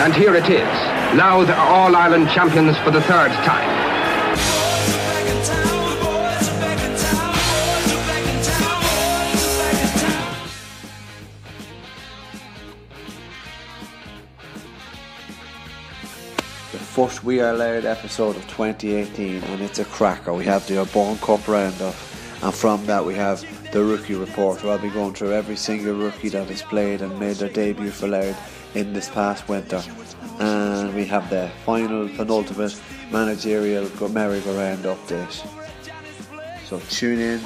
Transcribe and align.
And 0.00 0.14
here 0.14 0.36
it 0.36 0.48
is. 0.48 0.62
Louth 1.18 1.48
are 1.48 1.68
All-Ireland 1.68 2.30
champions 2.30 2.78
for 2.78 2.92
the 2.92 3.02
third 3.02 3.32
time. 3.32 3.68
the 16.70 16.78
first 16.78 17.24
We 17.24 17.40
Are 17.40 17.52
Louth 17.52 17.84
episode 17.84 18.36
of 18.36 18.42
2018, 18.42 19.42
and 19.42 19.60
it's 19.60 19.80
a 19.80 19.84
cracker. 19.84 20.32
We 20.32 20.44
have 20.44 20.64
the 20.68 20.78
O'Byrne 20.78 21.18
Cup 21.18 21.48
roundup, 21.48 21.96
and 22.42 22.54
from 22.54 22.86
that 22.86 23.04
we 23.04 23.14
have 23.14 23.44
the 23.72 23.82
rookie 23.82 24.14
report, 24.14 24.62
where 24.62 24.74
I'll 24.74 24.78
be 24.78 24.90
going 24.90 25.14
through 25.14 25.32
every 25.32 25.56
single 25.56 25.94
rookie 25.94 26.28
that 26.28 26.48
has 26.48 26.62
played 26.62 27.02
and 27.02 27.18
made 27.18 27.36
their 27.36 27.48
debut 27.48 27.90
for 27.90 28.06
Louth 28.06 28.54
in 28.74 28.92
this 28.92 29.08
past 29.08 29.48
winter. 29.48 29.82
And 30.40 30.94
we 30.94 31.04
have 31.06 31.28
the 31.30 31.50
final, 31.64 32.08
penultimate 32.08 32.80
managerial 33.10 33.88
merry-go-round 34.08 34.84
update. 34.84 35.46
So 36.66 36.78
tune 36.90 37.18
in, 37.18 37.40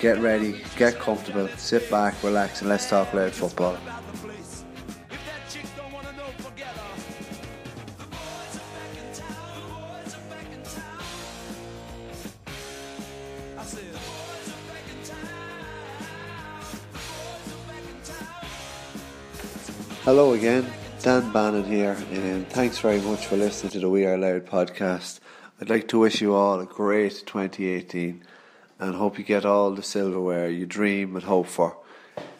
get 0.00 0.18
ready, 0.18 0.62
get 0.76 0.98
comfortable, 0.98 1.48
sit 1.56 1.90
back, 1.90 2.22
relax, 2.22 2.60
and 2.60 2.68
let's 2.68 2.88
talk 2.88 3.12
Louth 3.14 3.34
football. 3.34 3.76
Hello 20.08 20.32
again, 20.32 20.64
Dan 21.02 21.30
Bannon 21.34 21.64
here, 21.64 21.94
and 22.12 22.48
thanks 22.48 22.78
very 22.78 22.98
much 22.98 23.26
for 23.26 23.36
listening 23.36 23.72
to 23.72 23.80
the 23.80 23.90
We 23.90 24.06
Are 24.06 24.16
Louth 24.16 24.46
podcast. 24.46 25.20
I'd 25.60 25.68
like 25.68 25.86
to 25.88 25.98
wish 25.98 26.22
you 26.22 26.34
all 26.34 26.58
a 26.60 26.64
great 26.64 27.24
2018 27.26 28.24
and 28.78 28.94
hope 28.94 29.18
you 29.18 29.24
get 29.24 29.44
all 29.44 29.70
the 29.72 29.82
silverware 29.82 30.48
you 30.48 30.64
dream 30.64 31.14
and 31.14 31.26
hope 31.26 31.46
for 31.46 31.76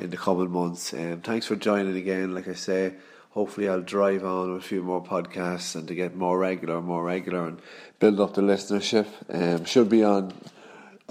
in 0.00 0.08
the 0.08 0.16
coming 0.16 0.50
months. 0.50 0.94
And 0.94 1.22
thanks 1.22 1.44
for 1.44 1.56
joining 1.56 1.94
again. 1.94 2.34
Like 2.34 2.48
I 2.48 2.54
say, 2.54 2.94
hopefully 3.32 3.68
I'll 3.68 3.82
drive 3.82 4.24
on 4.24 4.54
with 4.54 4.64
a 4.64 4.66
few 4.66 4.82
more 4.82 5.04
podcasts 5.04 5.76
and 5.76 5.86
to 5.88 5.94
get 5.94 6.16
more 6.16 6.38
regular, 6.38 6.80
more 6.80 7.04
regular, 7.04 7.48
and 7.48 7.60
build 7.98 8.18
up 8.18 8.32
the 8.32 8.40
listenership. 8.40 9.08
Um, 9.28 9.66
should 9.66 9.90
be 9.90 10.02
on 10.02 10.32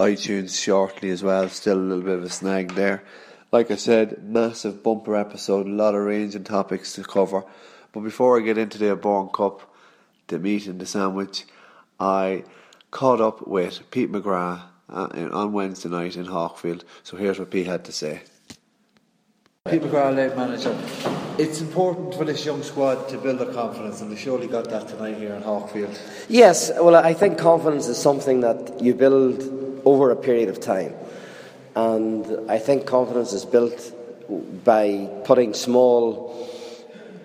iTunes 0.00 0.60
shortly 0.60 1.10
as 1.10 1.22
well. 1.22 1.48
Still 1.50 1.78
a 1.78 1.86
little 1.86 2.02
bit 2.02 2.18
of 2.18 2.24
a 2.24 2.28
snag 2.28 2.74
there. 2.74 3.04
Like 3.50 3.70
I 3.70 3.76
said, 3.76 4.22
massive 4.24 4.82
bumper 4.82 5.16
episode, 5.16 5.66
a 5.66 5.70
lot 5.70 5.94
of 5.94 6.02
range 6.02 6.34
and 6.34 6.44
topics 6.44 6.92
to 6.94 7.02
cover. 7.02 7.44
But 7.92 8.00
before 8.00 8.38
I 8.38 8.42
get 8.42 8.58
into 8.58 8.76
the 8.76 8.90
O'Byrne 8.90 9.28
Cup, 9.28 9.74
the 10.26 10.38
meat 10.38 10.66
and 10.66 10.78
the 10.78 10.84
sandwich, 10.84 11.44
I 11.98 12.44
caught 12.90 13.22
up 13.22 13.48
with 13.48 13.90
Pete 13.90 14.12
McGrath 14.12 14.62
uh, 14.90 15.08
on 15.32 15.52
Wednesday 15.54 15.88
night 15.88 16.16
in 16.16 16.26
Hawkfield. 16.26 16.82
So 17.02 17.16
here's 17.16 17.38
what 17.38 17.50
Pete 17.50 17.66
had 17.66 17.86
to 17.86 17.92
say. 17.92 18.20
Pete 19.66 19.82
McGrath, 19.82 20.16
late 20.16 20.36
manager. 20.36 20.78
It's 21.38 21.62
important 21.62 22.14
for 22.14 22.26
this 22.26 22.44
young 22.44 22.62
squad 22.62 23.08
to 23.08 23.18
build 23.18 23.38
their 23.38 23.52
confidence, 23.52 24.02
and 24.02 24.12
they 24.12 24.16
surely 24.16 24.46
got 24.46 24.68
that 24.70 24.88
tonight 24.88 25.16
here 25.16 25.34
in 25.34 25.42
Hawkfield. 25.42 25.98
Yes, 26.28 26.70
well, 26.74 26.96
I 26.96 27.14
think 27.14 27.38
confidence 27.38 27.86
is 27.88 27.96
something 27.96 28.40
that 28.40 28.82
you 28.82 28.92
build 28.92 29.80
over 29.84 30.10
a 30.10 30.16
period 30.16 30.48
of 30.48 30.60
time. 30.60 30.94
And 31.74 32.50
I 32.50 32.58
think 32.58 32.86
confidence 32.86 33.32
is 33.32 33.44
built 33.44 33.94
by 34.64 35.08
putting 35.24 35.54
small 35.54 36.34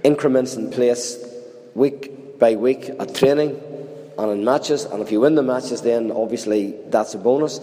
increments 0.04 0.56
in 0.56 0.70
place 0.72 1.18
week 1.76 2.40
by 2.40 2.56
week 2.56 2.90
at 3.00 3.16
training 3.16 3.62
and 4.18 4.32
in 4.32 4.46
matches. 4.46 4.86
And 4.86 5.02
if 5.02 5.12
you 5.12 5.22
win 5.22 5.36
the 5.36 5.44
matches, 5.44 5.82
then 5.82 6.12
obviously 6.12 6.76
that's 6.88 7.14
a 7.14 7.18
bonus. 7.18 7.60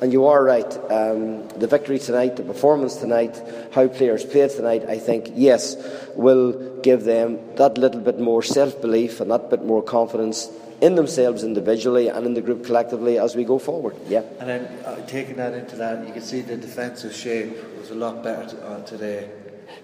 And 0.00 0.12
you 0.12 0.26
are 0.26 0.42
right. 0.42 0.72
Um, 0.90 1.46
the 1.48 1.68
victory 1.68 1.98
tonight, 1.98 2.36
the 2.36 2.42
performance 2.42 2.96
tonight, 2.96 3.40
how 3.72 3.86
players 3.86 4.24
played 4.24 4.50
tonight, 4.50 4.84
I 4.88 4.98
think, 4.98 5.30
yes, 5.34 5.76
will 6.16 6.80
give 6.80 7.04
them 7.04 7.38
that 7.54 7.78
little 7.78 8.00
bit 8.00 8.18
more 8.18 8.42
self 8.42 8.80
belief 8.80 9.20
and 9.20 9.30
that 9.30 9.48
bit 9.48 9.64
more 9.64 9.82
confidence 9.82 10.48
in 10.82 10.96
themselves 10.96 11.44
individually 11.44 12.08
and 12.08 12.26
in 12.26 12.34
the 12.34 12.42
group 12.42 12.66
collectively 12.66 13.18
as 13.18 13.36
we 13.36 13.44
go 13.44 13.58
forward. 13.58 13.94
Yeah. 14.08 14.22
And 14.40 14.48
then 14.48 14.64
uh, 14.84 15.06
taking 15.06 15.36
that 15.36 15.54
into 15.54 15.76
that, 15.76 16.04
you 16.06 16.12
can 16.12 16.22
see 16.22 16.40
the 16.40 16.56
defensive 16.56 17.14
shape 17.14 17.56
was 17.78 17.90
a 17.90 17.94
lot 17.94 18.22
better 18.22 18.50
t- 18.50 18.62
uh, 18.62 18.80
today. 18.80 19.30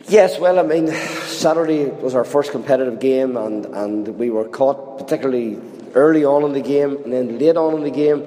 Yes, 0.08 0.38
well, 0.38 0.58
I 0.58 0.64
mean, 0.64 0.88
Saturday 0.88 1.86
was 1.86 2.14
our 2.14 2.24
first 2.24 2.50
competitive 2.50 2.98
game, 3.00 3.36
and, 3.36 3.64
and 3.66 4.08
we 4.18 4.28
were 4.28 4.48
caught 4.48 4.98
particularly 4.98 5.58
early 5.94 6.24
on 6.24 6.44
in 6.44 6.52
the 6.52 6.60
game 6.60 6.96
and 7.04 7.12
then 7.12 7.38
late 7.38 7.56
on 7.56 7.74
in 7.74 7.84
the 7.84 7.90
game. 7.90 8.26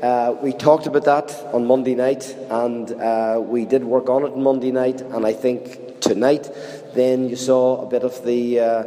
Uh, 0.00 0.36
we 0.40 0.52
talked 0.52 0.86
about 0.86 1.04
that 1.04 1.32
on 1.52 1.66
Monday 1.66 1.94
night, 1.94 2.34
and 2.48 2.92
uh, 2.92 3.40
we 3.42 3.64
did 3.64 3.82
work 3.82 4.08
on 4.08 4.24
it 4.24 4.32
on 4.32 4.42
Monday 4.42 4.70
night. 4.70 5.00
And 5.00 5.26
I 5.26 5.32
think 5.32 6.00
tonight, 6.00 6.48
then 6.94 7.28
you 7.28 7.36
saw 7.36 7.82
a 7.82 7.86
bit 7.86 8.04
of 8.04 8.24
the 8.24 8.60
uh, 8.60 8.84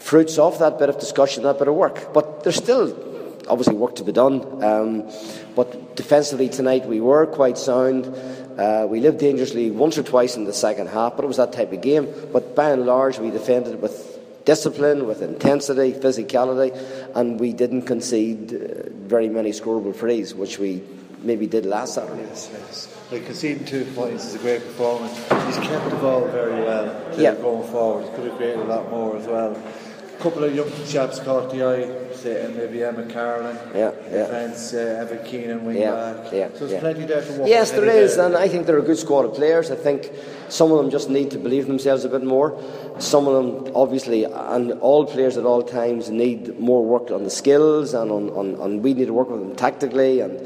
fruits 0.00 0.38
of 0.38 0.58
that 0.58 0.78
bit 0.78 0.88
of 0.88 0.98
discussion, 0.98 1.44
that 1.44 1.58
bit 1.58 1.68
of 1.68 1.74
work. 1.74 2.12
But 2.12 2.42
there's 2.42 2.56
still 2.56 2.96
obviously 3.48 3.74
work 3.76 3.96
to 3.96 4.04
be 4.04 4.12
done. 4.12 4.62
Um, 4.64 5.10
but 5.54 5.96
defensively 5.96 6.48
tonight, 6.48 6.86
we 6.86 7.00
were 7.00 7.26
quite 7.26 7.58
sound. 7.58 8.06
Uh, 8.58 8.86
we 8.88 9.00
lived 9.00 9.18
dangerously 9.18 9.70
once 9.70 9.96
or 9.98 10.02
twice 10.02 10.36
in 10.36 10.44
the 10.44 10.52
second 10.52 10.88
half, 10.88 11.16
but 11.16 11.24
it 11.24 11.28
was 11.28 11.36
that 11.38 11.52
type 11.52 11.72
of 11.72 11.80
game. 11.80 12.08
But 12.32 12.54
by 12.54 12.70
and 12.70 12.86
large, 12.86 13.18
we 13.18 13.30
defended 13.30 13.80
with 13.80 14.18
discipline, 14.44 15.06
with 15.06 15.22
intensity, 15.22 15.92
physicality, 15.92 16.70
and 17.14 17.38
we 17.38 17.52
didn't 17.52 17.82
concede 17.82 18.52
uh, 18.54 18.90
very 18.90 19.28
many 19.28 19.50
scoreable 19.50 19.94
frees, 19.94 20.34
which 20.34 20.58
we 20.58 20.82
maybe 21.22 21.46
did 21.46 21.66
last 21.66 21.94
Saturday. 21.94 22.22
Yes, 22.22 22.50
yes. 22.52 22.96
Like 23.10 23.26
conceding 23.26 23.64
two 23.64 23.84
points 23.96 24.24
is 24.24 24.34
a 24.36 24.38
great 24.38 24.62
performance. 24.62 25.16
He's 25.46 25.58
kept 25.66 25.90
the 25.90 25.96
ball 25.96 26.26
very 26.28 26.62
well 26.62 26.86
Yeah. 27.18 27.34
going 27.34 27.66
forward. 27.68 28.04
He 28.08 28.14
could 28.14 28.24
have 28.28 28.36
created 28.36 28.60
a 28.60 28.64
lot 28.64 28.90
more 28.90 29.16
as 29.16 29.26
well. 29.26 29.56
A 30.20 30.22
couple 30.22 30.44
of 30.44 30.54
young 30.54 30.70
chaps 30.86 31.18
caught 31.20 31.50
the 31.50 31.64
eye, 31.64 32.12
say 32.14 32.52
maybe 32.54 32.84
Emma 32.84 33.06
Carlin, 33.06 33.56
Yeah, 33.74 33.92
yeah. 34.04 34.26
defence, 34.26 34.74
uh, 34.74 35.00
Evan 35.00 35.24
Keenan, 35.24 35.64
wing 35.64 35.78
Yeah, 35.78 35.92
back. 35.92 36.30
yeah, 36.30 36.48
so 36.52 36.58
there's 36.58 36.72
yeah. 36.72 36.80
plenty 36.80 37.06
there 37.06 37.22
to 37.22 37.32
work 37.38 37.48
Yes, 37.48 37.70
there 37.70 37.86
is, 37.86 38.16
day. 38.16 38.26
and 38.26 38.36
I 38.36 38.46
think 38.46 38.66
they're 38.66 38.78
a 38.78 38.82
good 38.82 38.98
squad 38.98 39.24
of 39.24 39.32
players. 39.32 39.70
I 39.70 39.76
think 39.76 40.12
some 40.50 40.72
of 40.72 40.76
them 40.76 40.90
just 40.90 41.08
need 41.08 41.30
to 41.30 41.38
believe 41.38 41.66
themselves 41.66 42.04
a 42.04 42.10
bit 42.10 42.22
more. 42.22 42.52
Some 42.98 43.26
of 43.28 43.32
them, 43.64 43.72
obviously, 43.74 44.24
and 44.24 44.72
all 44.82 45.06
players 45.06 45.38
at 45.38 45.46
all 45.46 45.62
times 45.62 46.10
need 46.10 46.58
more 46.60 46.84
work 46.84 47.10
on 47.10 47.24
the 47.24 47.30
skills, 47.30 47.94
and 47.94 48.10
on, 48.12 48.28
on, 48.30 48.56
on 48.60 48.82
we 48.82 48.92
need 48.92 49.06
to 49.06 49.14
work 49.14 49.30
with 49.30 49.40
them 49.40 49.56
tactically 49.56 50.20
and 50.20 50.38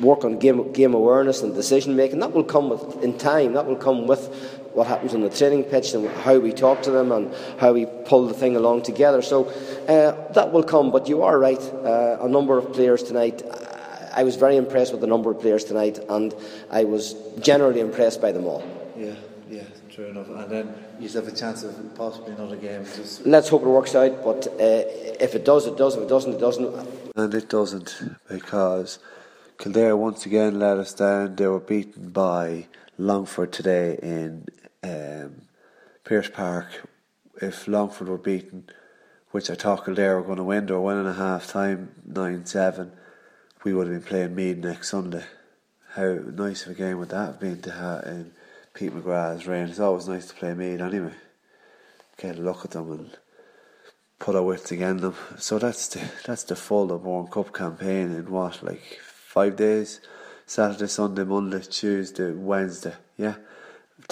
work 0.00 0.24
on 0.24 0.40
game 0.40 0.72
game 0.72 0.92
awareness 0.94 1.40
and 1.42 1.54
decision 1.54 1.94
making. 1.94 2.18
That 2.18 2.32
will 2.32 2.42
come 2.42 2.68
with 2.68 3.04
in 3.04 3.16
time. 3.16 3.52
That 3.52 3.66
will 3.66 3.76
come 3.76 4.08
with 4.08 4.58
what 4.74 4.86
happens 4.86 5.14
on 5.14 5.20
the 5.20 5.30
training 5.30 5.64
pitch 5.64 5.94
and 5.94 6.08
how 6.08 6.38
we 6.38 6.52
talk 6.52 6.82
to 6.82 6.90
them 6.90 7.12
and 7.12 7.34
how 7.58 7.72
we 7.72 7.86
pull 8.04 8.26
the 8.26 8.34
thing 8.34 8.56
along 8.56 8.82
together. 8.82 9.22
So 9.22 9.46
uh, 9.88 10.32
that 10.32 10.52
will 10.52 10.62
come. 10.62 10.90
But 10.90 11.08
you 11.08 11.22
are 11.22 11.38
right. 11.38 11.60
Uh, 11.60 12.18
a 12.20 12.28
number 12.28 12.58
of 12.58 12.72
players 12.72 13.02
tonight. 13.02 13.42
I 14.14 14.24
was 14.24 14.36
very 14.36 14.56
impressed 14.56 14.92
with 14.92 15.00
the 15.00 15.06
number 15.06 15.30
of 15.30 15.40
players 15.40 15.64
tonight, 15.64 15.98
and 16.08 16.34
I 16.70 16.84
was 16.84 17.14
generally 17.40 17.80
impressed 17.80 18.20
by 18.20 18.32
them 18.32 18.44
all. 18.44 18.62
Yeah, 18.96 19.14
yeah. 19.48 19.62
true 19.90 20.06
enough. 20.06 20.28
And 20.28 20.50
then 20.50 20.74
you 21.00 21.08
have 21.08 21.28
a 21.28 21.32
chance 21.32 21.62
of 21.62 21.94
possibly 21.94 22.32
another 22.34 22.56
game. 22.56 22.84
Just 22.84 23.24
Let's 23.26 23.48
hope 23.48 23.62
it 23.62 23.68
works 23.68 23.94
out, 23.94 24.22
but 24.22 24.46
uh, 24.48 24.84
if 25.20 25.34
it 25.34 25.44
does, 25.44 25.66
it 25.66 25.76
does. 25.76 25.96
If 25.96 26.02
it 26.02 26.08
doesn't, 26.08 26.34
it 26.34 26.40
doesn't. 26.40 26.88
and 27.16 27.34
it 27.34 27.48
doesn't 27.48 28.02
because 28.28 28.98
Kildare 29.58 29.96
once 29.96 30.26
again 30.26 30.58
let 30.58 30.76
us 30.78 30.92
down. 30.94 31.36
They 31.36 31.46
were 31.46 31.60
beaten 31.60 32.10
by 32.10 32.66
Longford 32.98 33.52
today 33.52 33.98
in 34.02 34.46
um, 34.82 35.42
Pearse 36.04 36.30
Park. 36.30 36.88
If 37.40 37.66
Longford 37.66 38.08
were 38.08 38.18
beaten, 38.18 38.68
which 39.30 39.50
I 39.50 39.54
thought 39.54 39.84
Kildare 39.84 40.16
were 40.16 40.26
going 40.26 40.36
to 40.36 40.44
win, 40.44 40.66
they 40.66 40.74
were 40.74 40.80
winning 40.80 41.06
a 41.06 41.14
half 41.14 41.46
time, 41.46 41.94
9 42.06 42.44
7, 42.44 42.92
we 43.64 43.72
would 43.72 43.86
have 43.86 43.96
been 43.96 44.08
playing 44.08 44.34
Meath 44.34 44.58
next 44.58 44.90
Sunday. 44.90 45.24
How 45.94 46.18
nice 46.24 46.66
of 46.66 46.72
a 46.72 46.74
game 46.74 46.98
would 46.98 47.10
that 47.10 47.26
have 47.26 47.40
been 47.40 47.60
to 47.62 47.70
have 47.70 48.04
in 48.04 48.32
Pete 48.74 48.94
McGrath's 48.94 49.46
reign? 49.46 49.68
It's 49.68 49.80
always 49.80 50.08
nice 50.08 50.26
to 50.28 50.34
play 50.34 50.54
Meath 50.54 50.80
anyway. 50.80 51.14
Get 52.18 52.38
a 52.38 52.42
look 52.42 52.64
at 52.64 52.72
them 52.72 52.90
and 52.92 53.10
put 54.18 54.36
our 54.36 54.42
wits 54.42 54.72
against 54.72 55.02
them. 55.02 55.14
So 55.38 55.58
that's 55.58 55.88
the 55.88 56.10
that's 56.26 56.44
the 56.44 56.56
full 56.56 56.92
O'Byrne 56.92 57.26
Cup 57.26 57.52
campaign 57.52 58.12
in 58.12 58.30
what 58.30 58.62
like 58.62 59.00
five 59.02 59.56
days, 59.56 60.00
Saturday, 60.46 60.86
Sunday, 60.86 61.24
Monday, 61.24 61.60
Tuesday, 61.60 62.32
Wednesday. 62.32 62.94
Yeah, 63.16 63.36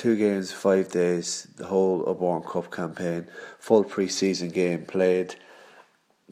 two 0.00 0.17
games, 0.17 0.50
five 0.50 0.91
days. 0.91 1.47
The 1.56 1.67
whole 1.67 2.02
O'Byrne 2.06 2.43
Cup 2.43 2.73
campaign, 2.73 3.29
full 3.58 3.85
pre-season 3.85 4.49
game 4.49 4.87
played. 4.87 5.35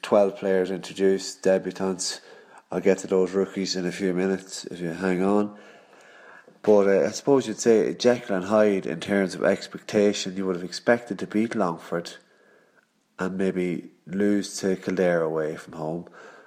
Twelve 0.01 0.39
players 0.39 0.71
introduced, 0.71 1.43
debutants. 1.43 2.21
I'll 2.73 2.81
get 2.81 2.99
to 2.99 3.07
those 3.07 3.33
rookies 3.33 3.77
in 3.77 3.85
a 3.85 3.93
few 3.93 4.15
minutes 4.15 4.65
if 4.65 4.81
you 4.81 4.89
hang 4.89 5.23
on. 5.23 5.55
But 6.63 6.87
uh, 6.89 7.07
I 7.07 7.11
suppose 7.11 7.47
you'd 7.47 7.61
say 7.61 7.93
Jekyll 7.93 8.37
and 8.37 8.47
Hyde 8.47 8.87
in 8.87 9.01
terms 9.01 9.35
of 9.35 9.45
expectation. 9.45 10.35
You 10.35 10.47
would 10.47 10.57
have 10.57 10.65
expected 10.65 11.19
to 11.19 11.27
beat 11.27 11.55
Longford 11.55 12.15
and 13.19 13.37
maybe 13.37 13.91
lose 14.07 14.57
to 14.61 14.77
Kildare 14.77 15.21
away 15.21 15.57
from 15.57 15.75
home. 15.75 16.07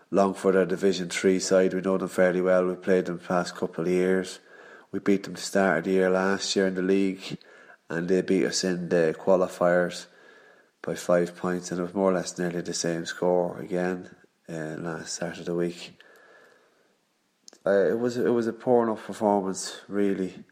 Longford 0.10 0.56
are 0.56 0.66
Division 0.66 1.10
Three 1.10 1.40
side. 1.40 1.76
We 1.76 1.82
know 1.82 2.00
them 2.00 2.10
fairly 2.10 2.42
well. 2.42 2.66
We've 2.66 2.82
played 2.82 3.06
them 3.06 3.20
the 3.20 3.28
past 3.28 3.56
couple 3.56 3.84
of 3.84 3.92
years. 3.92 4.40
We 4.92 5.00
beat 5.00 5.24
them 5.24 5.36
to 5.36 5.42
start 5.42 5.80
of 5.80 5.84
the 5.86 5.92
year 5.92 6.10
last 6.10 6.56
year 6.56 6.68
in 6.68 6.76
the 6.76 6.82
league, 6.82 7.38
and 7.90 8.10
they 8.10 8.22
beat 8.22 8.46
us 8.46 8.64
in 8.64 8.90
the 8.90 9.16
qualifiers 9.18 10.08
by 10.82 10.96
five 10.96 11.36
points, 11.38 11.72
and 11.72 11.80
it 11.80 11.84
was 11.84 11.94
more 11.94 12.12
or 12.12 12.14
less 12.14 12.38
nearly 12.38 12.62
the 12.62 12.74
same 12.74 13.06
score 13.06 13.58
again 13.60 14.10
uh, 14.50 14.76
last 14.80 15.14
start 15.14 15.38
of 15.38 15.46
the 15.46 15.56
week. 15.56 15.98
Uh, 17.66 17.90
it 17.90 18.00
was 18.00 18.18
it 18.18 18.30
was 18.30 18.48
a 18.48 18.54
poor 18.54 18.84
enough 18.84 19.06
performance, 19.06 19.82
really. 19.88 20.44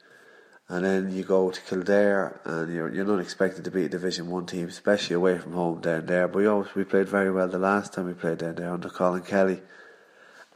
And 0.71 0.85
then 0.85 1.11
you 1.11 1.23
go 1.23 1.49
to 1.49 1.61
Kildare, 1.61 2.39
and 2.45 2.73
you're 2.73 2.93
you're 2.93 3.05
not 3.05 3.19
expected 3.19 3.65
to 3.65 3.71
beat 3.71 3.85
a 3.85 3.89
Division 3.89 4.29
One 4.29 4.45
team, 4.45 4.67
especially 4.67 5.15
away 5.15 5.39
from 5.39 5.53
home 5.53 5.81
down 5.81 6.05
there. 6.05 6.27
But 6.27 6.37
we 6.37 6.45
always 6.45 6.75
we 6.75 6.83
played 6.83 7.09
very 7.09 7.31
well 7.31 7.47
the 7.47 7.57
last 7.57 7.93
time 7.93 8.05
we 8.05 8.13
played 8.13 8.37
down 8.37 8.55
there 8.55 8.71
under 8.71 8.89
Colin 8.89 9.23
Kelly, 9.23 9.61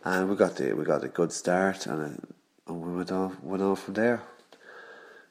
and 0.06 0.30
we 0.30 0.36
got 0.36 0.56
the 0.56 0.74
we 0.74 0.86
got 0.86 1.04
a 1.04 1.08
good 1.08 1.32
start, 1.32 1.88
and 1.88 2.22
and 2.68 2.82
we 2.82 2.96
went 2.98 3.12
on 3.12 3.38
went 3.42 3.64
on 3.64 3.76
from 3.76 3.94
there. 3.94 4.22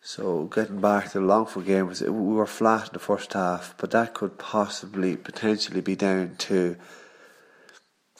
So 0.00 0.44
getting 0.44 0.80
back 0.80 1.12
to 1.12 1.20
the 1.20 1.24
Longford 1.24 1.66
game 1.66 1.86
was 1.86 2.00
we 2.00 2.10
were 2.10 2.46
flat 2.46 2.88
in 2.88 2.92
the 2.94 2.98
first 2.98 3.32
half, 3.34 3.74
but 3.78 3.92
that 3.92 4.14
could 4.14 4.36
possibly 4.38 5.16
potentially 5.16 5.80
be 5.80 5.94
down 5.94 6.34
to 6.38 6.76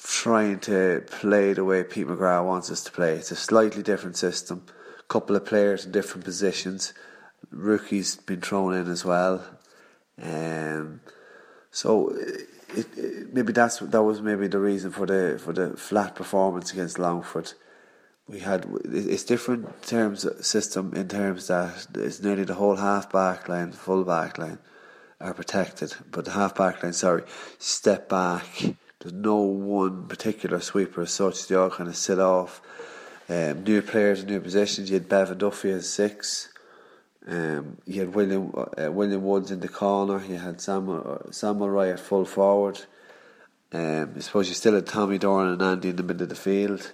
trying 0.04 0.60
to 0.60 1.02
play 1.10 1.52
the 1.52 1.64
way 1.64 1.82
Pete 1.82 2.06
McGrath 2.06 2.44
wants 2.44 2.70
us 2.70 2.84
to 2.84 2.92
play. 2.92 3.14
It's 3.16 3.30
a 3.30 3.36
slightly 3.36 3.82
different 3.82 4.16
system 4.16 4.64
couple 5.12 5.36
of 5.36 5.44
players 5.44 5.84
in 5.84 5.92
different 5.92 6.24
positions. 6.24 6.94
Rookies 7.50 8.16
been 8.16 8.40
thrown 8.40 8.74
in 8.74 8.88
as 8.88 9.04
well. 9.04 9.44
Um, 10.20 11.00
so 11.70 12.10
it, 12.10 12.86
it, 12.96 13.34
maybe 13.34 13.52
that's 13.52 13.80
that 13.80 14.02
was 14.02 14.22
maybe 14.22 14.48
the 14.48 14.58
reason 14.58 14.90
for 14.90 15.06
the 15.06 15.38
for 15.42 15.52
the 15.52 15.76
flat 15.76 16.14
performance 16.14 16.72
against 16.72 16.98
Longford. 16.98 17.52
We 18.32 18.40
had 18.40 18.66
it's 18.86 19.24
different 19.24 19.82
terms 19.82 20.26
system 20.40 20.94
in 20.94 21.06
terms 21.08 21.48
that 21.48 21.86
it's 21.94 22.22
nearly 22.22 22.44
the 22.44 22.54
whole 22.54 22.76
half 22.76 23.12
back 23.12 23.46
line, 23.46 23.72
full 23.72 24.04
back 24.04 24.38
line 24.38 24.58
are 25.20 25.34
protected, 25.34 25.94
but 26.10 26.24
the 26.24 26.30
half 26.30 26.54
back 26.54 26.82
line, 26.82 26.94
sorry, 26.94 27.24
step 27.58 28.08
back. 28.08 28.46
There's 29.00 29.12
no 29.12 29.36
one 29.36 30.08
particular 30.08 30.60
sweeper 30.60 31.02
as 31.02 31.12
such. 31.12 31.46
They 31.46 31.56
all 31.56 31.68
kind 31.68 31.90
of 31.90 31.96
sit 31.96 32.18
off 32.18 32.62
um, 33.28 33.64
new 33.64 33.82
players 33.82 34.24
new 34.24 34.40
positions. 34.40 34.88
You 34.88 34.94
had 34.94 35.10
Bevan 35.10 35.36
Duffy 35.36 35.70
as 35.70 35.90
six. 35.90 36.48
Um, 37.28 37.76
you 37.84 38.00
had 38.00 38.14
William 38.14 38.50
uh, 38.54 38.90
William 38.90 39.22
Woods 39.22 39.50
in 39.50 39.60
the 39.60 39.68
corner. 39.68 40.24
You 40.24 40.38
had 40.38 40.58
Samuel 40.58 41.20
uh, 41.26 41.30
Samuel 41.30 41.82
at 41.82 42.00
full 42.00 42.24
forward. 42.24 42.80
Um, 43.74 44.14
I 44.16 44.20
suppose 44.20 44.48
you 44.48 44.54
still 44.54 44.74
had 44.74 44.86
Tommy 44.86 45.18
Durnin 45.18 45.52
and 45.52 45.62
Andy 45.62 45.90
in 45.90 45.96
the 45.96 46.02
middle 46.02 46.22
of 46.22 46.30
the 46.30 46.34
field. 46.34 46.92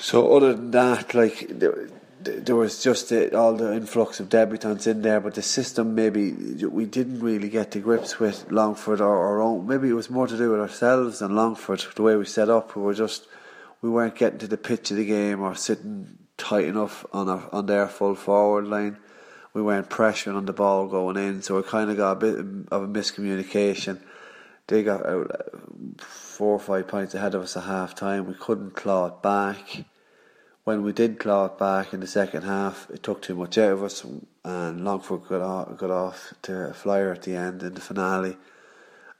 So 0.00 0.36
other 0.36 0.54
than 0.54 0.70
that, 0.70 1.14
like 1.14 1.46
there, 1.48 1.88
there 2.20 2.56
was 2.56 2.82
just 2.82 3.08
the, 3.08 3.36
all 3.36 3.54
the 3.54 3.74
influx 3.74 4.20
of 4.20 4.28
debutants 4.28 4.86
in 4.86 5.02
there, 5.02 5.20
but 5.20 5.34
the 5.34 5.42
system 5.42 5.94
maybe 5.94 6.32
we 6.32 6.84
didn't 6.86 7.20
really 7.20 7.48
get 7.48 7.72
to 7.72 7.80
grips 7.80 8.18
with 8.18 8.50
Longford 8.50 9.00
or 9.00 9.26
our 9.26 9.40
own. 9.40 9.66
Maybe 9.66 9.88
it 9.88 9.94
was 9.94 10.10
more 10.10 10.26
to 10.26 10.36
do 10.36 10.50
with 10.50 10.60
ourselves 10.60 11.18
than 11.18 11.34
Longford. 11.34 11.84
The 11.94 12.02
way 12.02 12.16
we 12.16 12.24
set 12.24 12.48
up, 12.48 12.76
we 12.76 12.82
were 12.82 12.94
just 12.94 13.26
we 13.80 13.90
weren't 13.90 14.16
getting 14.16 14.38
to 14.40 14.46
the 14.46 14.56
pitch 14.56 14.90
of 14.90 14.96
the 14.96 15.06
game 15.06 15.40
or 15.40 15.54
sitting 15.54 16.18
tight 16.36 16.64
enough 16.64 17.04
on 17.12 17.28
our, 17.28 17.48
on 17.52 17.66
their 17.66 17.88
full 17.88 18.14
forward 18.14 18.66
line. 18.66 18.98
We 19.52 19.62
weren't 19.62 19.88
pressuring 19.88 20.36
on 20.36 20.46
the 20.46 20.52
ball 20.52 20.86
going 20.86 21.16
in, 21.16 21.42
so 21.42 21.56
we 21.56 21.62
kind 21.62 21.90
of 21.90 21.96
got 21.96 22.12
a 22.12 22.16
bit 22.16 22.34
of 22.70 22.82
a 22.82 22.88
miscommunication. 22.88 23.98
They 24.68 24.82
got 24.82 25.04
out 25.06 25.30
uh, 25.30 25.58
four 25.98 26.52
or 26.52 26.60
five 26.60 26.88
points 26.88 27.14
ahead 27.14 27.34
of 27.34 27.42
us 27.42 27.56
at 27.56 27.64
half 27.64 27.94
time. 27.94 28.26
We 28.26 28.34
couldn't 28.34 28.76
claw 28.76 29.06
it 29.06 29.22
back. 29.22 29.84
When 30.64 30.82
we 30.82 30.92
did 30.92 31.18
claw 31.18 31.46
it 31.46 31.58
back 31.58 31.94
in 31.94 32.00
the 32.00 32.06
second 32.06 32.42
half, 32.42 32.88
it 32.90 33.02
took 33.02 33.22
too 33.22 33.34
much 33.34 33.56
out 33.56 33.72
of 33.72 33.82
us, 33.82 34.04
and 34.44 34.84
Longford 34.84 35.26
got 35.26 35.40
off, 35.40 35.76
got 35.78 35.90
off 35.90 36.34
to 36.42 36.68
a 36.68 36.74
flyer 36.74 37.10
at 37.12 37.22
the 37.22 37.34
end 37.34 37.62
in 37.62 37.72
the 37.72 37.80
finale 37.80 38.36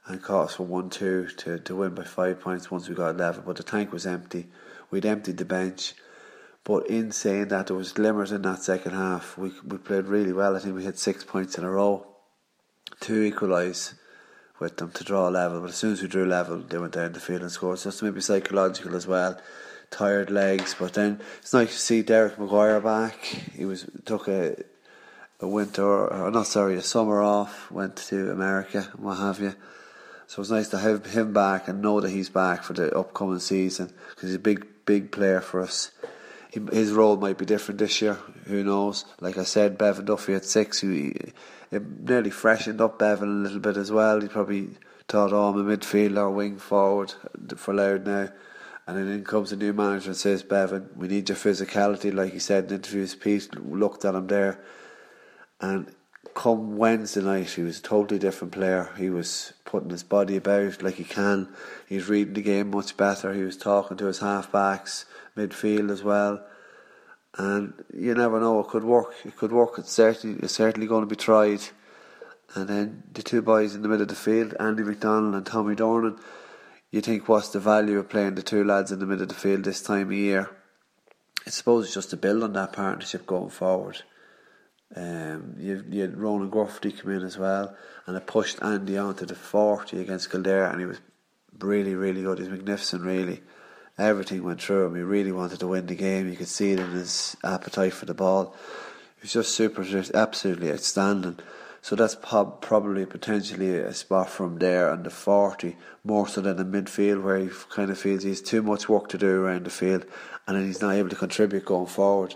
and 0.05 0.21
caught 0.21 0.45
us 0.45 0.55
for 0.55 0.63
1 0.63 0.91
2 0.91 1.29
to, 1.37 1.59
to 1.59 1.75
win 1.75 1.95
by 1.95 2.03
five 2.03 2.39
points 2.39 2.69
once 2.69 2.87
we 2.87 2.93
got 2.93 3.17
level. 3.17 3.43
But 3.43 3.57
the 3.57 3.63
tank 3.63 3.91
was 3.91 4.05
empty. 4.05 4.47
We'd 4.91 5.05
emptied 5.05 5.37
the 5.37 5.45
bench. 5.45 5.95
But 6.63 6.87
in 6.87 7.11
saying 7.11 7.47
that, 7.47 7.67
there 7.67 7.75
was 7.75 7.93
glimmers 7.93 8.31
in 8.31 8.43
that 8.43 8.61
second 8.61 8.91
half. 8.91 9.35
We 9.35 9.51
we 9.65 9.77
played 9.77 10.05
really 10.05 10.33
well. 10.33 10.55
I 10.55 10.59
think 10.59 10.75
we 10.75 10.85
had 10.85 10.99
six 10.99 11.23
points 11.23 11.57
in 11.57 11.63
a 11.63 11.71
row 11.71 12.05
to 13.01 13.23
equalise 13.23 13.95
with 14.59 14.77
them 14.77 14.91
to 14.91 15.03
draw 15.03 15.27
level. 15.27 15.61
But 15.61 15.69
as 15.69 15.75
soon 15.75 15.93
as 15.93 16.01
we 16.01 16.07
drew 16.07 16.25
level, 16.25 16.59
they 16.59 16.77
went 16.77 16.93
down 16.93 17.13
the 17.13 17.19
field 17.19 17.41
and 17.41 17.51
scored. 17.51 17.79
So 17.79 17.89
it's 17.89 18.01
maybe 18.01 18.21
psychological 18.21 18.95
as 18.95 19.07
well. 19.07 19.39
Tired 19.91 20.29
legs, 20.29 20.75
but 20.77 20.93
then 20.93 21.19
it's 21.39 21.53
nice 21.53 21.71
to 21.71 21.79
see 21.79 22.03
Derek 22.03 22.37
Maguire 22.37 22.79
back. 22.79 23.23
He 23.23 23.65
was 23.65 23.89
took 24.05 24.27
a 24.27 24.55
a 25.39 25.47
winter, 25.47 26.07
or 26.07 26.31
not 26.31 26.47
sorry, 26.47 26.75
a 26.75 26.81
summer 26.81 27.21
off, 27.21 27.71
went 27.71 27.95
to 27.95 28.29
America 28.31 28.89
and 28.93 29.03
what 29.03 29.17
have 29.17 29.39
you. 29.39 29.55
So 30.27 30.41
it's 30.41 30.51
nice 30.51 30.67
to 30.69 30.77
have 30.77 31.05
him 31.07 31.33
back 31.33 31.67
and 31.67 31.81
know 31.81 32.01
that 32.01 32.11
he's 32.11 32.29
back 32.29 32.63
for 32.63 32.73
the 32.73 32.95
upcoming 32.95 33.39
season 33.39 33.91
because 34.09 34.29
he's 34.29 34.35
a 34.35 34.39
big, 34.39 34.67
big 34.85 35.11
player 35.11 35.41
for 35.41 35.61
us. 35.61 35.91
His 36.51 36.91
role 36.91 37.15
might 37.15 37.37
be 37.37 37.45
different 37.45 37.79
this 37.79 38.01
year. 38.01 38.17
Who 38.45 38.63
knows? 38.63 39.05
Like 39.21 39.37
I 39.37 39.43
said, 39.43 39.77
Bevan 39.77 40.05
Duffy 40.05 40.33
at 40.33 40.45
six, 40.45 40.81
he 40.81 41.13
nearly 41.71 42.31
freshened 42.31 42.81
up 42.81 42.97
Bevan 42.97 43.29
a 43.29 43.43
little 43.43 43.59
bit 43.59 43.77
as 43.77 43.91
well. 43.91 44.19
He 44.19 44.27
probably 44.27 44.69
thought, 45.07 45.31
oh, 45.31 45.49
I'm 45.49 45.69
a 45.69 45.77
midfielder, 45.77 46.17
or 46.17 46.31
wing 46.31 46.57
forward 46.57 47.13
for 47.55 47.73
Louth 47.73 48.01
now. 48.01 48.29
And 48.87 48.97
then 48.97 49.07
in 49.07 49.23
comes 49.23 49.51
a 49.51 49.55
new 49.55 49.73
manager 49.73 50.09
and 50.09 50.17
says, 50.17 50.41
Bevan, 50.41 50.89
we 50.95 51.07
need 51.07 51.29
your 51.29 51.37
physicality. 51.37 52.11
Like 52.11 52.33
he 52.33 52.39
said 52.39 52.63
in 52.63 52.69
the 52.69 52.75
interviews, 52.75 53.13
Pete 53.13 53.55
looked 53.55 54.03
at 54.03 54.15
him 54.15 54.25
there. 54.25 54.59
And 55.61 55.93
come 56.39 56.77
Wednesday 56.77 57.21
night, 57.21 57.49
he 57.49 57.63
was 57.63 57.79
a 57.79 57.81
totally 57.81 58.17
different 58.17 58.53
player. 58.53 58.93
He 58.97 59.09
was 59.09 59.51
putting 59.65 59.89
his 59.89 60.03
body 60.03 60.37
about 60.37 60.81
like 60.81 60.95
he 60.95 61.03
can. 61.03 61.49
He 61.85 61.95
was 61.95 62.07
reading 62.07 62.33
the 62.33 62.41
game 62.41 62.69
much 62.69 62.95
better. 62.95 63.33
He 63.33 63.43
was 63.43 63.57
talking 63.57 63.97
to 63.97 64.05
his 64.05 64.19
half 64.19 64.49
backs, 64.49 65.03
midfield 65.35 65.91
as 65.91 66.01
well. 66.01 66.41
And 67.37 67.73
you 67.93 68.15
never 68.15 68.39
know, 68.39 68.61
it 68.61 68.69
could 68.69 68.85
work. 68.85 69.15
It 69.25 69.35
could 69.35 69.51
work. 69.51 69.79
It's 69.79 69.91
certainly, 69.91 70.39
it's 70.39 70.53
certainly 70.53 70.87
going 70.87 71.01
to 71.01 71.13
be 71.13 71.17
tried. 71.17 71.59
And 72.55 72.69
then 72.69 73.03
the 73.11 73.21
two 73.21 73.41
boys 73.41 73.75
in 73.75 73.81
the 73.81 73.89
middle 73.89 74.03
of 74.03 74.07
the 74.07 74.15
field, 74.15 74.55
Andy 74.61 74.83
McDonald 74.83 75.35
and 75.35 75.45
Tommy 75.45 75.75
Durnin. 75.75 76.17
You 76.89 77.01
think 77.01 77.27
what's 77.27 77.49
the 77.49 77.59
value 77.59 77.99
of 77.99 78.07
playing 78.07 78.35
the 78.35 78.43
two 78.43 78.63
lads 78.63 78.93
in 78.93 78.99
the 78.99 79.05
middle 79.05 79.23
of 79.23 79.29
the 79.29 79.35
field 79.35 79.65
this 79.65 79.83
time 79.83 80.07
of 80.07 80.13
year? 80.13 80.49
I 81.45 81.49
suppose 81.49 81.83
it's 81.83 81.95
just 81.95 82.11
to 82.11 82.17
build 82.17 82.43
on 82.43 82.53
that 82.53 82.71
partnership 82.71 83.25
going 83.25 83.49
forward. 83.49 84.03
Um, 84.95 85.55
you, 85.57 85.83
you 85.89 86.01
had 86.01 86.17
Ronan 86.17 86.49
Gruffrey 86.49 86.97
come 86.97 87.11
in 87.11 87.23
as 87.23 87.37
well, 87.37 87.75
and 88.05 88.17
it 88.17 88.25
pushed 88.25 88.61
Andy 88.61 88.97
on 88.97 89.15
to 89.15 89.25
the 89.25 89.35
40 89.35 90.01
against 90.01 90.31
Kildare, 90.31 90.65
and 90.65 90.79
he 90.79 90.85
was 90.85 90.99
really, 91.59 91.95
really 91.95 92.23
good. 92.23 92.39
He's 92.39 92.49
magnificent, 92.49 93.03
really. 93.03 93.41
Everything 93.97 94.43
went 94.43 94.61
through 94.61 94.87
him. 94.87 94.95
He 94.95 95.01
really 95.01 95.31
wanted 95.31 95.59
to 95.59 95.67
win 95.67 95.85
the 95.85 95.95
game. 95.95 96.29
You 96.29 96.37
could 96.37 96.47
see 96.47 96.71
it 96.71 96.79
in 96.79 96.91
his 96.91 97.35
appetite 97.43 97.93
for 97.93 98.05
the 98.05 98.13
ball. 98.13 98.55
He 99.17 99.23
was 99.23 99.33
just 99.33 99.53
super, 99.53 99.83
just 99.83 100.15
absolutely 100.15 100.71
outstanding. 100.71 101.39
So 101.81 101.95
that's 101.95 102.15
prob- 102.15 102.61
probably 102.61 103.05
potentially 103.05 103.77
a 103.77 103.93
spot 103.93 104.29
from 104.29 104.57
there 104.57 104.89
on 104.89 105.03
the 105.03 105.09
40, 105.09 105.77
more 106.03 106.27
so 106.27 106.41
than 106.41 106.57
the 106.57 106.65
midfield, 106.65 107.23
where 107.23 107.37
he 107.37 107.49
kind 107.69 107.91
of 107.91 107.99
feels 107.99 108.23
he 108.23 108.29
has 108.29 108.41
too 108.41 108.61
much 108.61 108.89
work 108.89 109.07
to 109.09 109.17
do 109.17 109.29
around 109.29 109.65
the 109.65 109.69
field 109.69 110.05
and 110.49 110.57
then 110.57 110.65
he's 110.65 110.81
not 110.81 110.95
able 110.95 111.09
to 111.09 111.15
contribute 111.15 111.63
going 111.63 111.85
forward. 111.85 112.33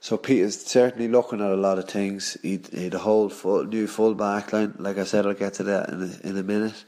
So 0.00 0.16
Pete 0.16 0.42
is 0.42 0.60
certainly 0.60 1.08
looking 1.08 1.40
at 1.40 1.50
a 1.50 1.56
lot 1.56 1.78
of 1.78 1.88
things. 1.88 2.36
He, 2.42 2.60
he 2.72 2.86
a 2.86 2.98
whole 2.98 3.28
full, 3.28 3.64
new 3.64 3.86
full 3.86 4.14
back 4.14 4.52
line. 4.52 4.74
Like 4.78 4.98
I 4.98 5.04
said, 5.04 5.26
I'll 5.26 5.34
get 5.34 5.54
to 5.54 5.64
that 5.64 5.88
in 5.88 6.02
a, 6.02 6.28
in 6.28 6.36
a 6.36 6.42
minute. 6.42 6.84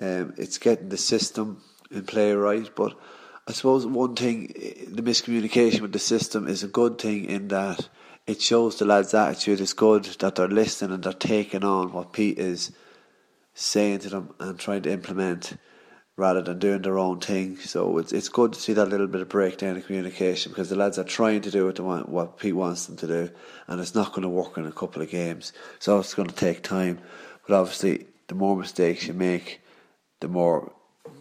Um, 0.00 0.34
it's 0.36 0.58
getting 0.58 0.90
the 0.90 0.98
system 0.98 1.62
in 1.90 2.04
play 2.04 2.32
right, 2.32 2.68
but 2.74 2.94
I 3.48 3.52
suppose 3.52 3.86
one 3.86 4.14
thing, 4.14 4.48
the 4.88 5.02
miscommunication 5.02 5.80
with 5.80 5.92
the 5.92 5.98
system 5.98 6.48
is 6.48 6.62
a 6.62 6.68
good 6.68 6.98
thing 6.98 7.24
in 7.26 7.48
that 7.48 7.88
it 8.26 8.42
shows 8.42 8.78
the 8.78 8.84
lads' 8.84 9.14
attitude 9.14 9.60
is 9.60 9.72
good, 9.72 10.04
that 10.04 10.34
they're 10.34 10.48
listening 10.48 10.92
and 10.92 11.04
they're 11.04 11.12
taking 11.12 11.62
on 11.64 11.92
what 11.92 12.12
Pete 12.12 12.38
is 12.38 12.72
saying 13.54 14.00
to 14.00 14.08
them 14.10 14.34
and 14.40 14.58
trying 14.58 14.82
to 14.82 14.92
implement 14.92 15.56
rather 16.16 16.40
than 16.40 16.58
doing 16.58 16.82
their 16.82 16.98
own 16.98 17.20
thing. 17.20 17.58
So 17.58 17.98
it's 17.98 18.12
it's 18.12 18.28
good 18.28 18.54
to 18.54 18.60
see 18.60 18.72
that 18.72 18.88
little 18.88 19.06
bit 19.06 19.20
of 19.20 19.28
breakdown 19.28 19.76
in 19.76 19.82
communication 19.82 20.52
because 20.52 20.70
the 20.70 20.76
lads 20.76 20.98
are 20.98 21.04
trying 21.04 21.42
to 21.42 21.50
do 21.50 21.66
what 21.66 21.78
want, 21.80 22.08
what 22.08 22.38
Pete 22.38 22.56
wants 22.56 22.86
them 22.86 22.96
to 22.96 23.06
do, 23.06 23.30
and 23.66 23.80
it's 23.80 23.94
not 23.94 24.10
going 24.10 24.22
to 24.22 24.28
work 24.28 24.56
in 24.56 24.66
a 24.66 24.72
couple 24.72 25.02
of 25.02 25.10
games. 25.10 25.52
So 25.78 25.98
it's 25.98 26.14
going 26.14 26.28
to 26.28 26.34
take 26.34 26.62
time. 26.62 27.00
But 27.46 27.60
obviously, 27.60 28.06
the 28.28 28.34
more 28.34 28.56
mistakes 28.56 29.06
you 29.06 29.14
make, 29.14 29.60
the 30.20 30.28
more 30.28 30.72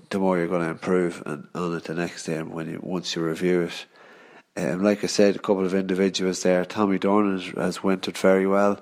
the 0.09 0.19
more 0.19 0.37
you're 0.37 0.47
going 0.47 0.61
to 0.61 0.69
improve 0.69 1.21
and 1.25 1.47
on 1.53 1.75
it 1.75 1.83
the 1.85 1.93
next 1.93 2.25
day 2.25 2.41
when 2.41 2.69
you 2.69 2.79
once 2.81 3.15
you 3.15 3.23
review 3.23 3.63
it. 3.63 3.85
Um, 4.57 4.83
like 4.83 5.03
I 5.03 5.07
said, 5.07 5.35
a 5.35 5.39
couple 5.39 5.65
of 5.65 5.73
individuals 5.73 6.41
there. 6.43 6.63
Tommy 6.63 6.97
Durnin 6.97 7.41
has, 7.57 7.81
has 7.83 8.07
it 8.07 8.17
very 8.17 8.47
well. 8.47 8.81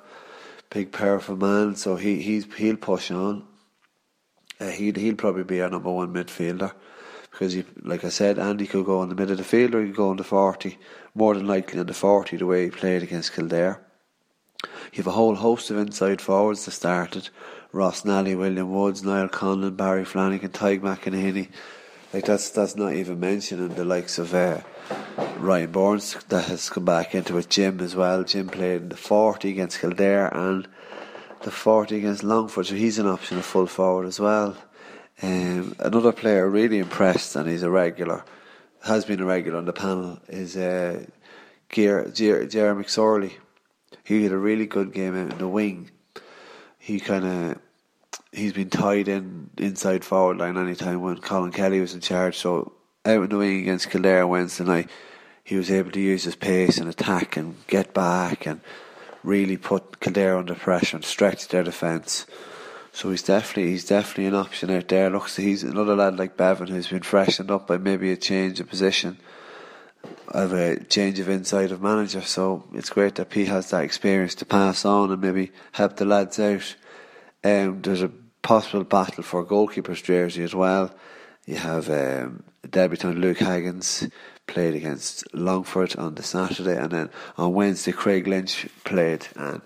Big, 0.70 0.92
powerful 0.92 1.36
man, 1.36 1.76
so 1.76 1.96
he 1.96 2.22
he's 2.22 2.46
he'll 2.56 2.78
push 2.78 3.10
on. 3.10 3.48
Uh, 4.60 4.68
he'll 4.68 4.96
he'll 4.96 5.16
probably 5.16 5.44
be 5.44 5.62
our 5.62 5.70
number 5.70 5.92
one 5.92 6.14
midfielder 6.14 6.74
because, 7.32 7.54
he, 7.54 7.66
like 7.82 8.04
I 8.04 8.10
said, 8.10 8.38
Andy 8.38 8.68
could 8.68 8.86
go 8.86 9.02
in 9.04 9.10
the 9.10 9.16
middle 9.16 9.32
of 9.32 9.40
the 9.40 9.44
field 9.44 9.74
or 9.74 9.82
he 9.82 9.88
could 9.88 9.98
go 9.98 10.10
on 10.10 10.18
the 10.18 10.24
forty. 10.24 10.78
More 11.16 11.36
than 11.36 11.48
likely 11.48 11.80
on 11.80 11.88
the 11.88 11.94
forty, 11.94 12.38
the 12.38 12.46
way 12.46 12.66
he 12.66 12.70
played 12.72 13.04
against 13.04 13.34
Kildare. 13.34 13.80
You 14.64 14.98
have 14.98 15.08
a 15.08 15.12
whole 15.12 15.36
host 15.36 15.72
of 15.72 15.78
inside 15.78 16.22
forwards 16.22 16.66
that 16.66 16.72
started. 16.72 17.30
Ross 17.72 18.06
Nally, 18.06 18.36
William 18.36 18.72
Woods, 18.72 19.04
Niall 19.04 19.30
Conlon, 19.30 19.76
Barry 19.76 20.06
Flanagan, 20.06 20.52
Tyke 20.52 20.82
McEnany. 20.82 21.50
Like 22.14 22.26
that's 22.26 22.52
that's 22.52 22.76
not 22.76 22.94
even 22.94 23.20
mentioning 23.20 23.70
the 23.70 23.84
likes 23.84 24.20
of 24.20 24.36
uh, 24.36 24.62
Ryan 25.38 25.72
Burns 25.72 26.16
that 26.30 26.46
has 26.46 26.70
come 26.70 26.86
back 26.86 27.16
into 27.16 27.38
it. 27.40 27.50
Jim 27.50 27.80
as 27.80 27.96
well. 27.96 28.24
Jim 28.24 28.48
played 28.48 28.84
in 28.84 28.90
the 28.90 28.96
forty 28.96 29.50
against 29.50 29.80
Kildare 29.80 30.28
and 30.32 30.68
the 31.44 31.52
forty 31.52 31.98
against 31.98 32.24
Longford, 32.24 32.66
so 32.68 32.76
he's 32.76 33.00
an 33.00 33.08
option 33.08 33.38
of 33.38 33.46
full 33.46 33.68
forward 33.68 34.08
as 34.08 34.20
well. 34.20 34.58
Um, 35.22 35.76
another 35.80 36.12
player 36.12 36.50
really 36.50 36.80
impressed, 36.80 37.36
and 37.36 37.48
he's 37.48 37.64
a 37.64 37.70
regular, 37.70 38.26
has 38.84 39.06
been 39.06 39.22
a 39.22 39.26
regular 39.26 39.58
on 39.58 39.66
the 39.66 39.74
panel, 39.74 40.20
is 40.28 40.58
uh, 40.58 41.06
Jeremy 41.70 42.12
McSorley. 42.14 43.34
He 44.04 44.24
had 44.24 44.32
a 44.32 44.38
really 44.38 44.66
good 44.66 44.94
game 44.94 45.16
out 45.16 45.32
in 45.32 45.38
the 45.38 45.48
wing. 45.48 45.92
He 46.78 47.00
kind 47.00 47.26
of 47.26 47.60
he's 48.32 48.54
been 48.54 48.70
tied 48.70 49.08
in 49.08 49.50
inside 49.58 50.04
forward 50.04 50.38
line 50.38 50.58
anytime 50.58 51.02
when 51.02 51.18
Colin 51.20 51.52
Kelly 51.52 51.80
was 51.80 51.94
in 51.94 52.02
charge. 52.02 52.38
So 52.38 52.74
out 53.06 53.24
in 53.24 53.30
the 53.30 53.38
wing 53.38 53.62
against 53.62 53.90
Kildare 53.90 54.28
Wednesday 54.28 54.66
night, 54.66 54.90
he 55.44 55.56
was 55.56 55.72
able 55.72 55.92
to 55.92 56.00
use 56.00 56.24
his 56.24 56.36
pace 56.36 56.78
and 56.78 56.90
attack 56.90 57.38
and 57.38 57.56
get 57.68 57.94
back 57.94 58.46
and 58.46 58.62
really 59.24 59.58
put 59.58 60.00
Kildare 60.00 60.38
under 60.38 60.56
pressure 60.56 60.98
and 60.98 61.06
stretch 61.06 61.48
their 61.48 61.64
defence. 61.64 62.26
So 62.92 63.10
he's 63.10 63.24
definitely 63.24 63.72
he's 63.72 63.86
definitely 63.86 64.28
an 64.28 64.36
option 64.36 64.70
out 64.70 64.88
there. 64.88 65.10
Looks 65.10 65.36
he's 65.36 65.64
another 65.64 65.96
lad 65.96 66.18
like 66.18 66.38
Bevan 66.38 66.68
who's 66.68 66.88
been 66.88 67.02
freshened 67.02 67.50
up 67.50 67.68
by 67.68 67.78
maybe 67.78 68.12
a 68.12 68.18
change 68.18 68.60
of 68.60 68.70
position, 68.70 69.18
of 70.28 70.54
a 70.54 70.84
change 70.84 71.20
of 71.20 71.28
inside 71.28 71.72
of 71.72 71.82
manager. 71.82 72.22
So 72.22 72.66
it's 72.74 72.92
great 72.92 73.16
that 73.16 73.32
Pete 73.32 73.48
has 73.48 73.72
that 73.72 73.84
experience 73.84 74.36
to 74.36 74.46
pass 74.46 74.86
on 74.86 75.12
and 75.12 75.22
maybe 75.22 75.52
help 75.72 75.98
the 75.98 76.06
lads 76.06 76.40
out. 76.40 76.76
Um, 77.44 77.82
there's 77.82 78.04
a 78.04 78.12
possible 78.44 78.84
battle 78.84 79.24
for 79.24 79.44
goalkeeper's 79.44 80.02
jersey 80.02 80.44
as 80.44 80.54
well. 80.54 80.94
You 81.46 81.56
have 81.56 81.90
um, 81.90 82.44
debutant 82.70 83.18
Luke 83.18 83.40
Haggins 83.40 84.08
played 84.54 84.76
against 84.76 85.26
Longford 85.34 85.96
on 85.98 86.16
the 86.16 86.24
Saturday, 86.24 86.78
and 86.78 86.92
then 86.92 87.10
on 87.38 87.54
Wednesday 87.54 87.92
Craig 87.92 88.28
Lynch 88.28 88.68
played, 88.84 89.28
and 89.36 89.62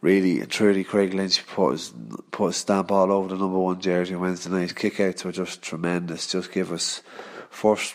really 0.00 0.40
and 0.40 0.50
truly 0.50 0.84
Craig 0.84 1.14
Lynch 1.14 1.46
put 1.46 1.72
his, 1.72 1.92
put 2.30 2.48
a 2.48 2.52
stamp 2.52 2.90
all 2.90 3.12
over 3.12 3.28
the 3.28 3.36
number 3.36 3.58
one 3.58 3.80
jersey 3.80 4.14
Wednesday 4.16 4.50
night. 4.50 4.74
Kickouts 4.74 5.24
were 5.24 5.32
just 5.32 5.62
tremendous. 5.62 6.32
Just 6.32 6.52
give 6.52 6.72
us 6.72 7.02
first 7.48 7.94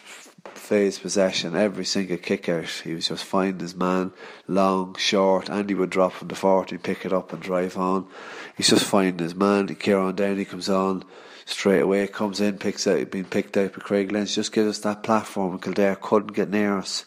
phase 0.55 0.99
possession 0.99 1.55
every 1.55 1.85
single 1.85 2.17
kick 2.17 2.47
out. 2.49 2.67
He 2.83 2.93
was 2.93 3.07
just 3.07 3.25
finding 3.25 3.59
his 3.59 3.75
man, 3.75 4.11
long, 4.47 4.95
short. 4.95 5.49
Andy 5.49 5.73
would 5.73 5.89
drop 5.89 6.13
from 6.13 6.29
the 6.29 6.35
forty, 6.35 6.77
pick 6.77 7.05
it 7.05 7.13
up 7.13 7.33
and 7.33 7.41
drive 7.41 7.77
on. 7.77 8.07
He's 8.55 8.69
just 8.69 8.85
finding 8.85 9.23
his 9.23 9.35
man. 9.35 9.67
Kieran 9.75 10.15
Downey 10.15 10.45
comes 10.45 10.69
on 10.69 11.03
straight 11.45 11.81
away 11.81 12.07
comes 12.07 12.41
in, 12.41 12.57
picks 12.57 12.87
out, 12.87 13.11
being 13.11 13.25
picked 13.25 13.57
out 13.57 13.73
by 13.73 13.79
Craig 13.79 14.11
Lynch, 14.11 14.35
just 14.35 14.51
gives 14.51 14.69
us 14.69 14.79
that 14.79 15.03
platform. 15.03 15.59
Kildare 15.59 15.95
couldn't 15.95 16.33
get 16.33 16.49
near 16.49 16.77
us. 16.77 17.05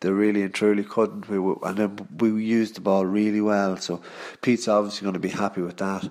They 0.00 0.10
really 0.10 0.42
and 0.42 0.54
truly 0.54 0.84
couldn't. 0.84 1.28
We 1.28 1.38
were, 1.38 1.56
and 1.62 1.76
then 1.76 2.08
we 2.18 2.42
used 2.44 2.76
the 2.76 2.80
ball 2.80 3.04
really 3.04 3.40
well. 3.40 3.76
So 3.76 4.00
Pete's 4.42 4.68
obviously 4.68 5.04
going 5.04 5.14
to 5.14 5.20
be 5.20 5.28
happy 5.28 5.60
with 5.60 5.78
that. 5.78 6.10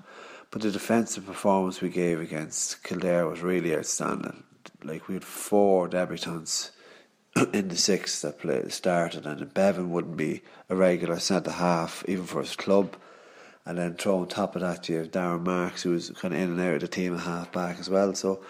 But 0.50 0.62
the 0.62 0.70
defensive 0.70 1.26
performance 1.26 1.80
we 1.80 1.88
gave 1.88 2.20
against 2.20 2.82
Kildare 2.82 3.26
was 3.26 3.42
really 3.42 3.74
outstanding. 3.74 4.44
Like 4.82 5.08
we 5.08 5.14
had 5.14 5.24
four 5.24 5.88
debutants 5.88 6.70
in 7.52 7.68
the 7.68 7.76
six 7.76 8.20
that 8.22 8.38
played 8.38 8.72
started, 8.72 9.26
and 9.26 9.52
Bevan 9.52 9.90
wouldn't 9.90 10.16
be 10.16 10.42
a 10.68 10.76
regular 10.76 11.18
centre 11.18 11.50
half 11.50 12.04
even 12.08 12.24
for 12.24 12.40
his 12.40 12.56
club. 12.56 12.96
And 13.68 13.76
then 13.76 13.96
throw 13.96 14.20
on 14.20 14.28
top 14.28 14.56
of 14.56 14.62
that, 14.62 14.88
you 14.88 14.96
have 14.96 15.10
Darren 15.10 15.44
Marks, 15.44 15.82
who 15.82 15.90
was 15.90 16.08
kind 16.08 16.32
of 16.32 16.40
in 16.40 16.52
and 16.52 16.60
out 16.60 16.76
of 16.76 16.80
the 16.80 16.88
team 16.88 17.14
at 17.14 17.20
half 17.20 17.52
back 17.52 17.78
as 17.78 17.90
well. 17.90 18.14
So 18.14 18.40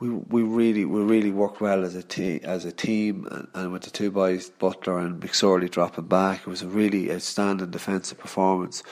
we 0.00 0.10
we 0.10 0.42
really 0.42 0.84
we 0.84 1.02
really 1.02 1.30
worked 1.30 1.60
well 1.60 1.84
as 1.84 1.94
a 1.94 2.02
team 2.02 2.40
as 2.42 2.64
a 2.64 2.72
team, 2.72 3.28
and, 3.30 3.46
and 3.54 3.72
with 3.72 3.82
the 3.82 3.90
two 3.90 4.10
boys 4.10 4.50
Butler 4.50 4.98
and 4.98 5.22
McSorley 5.22 5.70
dropping 5.70 6.06
back, 6.06 6.40
it 6.40 6.46
was 6.48 6.62
a 6.62 6.66
really 6.66 7.12
outstanding 7.12 7.70
defensive 7.70 8.18
performance. 8.18 8.82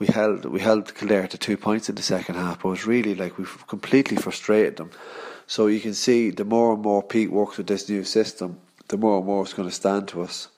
We 0.00 0.08
held 0.08 0.44
we 0.46 0.58
held 0.58 0.92
Kildare 0.92 1.28
to 1.28 1.38
two 1.38 1.56
points 1.56 1.88
in 1.88 1.94
the 1.94 2.02
second 2.02 2.34
half, 2.34 2.62
but 2.62 2.70
it 2.70 2.72
was 2.72 2.86
really 2.86 3.14
like 3.14 3.38
we 3.38 3.44
completely 3.68 4.16
frustrated 4.16 4.76
them. 4.76 4.90
So 5.46 5.68
you 5.68 5.78
can 5.78 5.94
see 5.94 6.30
the 6.30 6.44
more 6.44 6.72
and 6.72 6.82
more 6.82 7.04
Pete 7.04 7.30
works 7.30 7.58
with 7.58 7.68
this 7.68 7.88
new 7.88 8.02
system, 8.02 8.58
the 8.88 8.96
more 8.96 9.18
and 9.18 9.26
more 9.26 9.44
it's 9.44 9.52
going 9.52 9.68
to 9.68 9.74
stand 9.74 10.08
to 10.08 10.22
us. 10.22 10.48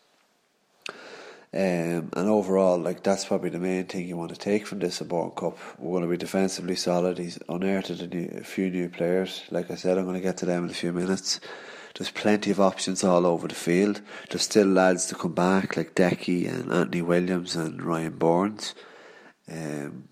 Um, 1.50 2.11
and 2.12 2.28
overall, 2.28 2.78
like 2.78 3.02
that's 3.02 3.25
probably 3.25 3.49
the 3.49 3.59
main 3.59 3.87
thing 3.87 4.07
you 4.07 4.19
want 4.19 4.33
to 4.33 4.38
take 4.38 4.67
from 4.67 4.81
this 4.81 5.00
O'Byrne 5.00 5.31
Cup. 5.31 5.57
We're 5.78 5.93
going 5.93 6.02
to 6.02 6.09
be 6.09 6.19
defensively 6.19 6.76
solid. 6.76 7.17
He's 7.17 7.38
unearthed 7.49 8.02
a, 8.02 8.07
new, 8.07 8.28
a 8.38 8.45
few 8.45 8.71
new 8.71 8.90
players. 8.90 9.45
Like 9.50 9.71
I 9.71 9.75
said, 9.75 9.97
I'm 9.97 10.05
going 10.05 10.17
to 10.17 10.21
get 10.21 10.37
to 10.38 10.47
them 10.47 10.64
in 10.64 10.71
a 10.71 10.75
few 10.75 10.93
minutes. 10.93 11.40
There's 11.95 12.11
plenty 12.11 12.50
of 12.50 12.61
options 12.61 13.02
all 13.02 13.25
over 13.25 13.49
the 13.49 13.55
field. 13.55 14.02
There's 14.28 14.43
still 14.43 14.67
lads 14.67 15.07
to 15.07 15.14
come 15.14 15.33
back 15.33 15.76
like 15.76 15.95
Decky 15.95 16.47
and 16.49 16.71
Anthony 16.71 17.02
Williams 17.02 17.57
and 17.57 17.83
Ryan 17.83 18.19
Burns. 18.19 18.75
Um, 19.50 20.11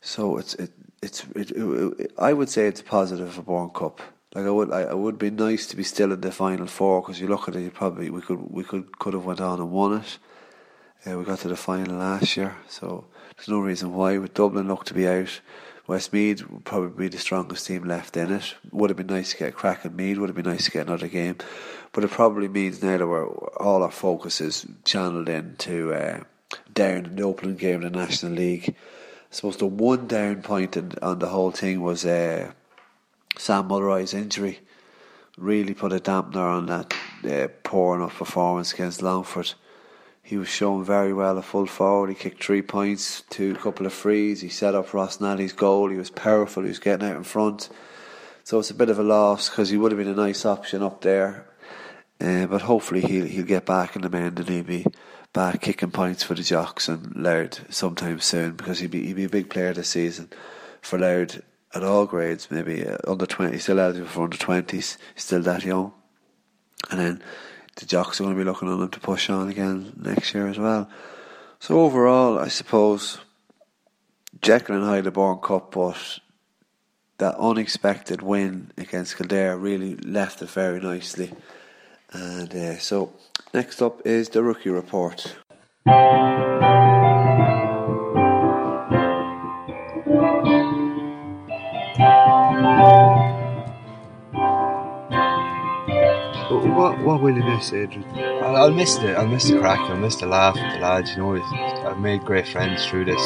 so 0.00 0.38
it's 0.38 0.54
it, 0.54 0.70
it's 1.02 1.24
it, 1.36 1.50
it, 1.50 2.00
it, 2.00 2.12
I 2.18 2.32
would 2.32 2.48
say 2.48 2.66
it's 2.66 2.82
positive 2.82 3.34
for 3.34 3.42
O'Byrne 3.42 3.70
Cup. 3.70 4.00
Like 4.34 4.46
I 4.46 4.50
would, 4.50 4.72
I, 4.72 4.82
it 4.82 4.98
would 4.98 5.18
be 5.18 5.30
nice 5.30 5.66
to 5.66 5.76
be 5.76 5.82
still 5.82 6.12
in 6.12 6.20
the 6.22 6.32
final 6.32 6.66
four 6.66 7.02
because 7.02 7.20
you 7.20 7.26
look 7.26 7.48
at 7.48 7.56
it, 7.56 7.60
you 7.60 7.70
probably 7.70 8.08
we 8.08 8.22
could 8.22 8.40
we 8.50 8.64
could 8.64 8.98
could 8.98 9.12
have 9.12 9.26
went 9.26 9.42
on 9.42 9.60
and 9.60 9.70
won 9.70 9.98
it. 9.98 10.18
Uh, 11.04 11.18
we 11.18 11.24
got 11.24 11.40
to 11.40 11.48
the 11.48 11.56
final 11.56 11.98
last 11.98 12.36
year, 12.36 12.56
so 12.66 13.04
there's 13.36 13.48
no 13.48 13.58
reason 13.58 13.92
why. 13.92 14.16
With 14.16 14.32
Dublin 14.32 14.68
look 14.68 14.84
to 14.86 14.94
be 14.94 15.06
out, 15.06 15.40
Westmeath 15.86 16.48
would 16.48 16.64
probably 16.64 17.08
be 17.08 17.08
the 17.08 17.18
strongest 17.18 17.66
team 17.66 17.84
left 17.84 18.16
in 18.16 18.32
it. 18.32 18.54
Would 18.70 18.88
have 18.88 18.96
been 18.96 19.08
nice 19.08 19.32
to 19.32 19.36
get 19.36 19.48
a 19.50 19.52
crack 19.52 19.84
at 19.84 19.94
Meath. 19.94 20.16
Would 20.16 20.30
have 20.30 20.36
been 20.36 20.46
nice 20.46 20.64
to 20.64 20.70
get 20.70 20.86
another 20.86 21.08
game, 21.08 21.36
but 21.92 22.04
it 22.04 22.10
probably 22.10 22.48
means 22.48 22.82
now 22.82 22.96
that 22.96 23.06
we're 23.06 23.28
all 23.28 23.82
our 23.82 23.90
focus 23.90 24.40
is 24.40 24.66
channeled 24.84 25.28
into 25.28 25.92
uh, 25.92 26.20
down 26.72 27.04
in 27.04 27.16
the 27.16 27.22
opening 27.22 27.56
game 27.56 27.82
of 27.82 27.92
the 27.92 27.98
National 27.98 28.32
League. 28.32 28.70
I 28.70 28.74
suppose 29.34 29.58
the 29.58 29.66
one 29.66 30.06
down 30.06 30.40
point 30.40 30.78
in, 30.78 30.92
on 31.02 31.18
the 31.18 31.28
whole 31.28 31.50
thing 31.50 31.82
was. 31.82 32.06
Uh, 32.06 32.52
Sam 33.38 33.68
Mulroy's 33.68 34.14
injury 34.14 34.60
really 35.38 35.74
put 35.74 35.92
a 35.92 35.98
dampener 35.98 36.36
on 36.36 36.66
that 36.66 36.94
uh, 37.24 37.48
poor 37.62 37.96
enough 37.96 38.18
performance 38.18 38.72
against 38.72 39.02
Longford. 39.02 39.54
He 40.22 40.36
was 40.36 40.48
shown 40.48 40.84
very 40.84 41.12
well 41.12 41.36
a 41.38 41.42
full 41.42 41.66
forward. 41.66 42.10
He 42.10 42.14
kicked 42.14 42.44
three 42.44 42.62
points, 42.62 43.22
two 43.28 43.54
couple 43.56 43.86
of 43.86 43.92
frees. 43.92 44.40
He 44.40 44.48
set 44.48 44.74
up 44.74 44.94
Ross 44.94 45.20
Nally's 45.20 45.52
goal. 45.52 45.88
He 45.88 45.96
was 45.96 46.10
powerful. 46.10 46.62
He 46.62 46.68
was 46.68 46.78
getting 46.78 47.08
out 47.08 47.16
in 47.16 47.24
front. 47.24 47.68
So 48.44 48.58
it's 48.58 48.70
a 48.70 48.74
bit 48.74 48.88
of 48.88 48.98
a 48.98 49.02
loss 49.02 49.48
because 49.48 49.70
he 49.70 49.76
would 49.76 49.92
have 49.92 49.98
been 49.98 50.08
a 50.08 50.14
nice 50.14 50.44
option 50.46 50.82
up 50.82 51.00
there. 51.00 51.46
Uh, 52.20 52.46
but 52.46 52.62
hopefully 52.62 53.00
he'll 53.00 53.26
he'll 53.26 53.44
get 53.44 53.66
back 53.66 53.96
in 53.96 54.02
the 54.02 54.16
end 54.16 54.38
and 54.38 54.48
he'll 54.48 54.62
be 54.62 54.86
back 55.32 55.60
kicking 55.60 55.90
points 55.90 56.22
for 56.22 56.34
the 56.34 56.42
Jocks 56.42 56.88
and 56.88 57.16
Louth 57.16 57.74
sometime 57.74 58.20
soon 58.20 58.52
because 58.52 58.78
he'd 58.78 58.92
be 58.92 59.06
he'd 59.06 59.16
be 59.16 59.24
a 59.24 59.28
big 59.28 59.50
player 59.50 59.72
this 59.72 59.88
season 59.88 60.28
for 60.80 60.98
Louth 60.98 61.40
at 61.74 61.82
all 61.82 62.06
grades. 62.06 62.50
Maybe 62.50 62.86
uh, 62.86 62.98
under 63.06 63.26
twenty, 63.26 63.58
still 63.58 63.80
eligible 63.80 64.08
for 64.08 64.24
under 64.24 64.36
twenties, 64.36 64.98
still 65.16 65.42
that 65.42 65.64
young, 65.64 65.92
and 66.90 67.00
then 67.00 67.22
the 67.76 67.86
Jocks 67.86 68.20
are 68.20 68.24
going 68.24 68.34
to 68.34 68.38
be 68.38 68.44
looking 68.44 68.68
on 68.68 68.82
him 68.82 68.88
to 68.88 69.00
push 69.00 69.30
on 69.30 69.48
again 69.48 69.92
next 69.96 70.34
year 70.34 70.46
as 70.48 70.58
well. 70.58 70.88
So 71.58 71.80
overall, 71.80 72.38
I 72.38 72.48
suppose 72.48 73.18
Jekyll 74.40 74.76
and 74.76 74.84
Hyde 74.84 75.06
O'Byrne 75.06 75.38
Cup, 75.38 75.72
but 75.72 76.18
that 77.18 77.36
unexpected 77.36 78.20
win 78.20 78.72
against 78.76 79.16
Kildare 79.16 79.56
really 79.56 79.94
left 79.96 80.42
it 80.42 80.50
very 80.50 80.80
nicely. 80.80 81.32
And 82.12 82.52
uh, 82.54 82.78
so, 82.78 83.12
next 83.54 83.80
up 83.80 84.04
is 84.04 84.28
the 84.30 84.42
rookie 84.42 84.70
report. 84.70 85.36
What, 96.74 96.98
what 97.00 97.22
will 97.22 97.36
you 97.36 97.44
miss, 97.44 97.72
Adrian? 97.72 98.04
I'll, 98.42 98.72
miss 98.72 98.96
the 98.96 99.14
I'll 99.16 99.26
miss 99.26 99.48
the 99.48 99.58
crack. 99.58 99.78
I'll 99.78 99.96
miss 99.96 100.16
the 100.16 100.26
laugh 100.26 100.54
with 100.54 100.72
the 100.72 100.80
lads. 100.80 101.10
You 101.10 101.18
know, 101.18 101.42
I've 101.42 101.98
made 101.98 102.24
great 102.24 102.48
friends 102.48 102.86
through 102.86 103.04
this. 103.04 103.20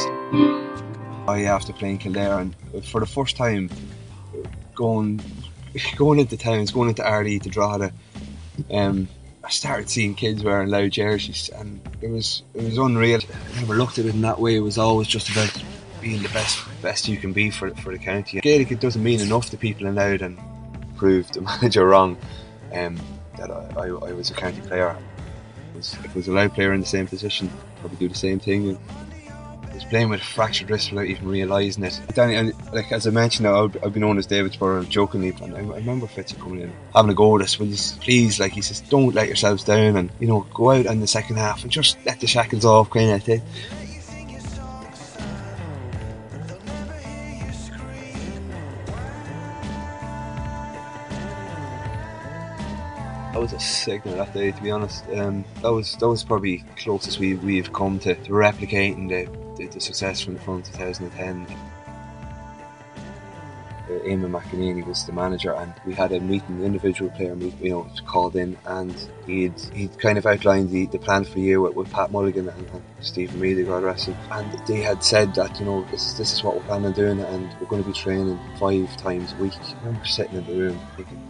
I 1.28 1.44
after 1.44 1.72
playing 1.72 1.98
Kildare 1.98 2.38
and 2.38 2.56
for 2.84 3.00
the 3.00 3.06
first 3.06 3.36
time 3.36 3.70
going 4.74 5.20
going 5.96 6.18
into 6.18 6.36
towns, 6.36 6.70
going 6.70 6.88
into 6.88 7.02
Ardee 7.02 7.40
to 7.42 7.48
Drogheda, 7.48 7.92
um, 8.70 9.08
I 9.44 9.50
started 9.50 9.88
seeing 9.88 10.14
kids 10.14 10.42
wearing 10.42 10.68
Louth 10.68 10.90
jerseys, 10.90 11.48
and 11.50 11.80
it 12.00 12.10
was 12.10 12.42
it 12.54 12.64
was 12.64 12.78
unreal. 12.78 13.20
I 13.54 13.60
never 13.60 13.76
looked 13.76 13.98
at 13.98 14.06
it 14.06 14.14
in 14.14 14.22
that 14.22 14.40
way. 14.40 14.56
It 14.56 14.60
was 14.60 14.78
always 14.78 15.06
just 15.06 15.28
about 15.30 15.62
being 16.00 16.22
the 16.22 16.28
best 16.30 16.64
best 16.82 17.08
you 17.08 17.16
can 17.16 17.32
be 17.32 17.50
for 17.50 17.70
for 17.76 17.92
the 17.92 17.98
county. 17.98 18.40
Gaelic 18.40 18.72
it 18.72 18.80
doesn't 18.80 19.02
mean 19.02 19.20
enough 19.20 19.50
to 19.50 19.56
people 19.56 19.86
in 19.86 19.94
Louth, 19.94 20.22
and 20.22 20.38
proved 20.96 21.34
the 21.34 21.42
manager 21.42 21.86
wrong. 21.86 22.16
Um, 22.72 22.98
that 23.36 23.50
I, 23.50 23.80
I, 23.80 23.86
I, 23.86 24.12
was 24.12 24.30
a 24.30 24.34
county 24.34 24.60
player. 24.60 24.96
Was, 25.74 25.94
if 25.94 26.10
I 26.10 26.14
was 26.14 26.28
a 26.28 26.32
Louth 26.32 26.54
player 26.54 26.72
in 26.72 26.80
the 26.80 26.86
same 26.86 27.06
position, 27.06 27.50
probably 27.80 27.98
do 27.98 28.08
the 28.08 28.14
same 28.14 28.38
thing. 28.38 28.78
I 29.70 29.74
was 29.74 29.84
playing 29.84 30.08
with 30.08 30.20
a 30.20 30.24
fractured 30.24 30.70
wrist 30.70 30.90
without 30.90 31.06
even 31.06 31.28
realising 31.28 31.84
it. 31.84 32.00
Danny, 32.14 32.34
and 32.36 32.54
like 32.72 32.90
as 32.92 33.06
I 33.06 33.10
mentioned, 33.10 33.46
I've, 33.46 33.72
been 33.72 34.00
known 34.00 34.16
as 34.16 34.26
David's 34.26 34.56
brother 34.56 34.86
jokingly, 34.88 35.34
and 35.42 35.54
I, 35.54 35.58
I 35.58 35.78
remember 35.78 36.06
Fitzy 36.06 36.38
coming 36.38 36.62
in, 36.62 36.72
having 36.94 37.10
a 37.10 37.14
go 37.14 37.36
at 37.36 37.42
us. 37.42 37.58
Will 37.58 37.66
you 37.66 37.76
please, 38.00 38.40
like 38.40 38.52
he 38.52 38.62
says, 38.62 38.80
don't 38.80 39.14
let 39.14 39.26
yourselves 39.26 39.64
down, 39.64 39.96
and 39.96 40.10
you 40.18 40.28
know, 40.28 40.46
go 40.54 40.70
out 40.70 40.86
in 40.86 41.00
the 41.00 41.06
second 41.06 41.36
half 41.36 41.62
and 41.62 41.70
just 41.70 41.98
let 42.06 42.20
the 42.20 42.26
shackles 42.26 42.64
off, 42.64 42.88
kind 42.90 43.10
of 43.10 43.22
thing. 43.22 43.42
Was 53.52 53.62
a 53.62 53.64
signal 53.64 54.16
that 54.16 54.34
day. 54.34 54.50
To 54.50 54.62
be 54.62 54.70
honest, 54.70 55.04
um, 55.14 55.44
that 55.62 55.72
was 55.72 55.96
that 55.96 56.08
was 56.08 56.24
probably 56.24 56.64
closest 56.76 57.20
we 57.20 57.34
we've 57.34 57.72
come 57.72 57.98
to, 58.00 58.14
to 58.14 58.30
replicating 58.30 59.08
the, 59.08 59.28
the, 59.56 59.68
the 59.68 59.80
success 59.80 60.20
from 60.20 60.36
from 60.38 60.62
2010. 60.62 61.46
Uh, 63.86 63.90
Eamon 64.00 64.32
McEnany 64.32 64.84
was 64.84 65.06
the 65.06 65.12
manager, 65.12 65.52
and 65.52 65.72
we 65.86 65.94
had 65.94 66.10
a 66.10 66.18
meeting, 66.18 66.64
individual 66.64 67.08
player 67.12 67.36
meet, 67.36 67.56
you 67.60 67.70
know, 67.70 67.88
called 68.04 68.34
in, 68.34 68.58
and 68.66 69.08
he'd 69.26 69.60
he'd 69.72 69.96
kind 70.00 70.18
of 70.18 70.26
outlined 70.26 70.70
the, 70.70 70.86
the 70.86 70.98
plan 70.98 71.22
for 71.22 71.34
the 71.34 71.42
year 71.42 71.60
with, 71.60 71.76
with 71.76 71.92
Pat 71.92 72.10
Mulligan 72.10 72.48
and, 72.48 72.66
and 72.70 72.82
Stephen 72.98 73.40
Mealy, 73.40 73.62
God 73.62 73.84
rest 73.84 74.06
him, 74.06 74.16
and 74.32 74.50
they 74.66 74.80
had 74.80 75.04
said 75.04 75.32
that 75.36 75.60
you 75.60 75.66
know 75.66 75.86
this 75.92 76.14
this 76.14 76.32
is 76.32 76.42
what 76.42 76.56
we're 76.56 76.64
planning 76.64 76.86
on 76.86 76.92
doing, 76.94 77.20
and 77.20 77.48
we're 77.60 77.68
going 77.68 77.84
to 77.84 77.88
be 77.88 77.94
training 77.94 78.40
five 78.58 78.96
times 78.96 79.34
a 79.34 79.36
week. 79.36 79.54
I 79.54 79.84
remember 79.84 80.04
sitting 80.04 80.34
in 80.34 80.46
the 80.46 80.54
room 80.54 80.80
thinking, 80.96 81.22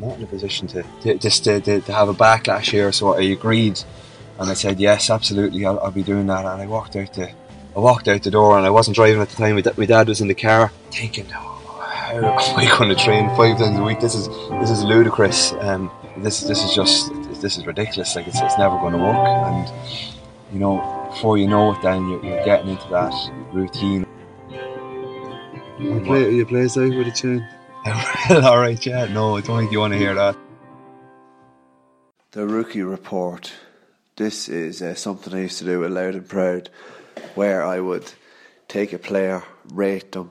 I'm, 0.00 0.08
not 0.08 0.18
in 0.18 0.24
a 0.24 0.26
position 0.26 0.68
to, 0.68 0.84
to 1.02 1.18
just 1.18 1.44
to, 1.44 1.60
to, 1.60 1.80
to, 1.80 1.92
have 1.92 2.08
a 2.08 2.14
backlash 2.14 2.70
here. 2.70 2.92
So 2.92 3.14
I 3.14 3.22
agreed, 3.22 3.80
and 4.38 4.50
I 4.50 4.54
said 4.54 4.78
yes, 4.80 5.10
absolutely, 5.10 5.64
I'll, 5.66 5.78
I'll, 5.80 5.90
be 5.90 6.02
doing 6.02 6.26
that. 6.28 6.46
And 6.46 6.62
I 6.62 6.66
walked 6.66 6.96
out 6.96 7.12
the, 7.14 7.30
I 7.30 7.78
walked 7.78 8.08
out 8.08 8.22
the 8.22 8.30
door, 8.30 8.56
and 8.56 8.66
I 8.66 8.70
wasn't 8.70 8.96
driving 8.96 9.20
at 9.20 9.28
the 9.28 9.36
time. 9.36 9.54
My 9.54 9.86
dad 9.86 10.08
was 10.08 10.20
in 10.20 10.28
the 10.28 10.34
car, 10.34 10.72
thinking, 10.90 11.26
oh, 11.34 11.80
how 11.80 12.16
am 12.16 12.58
I 12.58 12.78
going 12.78 12.94
to 12.94 13.02
train 13.02 13.28
five 13.30 13.58
times 13.58 13.78
a 13.78 13.82
week? 13.82 14.00
This 14.00 14.14
is 14.14 14.28
this 14.60 14.70
is 14.70 14.84
ludicrous. 14.84 15.52
Um, 15.54 15.90
this 16.18 16.40
this 16.42 16.62
is 16.62 16.74
just 16.74 17.10
this 17.40 17.58
is 17.58 17.66
ridiculous. 17.66 18.14
Like 18.14 18.26
it's, 18.26 18.40
it's 18.40 18.58
never 18.58 18.76
going 18.78 18.92
to 18.92 18.98
work. 18.98 19.16
And 19.16 19.72
you 20.52 20.60
know, 20.60 21.08
before 21.10 21.38
you 21.38 21.48
know 21.48 21.72
it, 21.72 21.82
then 21.82 22.08
you're, 22.08 22.24
you're 22.24 22.44
getting 22.44 22.70
into 22.70 22.88
that 22.90 23.12
routine. 23.52 24.06
You 25.78 26.00
play, 26.04 26.34
you 26.34 26.44
play 26.44 26.62
out 26.62 26.76
with 26.76 27.06
a 27.06 27.12
chain. 27.12 27.46
All 28.30 28.58
right, 28.58 28.84
yeah. 28.84 29.06
No, 29.06 29.36
I 29.36 29.40
don't 29.40 29.58
think 29.58 29.72
you 29.72 29.80
want 29.80 29.92
to 29.92 29.98
hear 29.98 30.14
that. 30.14 30.36
The 32.32 32.46
rookie 32.46 32.82
report. 32.82 33.52
This 34.16 34.48
is 34.48 34.82
uh, 34.82 34.94
something 34.94 35.32
I 35.32 35.42
used 35.42 35.58
to 35.58 35.64
do 35.64 35.80
with 35.80 35.92
Louth 35.92 36.14
and 36.14 36.28
Proud, 36.28 36.70
where 37.34 37.64
I 37.64 37.80
would 37.80 38.12
take 38.66 38.92
a 38.92 38.98
player, 38.98 39.42
rate 39.72 40.12
them, 40.12 40.30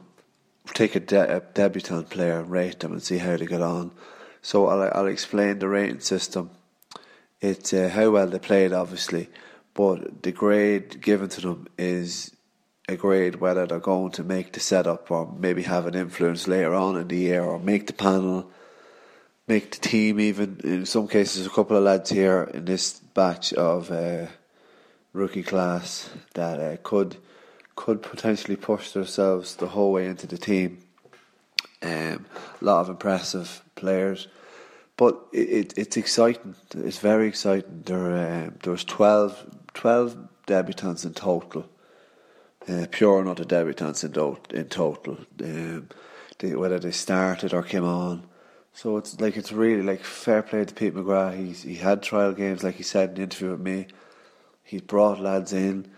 take 0.74 0.96
a, 0.96 1.00
de- 1.00 1.38
a 1.38 1.40
debutant 1.40 2.10
player, 2.10 2.44
rate 2.44 2.82
them, 2.82 2.92
and 2.94 3.02
see 3.02 3.18
how 3.18 3.38
they 3.38 3.46
get 3.46 3.62
on. 3.62 3.92
So 4.42 4.68
I'll, 4.68 4.92
I'll 4.94 5.08
explain 5.08 5.60
the 5.60 5.68
rating 5.68 6.02
system. 6.02 6.52
It's 7.42 7.74
uh, 7.74 7.90
how 7.90 8.12
well 8.12 8.28
they 8.28 8.40
played, 8.40 8.74
obviously, 8.74 9.30
but 9.74 10.24
the 10.24 10.32
grade 10.32 11.02
given 11.02 11.30
to 11.30 11.42
them 11.42 11.68
is 11.78 12.36
a 12.90 12.96
grade 12.96 13.36
whether 13.36 13.66
they're 13.66 13.80
going 13.80 14.12
to 14.12 14.24
make 14.24 14.54
the 14.54 14.62
setup 14.62 15.12
or 15.12 15.34
maybe 15.38 15.64
have 15.64 15.86
an 15.88 15.94
influence 15.94 16.48
later 16.48 16.74
on 16.74 16.96
in 16.96 17.08
the 17.10 17.18
year 17.18 17.44
or 17.44 17.60
make 17.60 17.86
the 17.86 17.94
panel, 17.94 18.50
make 19.46 19.72
the 19.72 19.80
team 19.80 20.22
even. 20.22 20.62
In 20.64 20.86
some 20.86 21.10
cases, 21.10 21.46
a 21.46 21.50
couple 21.50 21.76
of 21.76 21.84
lads 21.84 22.10
here 22.12 22.50
in 22.54 22.64
this 22.64 22.94
batch 22.94 23.52
of 23.54 23.92
uh, 23.92 24.28
rookie 25.12 25.44
class 25.44 26.10
that 26.34 26.60
uh, 26.60 26.78
could 26.82 27.18
could 27.76 28.02
potentially 28.02 28.56
push 28.56 28.92
themselves 28.92 29.56
the 29.58 29.68
whole 29.68 29.92
way 29.92 30.08
into 30.08 30.26
the 30.26 30.38
team. 30.38 30.80
Um, 31.84 32.26
a 32.62 32.66
lot 32.66 32.80
of 32.80 32.90
impressive 32.90 33.62
players, 33.76 34.30
but 34.96 35.20
it, 35.34 35.50
it 35.50 35.74
it's 35.78 35.98
exciting. 35.98 36.56
It's 36.74 37.00
very 37.00 37.28
exciting. 37.28 37.84
There 37.86 38.46
um, 38.46 38.56
there 38.64 38.72
was 38.72 38.86
12, 38.86 39.46
12 39.74 40.18
debutants 40.48 41.06
in 41.06 41.14
total 41.14 41.68
uh, 42.70 42.86
pure 42.92 43.24
not 43.24 43.40
a 43.40 43.46
debutants 43.46 44.04
in, 44.04 44.12
do- 44.12 44.38
in 44.52 44.66
total. 44.66 45.18
Um, 45.44 45.90
they, 46.40 46.56
whether 46.56 46.80
they 46.80 46.92
started 46.92 47.54
or 47.54 47.64
came 47.64 47.86
on. 47.86 48.24
So 48.74 48.98
it's 48.98 49.20
like 49.20 49.38
it's 49.38 49.52
really 49.52 49.82
like 49.82 50.04
fair 50.04 50.44
play 50.44 50.64
to 50.64 50.74
Pete 50.74 50.94
McGrath. 50.94 51.36
He's 51.36 51.64
he 51.64 51.76
had 51.76 52.04
trial 52.04 52.34
games, 52.34 52.64
like 52.64 52.76
he 52.76 52.84
said 52.84 53.10
in 53.10 53.16
the 53.16 53.22
interview 53.24 53.52
with 53.52 53.62
me. 53.62 53.88
He 54.64 54.80
brought 54.80 55.20
lads 55.20 55.52
in 55.52 55.90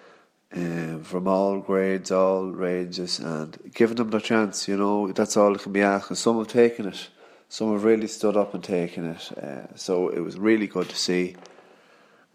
um, 0.55 1.03
from 1.03 1.27
all 1.27 1.59
grades, 1.59 2.11
all 2.11 2.45
ranges, 2.51 3.19
and 3.19 3.57
giving 3.73 3.97
them 3.97 4.11
their 4.11 4.21
chance. 4.21 4.67
You 4.67 4.77
know 4.77 5.11
that's 5.11 5.35
all 5.35 5.53
that 5.53 5.63
can 5.63 5.73
be 5.73 5.81
asked. 5.81 6.09
And 6.09 6.17
some 6.17 6.37
have 6.37 6.47
taken 6.47 6.87
it. 6.87 7.09
Some 7.49 7.73
have 7.73 7.83
really 7.83 8.07
stood 8.07 8.37
up 8.37 8.53
and 8.53 8.63
taken 8.63 9.05
it. 9.05 9.37
Uh, 9.37 9.75
so 9.75 10.09
it 10.09 10.19
was 10.19 10.37
really 10.37 10.67
good 10.67 10.87
to 10.87 10.95
see. 10.95 11.35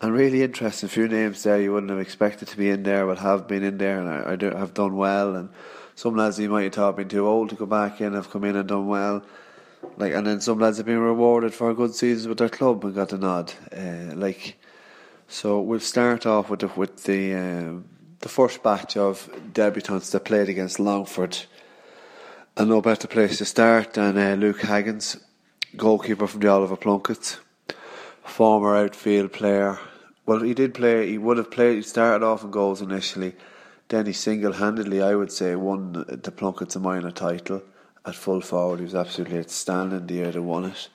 And 0.04 0.12
really 0.12 0.42
interesting, 0.42 0.86
a 0.86 0.90
few 0.90 1.08
names 1.08 1.42
there 1.44 1.58
you 1.58 1.72
wouldn't 1.72 1.88
have 1.88 1.98
expected 1.98 2.48
to 2.48 2.58
be 2.58 2.68
in 2.68 2.82
there, 2.82 3.06
but 3.06 3.16
have 3.20 3.48
been 3.48 3.62
in 3.62 3.78
there 3.78 3.98
and 4.00 4.06
I, 4.06 4.32
I 4.32 4.36
do, 4.36 4.50
have 4.50 4.74
done 4.74 4.96
well. 4.96 5.34
And 5.34 5.48
some 5.94 6.14
lads 6.14 6.38
you 6.38 6.50
might 6.50 6.64
have 6.64 6.74
thought 6.74 6.96
been 6.96 7.08
too 7.08 7.26
old 7.26 7.48
to 7.48 7.54
go 7.54 7.64
back 7.64 8.02
in 8.02 8.12
have 8.12 8.28
come 8.28 8.44
in 8.44 8.54
and 8.54 8.68
done 8.68 8.86
well. 8.86 9.24
Like 9.96 10.12
and 10.12 10.26
then 10.26 10.42
some 10.42 10.58
lads 10.58 10.76
have 10.76 10.84
been 10.84 10.98
rewarded 10.98 11.54
for 11.54 11.70
a 11.70 11.74
good 11.74 11.94
season 11.94 12.28
with 12.28 12.36
their 12.36 12.50
club 12.50 12.84
and 12.84 12.94
got 12.94 13.14
a 13.14 13.16
nod. 13.16 13.54
Uh, 13.74 14.14
like 14.14 14.58
so, 15.26 15.58
we'll 15.62 15.80
start 15.80 16.26
off 16.26 16.50
with 16.50 16.60
the, 16.60 16.66
with 16.76 17.04
the 17.04 17.34
um, 17.34 17.86
the 18.20 18.28
first 18.28 18.62
batch 18.62 18.98
of 18.98 19.30
debutants 19.54 20.10
that 20.10 20.26
played 20.26 20.50
against 20.50 20.78
Longford. 20.78 21.38
And 22.58 22.68
no 22.68 22.82
better 22.82 23.08
place 23.08 23.38
to 23.38 23.46
start 23.46 23.94
than 23.94 24.18
uh, 24.18 24.34
Luke 24.34 24.60
Haggins, 24.60 25.16
goalkeeper 25.78 26.26
from 26.26 26.40
the 26.40 26.48
Oliver 26.48 26.76
Plunkett 26.76 27.38
former 28.24 28.76
outfield 28.76 29.32
player. 29.32 29.78
Well, 30.26 30.40
he 30.40 30.54
did 30.54 30.74
play. 30.74 31.10
He 31.10 31.18
would 31.18 31.37
have 31.37 31.50
played. 31.50 31.76
He 31.76 31.82
started 31.82 32.24
off 32.24 32.44
in 32.44 32.50
goals 32.50 32.80
initially. 32.80 33.34
Then 33.88 34.06
he 34.06 34.12
single-handedly, 34.12 35.02
I 35.02 35.14
would 35.14 35.30
say, 35.30 35.54
won 35.54 35.92
the 35.92 36.32
Plunkett's 36.32 36.76
minor 36.76 37.10
title 37.10 37.62
at 38.06 38.14
full 38.14 38.40
forward. 38.40 38.78
He 38.78 38.84
was 38.84 38.94
absolutely 38.94 39.38
outstanding 39.38 40.06
the 40.06 40.14
year 40.14 40.30
they 40.30 40.38
won 40.38 40.64
it. 40.66 40.88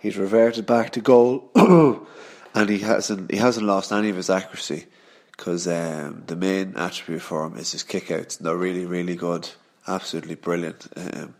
He's 0.00 0.16
reverted 0.16 0.66
back 0.66 0.90
to 0.92 1.00
goal, 1.00 1.50
and 2.54 2.68
he 2.68 2.78
hasn't 2.78 3.30
he 3.30 3.36
hasn't 3.36 3.66
lost 3.66 3.92
any 3.92 4.10
of 4.10 4.16
his 4.16 4.30
accuracy 4.30 4.86
because 5.30 5.68
um, 5.68 6.24
the 6.26 6.34
main 6.34 6.74
attribute 6.76 7.22
for 7.22 7.46
him 7.46 7.56
is 7.56 7.70
his 7.70 7.84
kickouts. 7.84 8.38
They're 8.38 8.56
really 8.56 8.84
really 8.84 9.14
good, 9.14 9.48
absolutely 9.86 10.34
brilliant. 10.34 10.88
Um, 10.96 11.36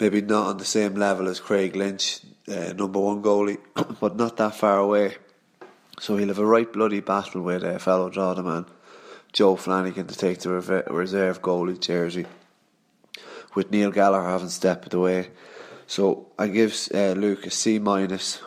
maybe 0.00 0.20
not 0.20 0.48
on 0.48 0.56
the 0.56 0.64
same 0.64 0.94
level 0.94 1.28
as 1.28 1.38
Craig 1.38 1.76
Lynch, 1.76 2.20
uh, 2.48 2.72
number 2.72 2.98
one 2.98 3.22
goalie, 3.22 3.58
but 4.00 4.16
not 4.16 4.36
that 4.38 4.56
far 4.56 4.78
away. 4.78 5.14
So 6.02 6.16
he'll 6.16 6.26
have 6.26 6.40
a 6.40 6.44
right 6.44 6.70
bloody 6.72 6.98
battle 6.98 7.42
with 7.42 7.62
uh, 7.62 7.78
fellow 7.78 8.10
Drogheda 8.10 8.42
man, 8.42 8.66
Joe 9.32 9.54
Flanagan, 9.54 10.08
to 10.08 10.16
take 10.16 10.40
the 10.40 10.50
reserve 10.50 11.40
goalie 11.40 11.78
jersey. 11.78 12.26
With 13.54 13.70
Neil 13.70 13.92
Gallagher 13.92 14.28
having 14.28 14.48
stepped 14.48 14.92
away. 14.92 15.30
So 15.86 16.26
I 16.36 16.48
give 16.48 16.76
uh, 16.92 17.12
Luke 17.12 17.46
a 17.46 17.52
C 17.52 17.78
minus. 17.78 18.40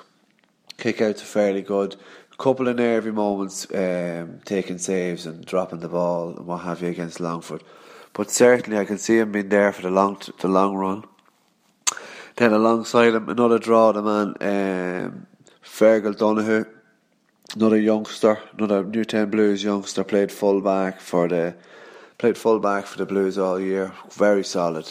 Kick 0.76 1.00
outs 1.00 1.22
are 1.22 1.26
fairly 1.26 1.62
good. 1.62 1.96
Couple 2.38 2.68
of 2.68 2.76
nervy 2.76 3.12
moments, 3.12 3.66
um, 3.74 4.42
taking 4.44 4.78
saves 4.78 5.26
and 5.26 5.46
dropping 5.46 5.80
the 5.80 5.88
ball 5.88 6.36
and 6.36 6.46
what 6.46 6.64
have 6.64 6.82
you 6.82 6.90
against 6.90 7.22
Longford. 7.22 7.64
But 8.12 8.32
certainly 8.32 8.78
I 8.78 8.84
can 8.84 8.98
see 8.98 9.20
him 9.20 9.32
being 9.32 9.48
there 9.48 9.72
for 9.72 9.84
the 9.84 9.92
long 9.92 10.22
the 10.42 10.50
long 10.50 10.76
run. 10.76 11.06
Then 12.36 12.52
alongside 12.52 13.14
him, 13.14 13.30
another 13.30 13.60
draw, 13.60 13.94
the 13.94 14.02
man, 14.02 14.36
um, 14.42 15.28
Fergal 15.64 16.18
Donoghue, 16.18 16.66
another 17.56 17.80
youngster, 17.80 18.40
another 18.58 18.84
Newtown 18.84 19.30
Blues 19.30 19.64
youngster, 19.64 20.04
played 20.04 20.32
full 20.32 20.62
back 20.62 21.00
for 21.00 21.28
the 21.28 21.56
played 22.18 22.38
full 22.38 22.60
back 22.60 22.86
for 22.86 22.98
the 22.98 23.06
Blues 23.06 23.38
all 23.38 23.60
year. 23.60 23.94
Very 24.12 24.44
solid, 24.44 24.88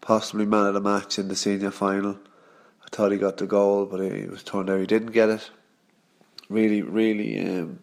possibly 0.00 0.46
man 0.46 0.66
of 0.66 0.74
the 0.74 0.80
match 0.80 1.18
in 1.18 1.28
the 1.28 1.36
senior 1.36 1.70
final. 1.70 2.18
I 2.84 2.88
thought 2.90 3.12
he 3.12 3.18
got 3.18 3.36
the 3.36 3.46
goal, 3.46 3.86
but 3.86 4.00
it 4.00 4.30
was 4.30 4.42
turned 4.42 4.68
out 4.68 4.80
he 4.80 4.86
didn't 4.86 5.12
get 5.12 5.28
it. 5.28 5.50
Really, 6.48 6.82
really, 6.82 7.40
um, 7.40 7.78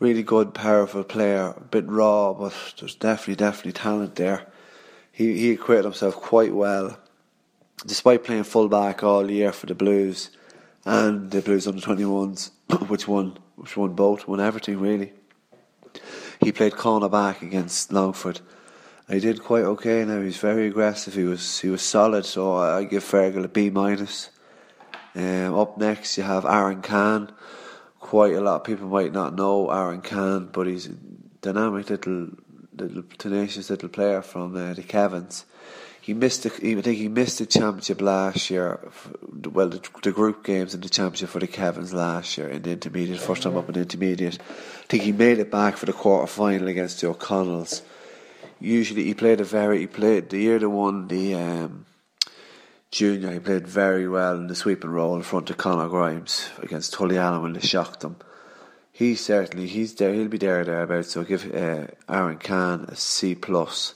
really 0.00 0.22
good, 0.22 0.52
powerful 0.52 1.04
player. 1.04 1.54
A 1.56 1.60
bit 1.60 1.88
raw, 1.88 2.34
but 2.34 2.54
there's 2.78 2.94
definitely, 2.94 3.36
definitely 3.36 3.72
talent 3.72 4.16
there. 4.16 4.46
He 5.12 5.38
he 5.38 5.52
acquitted 5.52 5.84
himself 5.84 6.16
quite 6.16 6.54
well, 6.54 6.98
despite 7.86 8.24
playing 8.24 8.44
full 8.44 8.68
back 8.68 9.02
all 9.02 9.30
year 9.30 9.52
for 9.52 9.66
the 9.66 9.74
Blues 9.74 10.30
and 10.86 11.30
the 11.30 11.42
Blues 11.42 11.66
under 11.66 11.82
twenty 11.82 12.06
ones, 12.06 12.52
which 12.88 13.06
won, 13.06 13.36
which 13.56 13.76
won 13.76 13.92
both, 13.92 14.26
won 14.26 14.40
everything 14.40 14.80
really. 14.80 15.12
He 16.40 16.52
played 16.52 16.76
corner 16.76 17.10
back 17.10 17.42
against 17.42 17.92
Longford 17.92 18.40
he 19.08 19.20
did 19.20 19.42
quite 19.42 19.64
okay. 19.64 20.04
Now 20.04 20.20
he's 20.20 20.38
very 20.38 20.66
aggressive. 20.66 21.14
He 21.14 21.24
was 21.24 21.60
he 21.60 21.68
was 21.68 21.82
solid. 21.82 22.24
So 22.24 22.56
I, 22.56 22.84
give 22.84 23.04
Fergal 23.04 23.44
a 23.44 23.48
B 23.48 23.70
minus. 23.70 24.30
Um, 25.14 25.54
up 25.54 25.78
next 25.78 26.16
you 26.18 26.24
have 26.24 26.44
Aaron 26.44 26.82
Kahn. 26.82 27.32
Quite 28.00 28.34
a 28.34 28.40
lot 28.40 28.56
of 28.56 28.64
people 28.64 28.88
might 28.88 29.12
not 29.12 29.34
know 29.34 29.70
Aaron 29.70 30.02
Kahn, 30.02 30.50
but 30.52 30.66
he's 30.66 30.86
a 30.86 30.92
dynamic 31.40 31.88
little, 31.88 32.28
little 32.76 33.02
tenacious 33.16 33.70
little 33.70 33.88
player 33.88 34.22
from 34.22 34.54
uh, 34.54 34.74
the 34.74 34.82
Kevins. 34.82 35.44
He 36.06 36.14
missed 36.14 36.44
the, 36.44 36.50
I 36.50 36.80
think 36.82 36.98
he 36.98 37.08
missed 37.08 37.40
the 37.40 37.46
championship 37.46 38.00
last 38.00 38.48
year. 38.48 38.78
Well, 39.52 39.70
the, 39.70 39.80
the, 40.04 40.12
group 40.12 40.44
games 40.44 40.72
in 40.72 40.80
the 40.80 40.88
championship 40.88 41.30
for 41.30 41.40
the 41.40 41.48
Kevins 41.48 41.92
last 41.92 42.38
year 42.38 42.48
in 42.48 42.62
the 42.62 42.70
intermediate, 42.70 43.18
first 43.18 43.42
time 43.42 43.56
up 43.56 43.66
in 43.68 43.74
the 43.74 43.80
intermediate. 43.80 44.38
I 44.40 44.86
think 44.88 45.02
he 45.02 45.10
made 45.10 45.40
it 45.40 45.50
back 45.50 45.76
for 45.76 45.86
the 45.86 45.92
quarter 45.92 46.28
final 46.28 46.68
against 46.68 47.00
the 47.00 47.08
O'Connells 47.08 47.82
usually 48.60 49.04
he 49.04 49.14
played 49.14 49.40
a 49.40 49.44
very 49.44 49.80
he 49.80 49.86
played 49.86 50.30
the 50.30 50.38
year 50.38 50.58
they 50.58 50.66
won 50.66 51.08
the 51.08 51.34
um, 51.34 51.86
junior 52.90 53.32
he 53.32 53.38
played 53.38 53.66
very 53.66 54.08
well 54.08 54.36
in 54.36 54.46
the 54.46 54.54
sweeping 54.54 54.90
role 54.90 55.16
in 55.16 55.22
front 55.22 55.50
of 55.50 55.56
Conor 55.56 55.88
Grimes 55.88 56.48
against 56.62 56.94
Tullyallen 56.94 57.42
when 57.42 57.52
they 57.52 57.60
shocked 57.60 58.00
them. 58.00 58.16
He 58.92 59.14
certainly 59.14 59.66
he's 59.66 59.94
there 59.94 60.14
he'll 60.14 60.28
be 60.28 60.38
there 60.38 60.64
thereabouts 60.64 61.10
so 61.10 61.24
give 61.24 61.54
uh, 61.54 61.86
Aaron 62.08 62.38
Kahn 62.38 62.86
a 62.88 62.96
C 62.96 63.34
plus. 63.34 63.94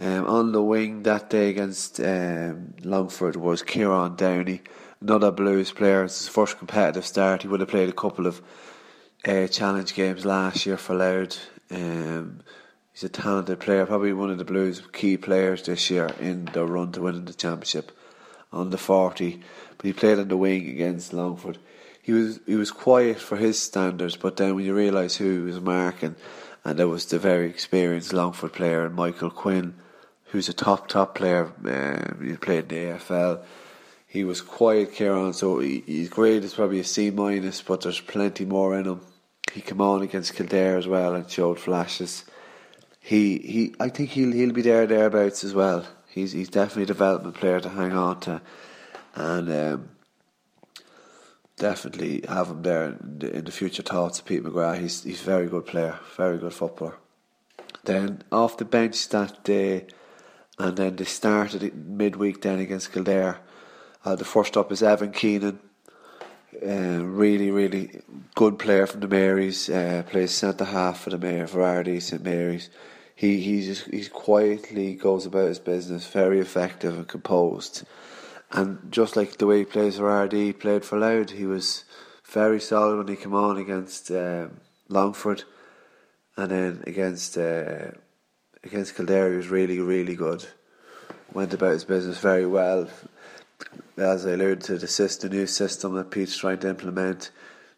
Um, 0.00 0.26
on 0.26 0.52
the 0.52 0.62
wing 0.62 1.02
that 1.02 1.28
day 1.28 1.50
against 1.50 2.00
um, 2.00 2.74
Longford 2.82 3.36
was 3.36 3.62
Kieran 3.62 4.16
Downey, 4.16 4.62
another 5.02 5.30
Blues 5.30 5.72
player. 5.72 6.04
It's 6.04 6.20
his 6.20 6.28
first 6.28 6.58
competitive 6.58 7.04
start. 7.04 7.42
He 7.42 7.48
would 7.48 7.60
have 7.60 7.68
played 7.68 7.90
a 7.90 7.92
couple 7.92 8.26
of 8.26 8.40
uh, 9.26 9.46
challenge 9.48 9.94
games 9.94 10.24
last 10.24 10.64
year 10.64 10.78
for 10.78 10.94
Louth. 10.94 11.38
Um, 11.70 12.40
He's 13.00 13.08
a 13.08 13.08
talented 13.08 13.60
player, 13.60 13.86
probably 13.86 14.12
one 14.12 14.28
of 14.28 14.36
the 14.36 14.44
Blues' 14.44 14.82
key 14.92 15.16
players 15.16 15.62
this 15.62 15.88
year 15.90 16.10
in 16.20 16.46
the 16.52 16.66
run 16.66 16.92
to 16.92 17.00
winning 17.00 17.24
the 17.24 17.32
championship 17.32 17.92
on 18.52 18.68
the 18.68 18.76
40. 18.76 19.40
But 19.78 19.86
he 19.86 19.94
played 19.94 20.18
on 20.18 20.28
the 20.28 20.36
wing 20.36 20.68
against 20.68 21.14
Longford. 21.14 21.56
He 22.02 22.12
was 22.12 22.40
he 22.46 22.56
was 22.56 22.70
quiet 22.70 23.18
for 23.18 23.36
his 23.36 23.58
standards, 23.58 24.16
but 24.16 24.36
then 24.36 24.54
when 24.54 24.66
you 24.66 24.74
realise 24.74 25.16
who 25.16 25.30
he 25.30 25.38
was 25.38 25.60
marking, 25.60 26.16
and 26.62 26.78
there 26.78 26.88
was 26.88 27.06
the 27.06 27.18
very 27.18 27.48
experienced 27.48 28.12
Longford 28.12 28.52
player, 28.52 28.90
Michael 28.90 29.30
Quinn, 29.30 29.76
who's 30.30 30.48
a 30.48 30.52
top 30.52 30.88
top 30.88 31.14
player. 31.14 31.52
Uh, 31.64 32.24
he 32.24 32.36
played 32.36 32.72
in 32.72 32.92
the 32.92 32.98
AFL. 32.98 33.42
He 34.06 34.24
was 34.24 34.40
quiet, 34.40 34.92
Kieran. 34.92 35.32
So 35.32 35.60
he, 35.60 35.84
his 35.86 36.08
grade 36.08 36.50
probably 36.54 36.80
a 36.80 36.84
C 36.84 37.10
minus, 37.10 37.62
but 37.62 37.82
there's 37.82 38.00
plenty 38.00 38.44
more 38.44 38.76
in 38.76 38.86
him. 38.86 39.00
He 39.52 39.60
came 39.60 39.80
on 39.80 40.02
against 40.02 40.34
Kildare 40.34 40.76
as 40.76 40.86
well 40.86 41.14
and 41.14 41.28
showed 41.28 41.58
flashes 41.58 42.24
he 43.00 43.38
he 43.38 43.74
I 43.80 43.88
think 43.88 44.10
he'll 44.10 44.32
he'll 44.32 44.52
be 44.52 44.62
there 44.62 44.86
thereabouts 44.86 45.42
as 45.42 45.54
well. 45.54 45.86
He's 46.08 46.32
he's 46.32 46.48
definitely 46.48 46.84
a 46.84 46.86
development 46.86 47.34
player 47.34 47.60
to 47.60 47.68
hang 47.68 47.92
on 47.92 48.20
to, 48.20 48.42
and 49.14 49.50
um, 49.50 49.88
definitely 51.56 52.24
have 52.28 52.48
him 52.48 52.62
there 52.62 52.84
in 52.84 53.18
the, 53.18 53.36
in 53.36 53.44
the, 53.44 53.52
future 53.52 53.82
thoughts 53.82 54.18
of 54.18 54.26
Pete 54.26 54.44
McGrath. 54.44 54.80
He's 54.80 55.02
he's 55.02 55.22
a 55.22 55.24
very 55.24 55.46
good 55.46 55.66
player, 55.66 55.98
very 56.16 56.38
good 56.38 56.52
footballer. 56.52 56.98
Then 57.84 58.22
off 58.30 58.58
the 58.58 58.64
bench 58.64 59.08
that 59.08 59.42
day, 59.44 59.86
and 60.60 60.76
then 60.76 60.96
they 60.96 61.04
started 61.04 61.74
midweek 61.74 62.42
then 62.42 62.60
against 62.60 62.92
Kildare. 62.92 63.38
Uh, 64.04 64.16
the 64.16 64.24
first 64.24 64.56
up 64.56 64.70
is 64.72 64.82
Evan 64.82 65.12
Keenan. 65.12 65.58
Uh, 66.54 67.04
really, 67.04 67.50
really 67.50 68.02
good 68.34 68.58
player 68.58 68.86
from 68.86 69.00
the 69.00 69.08
Marys. 69.08 69.68
Uh, 69.68 70.02
plays 70.08 70.32
centre 70.32 70.64
half 70.64 71.00
for 71.00 71.10
the 71.10 71.18
Mayor 71.18 71.46
Ardee 71.46 72.00
St 72.00 72.22
Mary's 72.22 72.68
he 73.20 73.38
he 73.42 73.62
just 73.62 73.84
he 73.90 74.06
quietly 74.06 74.94
goes 74.94 75.26
about 75.26 75.48
his 75.48 75.58
business, 75.58 76.06
very 76.06 76.40
effective 76.40 76.96
and 76.96 77.06
composed. 77.06 77.84
And 78.50 78.90
just 78.90 79.14
like 79.14 79.36
the 79.36 79.46
way 79.46 79.58
he 79.58 79.64
plays 79.66 79.98
for 79.98 80.08
Ardee, 80.08 80.58
played 80.58 80.86
for 80.86 80.98
Louth, 80.98 81.32
he 81.32 81.44
was 81.44 81.84
very 82.24 82.60
solid 82.60 82.96
when 82.96 83.08
he 83.08 83.16
came 83.16 83.34
on 83.34 83.58
against 83.58 84.10
um, 84.10 84.62
Longford, 84.88 85.44
and 86.38 86.50
then 86.50 86.82
against 86.86 87.36
uh, 87.36 87.90
against 88.64 88.96
Kildare, 88.96 89.30
he 89.30 89.36
was 89.36 89.48
really 89.48 89.78
really 89.78 90.14
good. 90.14 90.46
Went 91.32 91.54
about 91.54 91.72
his 91.72 91.84
business 91.84 92.18
very 92.18 92.46
well. 92.46 92.88
As 93.96 94.26
I 94.26 94.32
alluded 94.32 94.62
to, 94.62 94.86
system, 94.86 95.30
the 95.30 95.36
new 95.36 95.46
system 95.46 95.94
that 95.94 96.10
Pete's 96.10 96.36
trying 96.36 96.58
to 96.60 96.68
implement, 96.68 97.30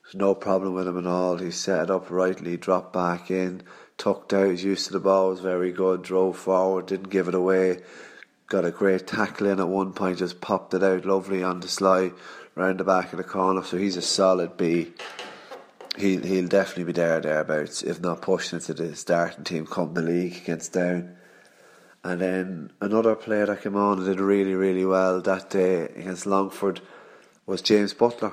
there's 0.04 0.14
no 0.14 0.34
problem 0.34 0.74
with 0.74 0.86
him 0.86 0.98
at 0.98 1.06
all. 1.06 1.38
He 1.38 1.50
set 1.50 1.82
it 1.82 1.90
up 1.90 2.10
rightly, 2.10 2.56
dropped 2.56 2.92
back 2.92 3.30
in 3.30 3.62
tucked 4.02 4.32
out, 4.32 4.50
he's 4.50 4.64
used 4.64 4.86
to 4.86 4.92
the 4.92 4.98
ball, 4.98 5.30
was 5.30 5.38
very 5.38 5.70
good, 5.70 6.02
drove 6.02 6.36
forward, 6.36 6.86
didn't 6.86 7.10
give 7.10 7.28
it 7.28 7.36
away. 7.36 7.78
Got 8.48 8.64
a 8.64 8.72
great 8.72 9.06
tackle 9.06 9.46
in 9.46 9.60
at 9.60 9.68
one 9.68 9.92
point, 9.92 10.18
just 10.18 10.40
popped 10.40 10.74
it 10.74 10.82
out 10.82 11.04
lovely 11.04 11.44
on 11.44 11.60
the 11.60 11.68
sly 11.68 12.10
round 12.56 12.80
the 12.80 12.84
back 12.84 13.12
of 13.12 13.18
the 13.18 13.24
corner. 13.24 13.62
So 13.62 13.78
he's 13.78 13.96
a 13.96 14.02
solid 14.02 14.56
B. 14.56 14.92
He 15.96 16.16
he'll 16.16 16.48
definitely 16.48 16.85
be 16.85 16.92
there 16.92 17.20
thereabouts, 17.20 17.83
if 17.83 18.00
not 18.00 18.22
pushed 18.22 18.52
into 18.52 18.72
the 18.72 18.96
starting 18.96 19.44
team 19.44 19.66
come 19.66 19.92
the 19.92 20.02
league 20.02 20.37
against 20.37 20.72
Down. 20.72 21.16
And 22.05 22.20
then 22.20 22.72
another 22.81 23.14
player 23.14 23.46
that 23.46 23.62
came 23.62 23.76
on 23.76 23.98
and 23.98 24.07
did 24.07 24.20
really, 24.20 24.55
really 24.55 24.85
well 24.85 25.20
that 25.20 25.50
day 25.50 25.83
against 25.83 26.26
Longford 26.26 26.81
was 27.46 27.62
James 27.62 27.94
Butler. 27.94 28.33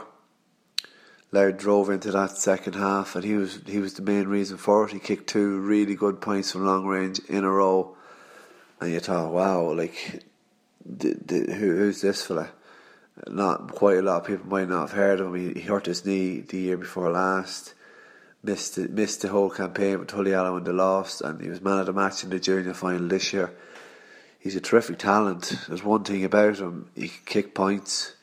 Laird 1.31 1.57
drove 1.57 1.91
into 1.91 2.11
that 2.11 2.37
second 2.37 2.73
half, 2.73 3.15
and 3.15 3.23
he 3.23 3.35
was 3.35 3.59
he 3.67 3.77
was 3.77 3.93
the 3.93 4.01
main 4.01 4.27
reason 4.27 4.57
for 4.57 4.85
it. 4.85 4.93
He 4.93 4.99
kicked 4.99 5.29
two 5.29 5.59
really 5.59 5.93
good 5.93 6.21
points 6.21 6.51
from 6.51 6.65
long 6.65 6.87
range 6.87 7.19
in 7.29 7.43
a 7.43 7.51
row, 7.51 7.95
and 8.81 8.91
you 8.91 8.99
thought, 8.99 9.31
wow, 9.31 9.71
like, 9.73 10.23
the, 10.83 11.13
the, 11.23 11.53
who, 11.53 11.75
who's 11.77 12.01
this 12.01 12.25
fella? 12.25 12.49
Not 13.27 13.73
quite 13.73 13.97
a 13.97 14.01
lot 14.01 14.21
of 14.21 14.27
people 14.27 14.47
might 14.47 14.69
not 14.69 14.89
have 14.89 14.91
heard 14.91 15.19
of 15.19 15.33
him. 15.33 15.53
He, 15.55 15.61
hurt 15.61 15.85
his 15.85 16.05
knee 16.05 16.41
the 16.41 16.57
year 16.57 16.77
before 16.77 17.11
last, 17.11 17.73
missed 18.43 18.77
it, 18.77 18.91
missed 18.91 19.21
the 19.21 19.27
whole 19.29 19.49
campaign 19.49 19.99
with 19.99 20.07
Tullyallen 20.07 20.53
when 20.53 20.63
they 20.63 20.71
lost, 20.71 21.21
and 21.21 21.41
he 21.41 21.49
was 21.49 21.61
man 21.61 21.79
of 21.79 21.85
the 21.85 21.93
match 21.93 22.23
in 22.23 22.29
the 22.29 22.39
junior 22.39 22.73
final 22.73 23.07
this 23.07 23.33
year. 23.33 23.53
He's 24.39 24.55
a 24.55 24.61
terrific 24.61 24.99
talent. 24.99 25.53
There's 25.67 25.83
one 25.83 26.03
thing 26.03 26.23
about 26.23 26.59
him: 26.59 26.89
he 26.95 27.09
can 27.09 27.25
kick 27.25 27.53
points 27.53 28.13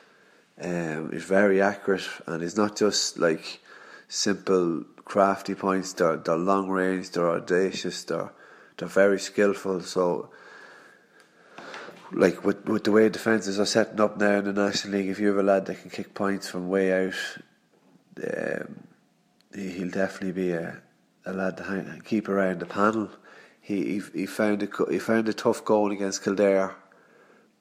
um, 0.61 1.13
he's 1.13 1.25
very 1.25 1.61
accurate, 1.61 2.09
and 2.27 2.43
he's 2.43 2.57
not 2.57 2.77
just 2.77 3.19
like 3.19 3.61
simple 4.09 4.85
crafty 5.05 5.55
points. 5.55 5.93
They're 5.93 6.17
they're 6.17 6.37
long 6.37 6.69
range. 6.69 7.11
They're 7.11 7.31
audacious. 7.31 8.05
They're 8.05 8.33
they're 8.79 8.89
very 8.89 9.19
skillful. 9.19 9.83
So, 9.83 10.31
like 12.13 12.45
with 12.45 12.65
with 12.67 12.85
the 12.85 12.93
way 12.93 13.09
defences 13.09 13.59
are 13.59 13.67
setting 13.67 14.01
up 14.01 14.17
now 14.19 14.39
in 14.39 14.45
the 14.45 14.53
National 14.53 14.99
League, 14.99 15.09
if 15.09 15.19
you 15.19 15.29
have 15.29 15.39
a 15.39 15.43
lad 15.43 15.67
that 15.67 15.81
can 15.81 15.91
kick 15.91 16.15
points 16.15 16.49
from 16.49 16.69
way 16.69 17.07
out, 17.07 17.39
um, 18.25 18.87
he'll 19.55 19.91
definitely 19.91 20.33
be 20.33 20.53
a, 20.53 20.81
a 21.25 21.33
lad 21.33 21.57
to 21.57 22.01
keep 22.05 22.29
around 22.29 22.61
the 22.61 22.67
panel. 22.67 23.11
He, 23.61 23.99
he 23.99 24.03
he 24.15 24.27
found 24.27 24.63
a 24.63 24.69
he 24.91 24.99
found 24.99 25.29
a 25.29 25.35
tough 25.35 25.65
goal 25.65 25.91
against 25.91 26.23
Kildare, 26.23 26.77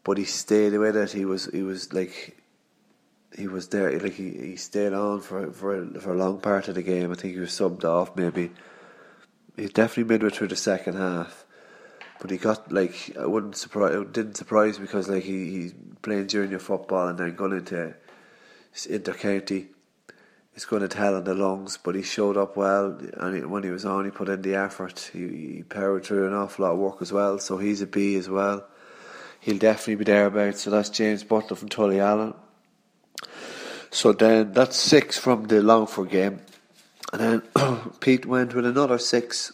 but 0.03 0.17
he 0.17 0.25
stayed 0.25 0.77
with 0.77 0.95
it. 0.95 1.11
He 1.11 1.25
was 1.25 1.45
he 1.45 1.63
was 1.63 1.91
like 1.93 2.37
he 3.35 3.47
was 3.47 3.69
there. 3.69 3.99
Like 3.99 4.13
he, 4.13 4.29
he 4.29 4.55
stayed 4.55 4.93
on 4.93 5.21
for 5.21 5.51
for 5.51 5.81
a, 5.81 5.99
for 5.99 6.13
a 6.13 6.17
long 6.17 6.39
part 6.39 6.67
of 6.67 6.75
the 6.75 6.83
game. 6.83 7.11
I 7.11 7.15
think 7.15 7.33
he 7.33 7.39
was 7.39 7.51
subbed 7.51 7.83
off. 7.83 8.15
Maybe 8.15 8.51
he 9.57 9.67
definitely 9.67 10.13
midway 10.13 10.29
through 10.29 10.49
the 10.49 10.55
second 10.55 10.95
half. 10.95 11.44
But 12.19 12.31
he 12.31 12.37
got 12.37 12.71
like 12.71 13.15
I 13.19 13.25
wouldn't 13.25 13.55
surprise. 13.55 14.05
Didn't 14.11 14.37
surprise 14.37 14.77
because 14.77 15.09
like 15.09 15.23
he 15.23 15.51
he's 15.51 15.73
playing 16.01 16.27
junior 16.27 16.59
football 16.59 17.07
and 17.07 17.17
then 17.17 17.35
going 17.35 17.53
into 17.53 17.93
inter 18.89 19.13
county. 19.13 19.67
It's 20.53 20.65
going 20.65 20.83
to 20.83 20.87
tell 20.87 21.15
on 21.15 21.25
the 21.25 21.33
lungs, 21.33 21.77
but 21.77 21.95
he 21.95 22.01
showed 22.01 22.37
up 22.37 22.55
well, 22.55 22.97
and 23.17 23.51
when 23.51 23.63
he 23.63 23.71
was 23.71 23.83
on, 23.83 24.05
he 24.05 24.11
put 24.11 24.29
in 24.29 24.41
the 24.41 24.55
effort. 24.55 25.11
He, 25.11 25.27
he 25.27 25.63
powered 25.63 26.05
through 26.05 26.27
an 26.27 26.33
awful 26.33 26.63
lot 26.63 26.71
of 26.71 26.79
work 26.79 27.01
as 27.01 27.11
well, 27.11 27.39
so 27.39 27.57
he's 27.57 27.81
a 27.81 27.87
B 27.87 28.15
as 28.15 28.29
well. 28.29 28.65
He'll 29.41 29.57
definitely 29.57 29.95
be 29.95 30.05
thereabouts. 30.05 30.61
So 30.61 30.69
that's 30.69 30.89
James 30.89 31.25
Butler 31.25 31.57
from 31.57 31.67
Tullyallen. 31.67 32.35
So 33.91 34.13
then 34.13 34.53
that's 34.53 34.77
six 34.77 35.17
from 35.17 35.43
the 35.43 35.61
Longford 35.61 36.09
game. 36.09 36.39
And 37.13 37.21
then 37.55 37.89
Pete 37.99 38.25
went 38.25 38.55
with 38.55 38.65
another 38.65 38.97
six 38.97 39.51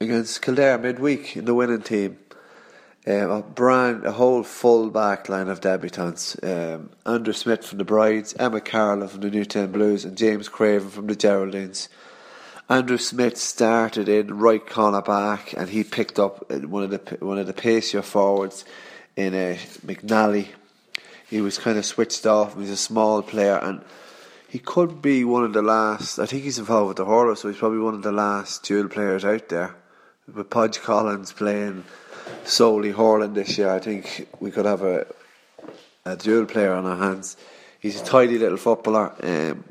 against 0.00 0.42
Kildare 0.42 0.78
midweek 0.78 1.36
in 1.36 1.44
the 1.44 1.54
winning 1.54 1.82
team. 1.82 2.18
Um, 3.06 3.30
a 3.30 3.42
brand, 3.42 4.04
a 4.04 4.12
whole 4.12 4.42
full 4.42 4.90
back 4.90 5.28
line 5.28 5.48
of 5.48 5.60
debutants. 5.60 6.42
Um, 6.42 6.90
Andrew 7.04 7.32
Smith 7.32 7.64
from 7.64 7.78
the 7.78 7.84
Brides, 7.84 8.34
Emma 8.38 8.60
Carlin 8.60 9.08
from 9.08 9.20
the 9.20 9.30
Newtown 9.30 9.70
Blues, 9.70 10.04
and 10.04 10.16
James 10.16 10.48
Craven 10.48 10.90
from 10.90 11.06
the 11.06 11.14
Geraldines. 11.14 11.88
Andrew 12.68 12.98
Smith 12.98 13.36
started 13.36 14.08
in 14.08 14.38
right 14.38 14.66
corner 14.66 15.02
back, 15.02 15.52
and 15.52 15.68
he 15.68 15.84
picked 15.84 16.18
up 16.18 16.50
one 16.50 16.82
of 16.82 16.90
the 16.90 17.16
one 17.24 17.38
of 17.38 17.46
the 17.46 17.52
pacier 17.52 18.02
forwards 18.02 18.64
in 19.14 19.34
a 19.34 19.52
uh, 19.52 19.56
McNally 19.86 20.48
he 21.28 21.40
was 21.40 21.58
kind 21.58 21.76
of 21.76 21.84
switched 21.84 22.26
off. 22.26 22.56
He's 22.56 22.70
a 22.70 22.76
small 22.76 23.22
player, 23.22 23.56
and 23.56 23.82
he 24.48 24.58
could 24.58 25.02
be 25.02 25.24
one 25.24 25.44
of 25.44 25.52
the 25.52 25.62
last. 25.62 26.18
I 26.18 26.26
think 26.26 26.44
he's 26.44 26.58
involved 26.58 26.88
with 26.88 26.96
the 26.98 27.04
horror, 27.04 27.34
so 27.36 27.48
he's 27.48 27.58
probably 27.58 27.78
one 27.78 27.94
of 27.94 28.02
the 28.02 28.12
last 28.12 28.62
dual 28.62 28.88
players 28.88 29.24
out 29.24 29.48
there. 29.48 29.74
With 30.32 30.50
Podge 30.50 30.80
Collins 30.80 31.32
playing 31.32 31.84
solely 32.44 32.90
hurling 32.90 33.34
this 33.34 33.58
year, 33.58 33.70
I 33.70 33.78
think 33.78 34.28
we 34.40 34.50
could 34.50 34.66
have 34.66 34.82
a 34.82 35.06
a 36.04 36.16
dual 36.16 36.46
player 36.46 36.72
on 36.72 36.86
our 36.86 36.96
hands. 36.96 37.36
He's 37.80 38.00
a 38.00 38.04
tidy 38.04 38.38
little 38.38 38.56
footballer. 38.56 39.12
Um, 39.22 39.64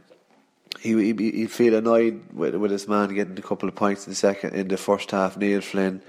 he 0.79 1.13
he 1.13 1.31
he'd 1.31 1.51
feel 1.51 1.75
annoyed 1.75 2.21
with 2.33 2.55
with 2.55 2.71
his 2.71 2.87
man 2.87 3.13
getting 3.15 3.37
a 3.37 3.41
couple 3.41 3.69
of 3.69 3.75
points 3.75 4.05
in 4.05 4.11
the 4.11 4.15
second 4.15 4.53
in 4.53 4.67
the 4.67 4.77
first 4.77 5.11
half. 5.11 5.37
Neil 5.37 5.61
Flynn, 5.61 6.01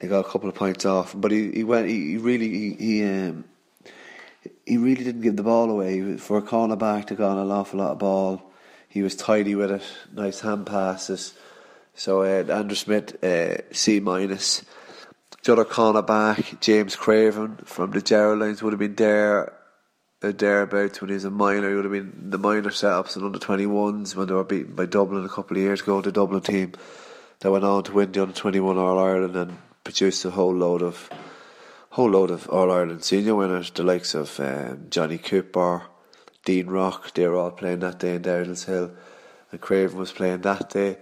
he 0.00 0.06
got 0.06 0.24
a 0.24 0.28
couple 0.28 0.48
of 0.48 0.54
points 0.54 0.84
off, 0.84 1.14
but 1.16 1.30
he, 1.30 1.50
he 1.50 1.64
went. 1.64 1.88
He, 1.88 2.12
he 2.12 2.16
really 2.16 2.48
he, 2.48 2.70
he 2.74 3.04
um, 3.04 3.44
he 4.66 4.76
really 4.76 5.04
didn't 5.04 5.22
give 5.22 5.36
the 5.36 5.42
ball 5.42 5.70
away. 5.70 6.16
For 6.16 6.38
a 6.38 6.42
cornerback 6.42 7.06
to 7.06 7.14
go 7.14 7.28
on 7.28 7.38
an 7.38 7.50
awful 7.50 7.78
lot 7.78 7.92
of 7.92 7.98
ball, 7.98 8.52
he 8.88 9.02
was 9.02 9.16
tidy 9.16 9.54
with 9.54 9.70
it, 9.70 9.82
nice 10.12 10.40
hand 10.40 10.66
passes. 10.66 11.34
So 11.94 12.22
uh, 12.22 12.44
Andrew 12.52 12.76
Smith, 12.76 13.22
uh, 13.22 13.58
C 13.72 14.00
minus. 14.00 14.64
The 15.42 15.52
other 15.52 15.64
cornerback, 15.64 16.60
James 16.60 16.94
Craven 16.94 17.56
from 17.64 17.90
the 17.90 18.00
Geraldines, 18.00 18.62
would 18.62 18.72
have 18.72 18.80
been 18.80 18.94
there 18.94 19.52
uh, 20.22 20.32
thereabouts 20.32 21.00
when 21.00 21.08
he 21.08 21.14
was 21.14 21.24
a 21.24 21.30
minor. 21.30 21.68
He 21.68 21.74
would 21.74 21.84
have 21.84 21.92
been 21.92 22.30
the 22.30 22.38
minor 22.38 22.70
setups 22.70 23.16
and 23.16 23.24
under 23.24 23.38
21s 23.38 24.14
when 24.14 24.28
they 24.28 24.34
were 24.34 24.44
beaten 24.44 24.74
by 24.74 24.86
Dublin 24.86 25.24
a 25.24 25.28
couple 25.28 25.56
of 25.56 25.62
years 25.62 25.80
ago, 25.80 26.00
the 26.00 26.12
Dublin 26.12 26.42
team 26.42 26.72
that 27.40 27.50
went 27.50 27.64
on 27.64 27.82
to 27.84 27.92
win 27.92 28.12
the 28.12 28.22
under 28.22 28.34
21 28.34 28.78
All 28.78 28.98
Ireland 28.98 29.36
and 29.36 29.58
produced 29.82 30.24
a 30.24 30.30
whole 30.30 30.54
load 30.54 30.82
of 30.82 31.10
whole 31.92 32.10
load 32.10 32.30
of 32.30 32.48
All 32.48 32.70
Ireland 32.70 33.04
senior 33.04 33.34
winners, 33.34 33.70
the 33.70 33.82
likes 33.82 34.14
of 34.14 34.40
um, 34.40 34.86
Johnny 34.88 35.18
Cooper, 35.18 35.82
Dean 36.44 36.68
Rock, 36.68 37.12
they 37.12 37.28
were 37.28 37.36
all 37.36 37.50
playing 37.50 37.80
that 37.80 37.98
day 37.98 38.14
in 38.14 38.22
Dowdallshill, 38.22 38.94
and 39.50 39.60
Craven 39.60 39.98
was 39.98 40.10
playing 40.10 40.40
that 40.40 40.70
day. 40.70 40.96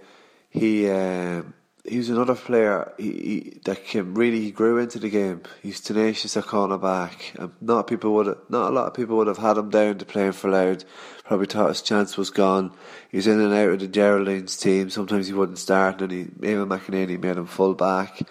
He 0.49 0.89
um, 0.89 1.53
he 1.85 1.97
was 1.97 2.09
another 2.09 2.35
player 2.35 2.93
he, 2.97 3.11
he, 3.11 3.59
that 3.63 3.85
came 3.85 4.13
really 4.15 4.41
he 4.41 4.51
grew 4.51 4.79
into 4.79 4.99
the 4.99 5.09
game. 5.09 5.43
He's 5.63 5.79
tenacious 5.79 6.35
at 6.35 6.43
cornerback. 6.43 7.39
Um, 7.39 7.53
not 7.61 7.87
people 7.87 8.13
would 8.15 8.27
not 8.49 8.69
a 8.69 8.75
lot 8.75 8.87
of 8.87 8.93
people 8.93 9.15
would 9.15 9.27
have 9.27 9.37
had 9.37 9.57
him 9.57 9.69
down 9.69 9.97
to 9.97 10.05
playing 10.05 10.33
for 10.33 10.49
Louth. 10.51 10.83
Probably 11.23 11.45
thought 11.45 11.69
his 11.69 11.81
chance 11.81 12.17
was 12.17 12.31
gone. 12.31 12.73
He 13.09 13.15
was 13.15 13.27
in 13.27 13.39
and 13.39 13.53
out 13.53 13.69
of 13.69 13.79
the 13.79 13.87
Geraldines 13.87 14.57
team. 14.57 14.89
Sometimes 14.89 15.27
he 15.27 15.33
wouldn't 15.33 15.57
start, 15.57 16.01
and 16.01 16.11
he 16.11 16.25
Eamon 16.25 16.67
McEnany 16.67 17.17
made 17.17 17.37
him 17.37 17.45
full 17.45 17.75
back 17.75 18.23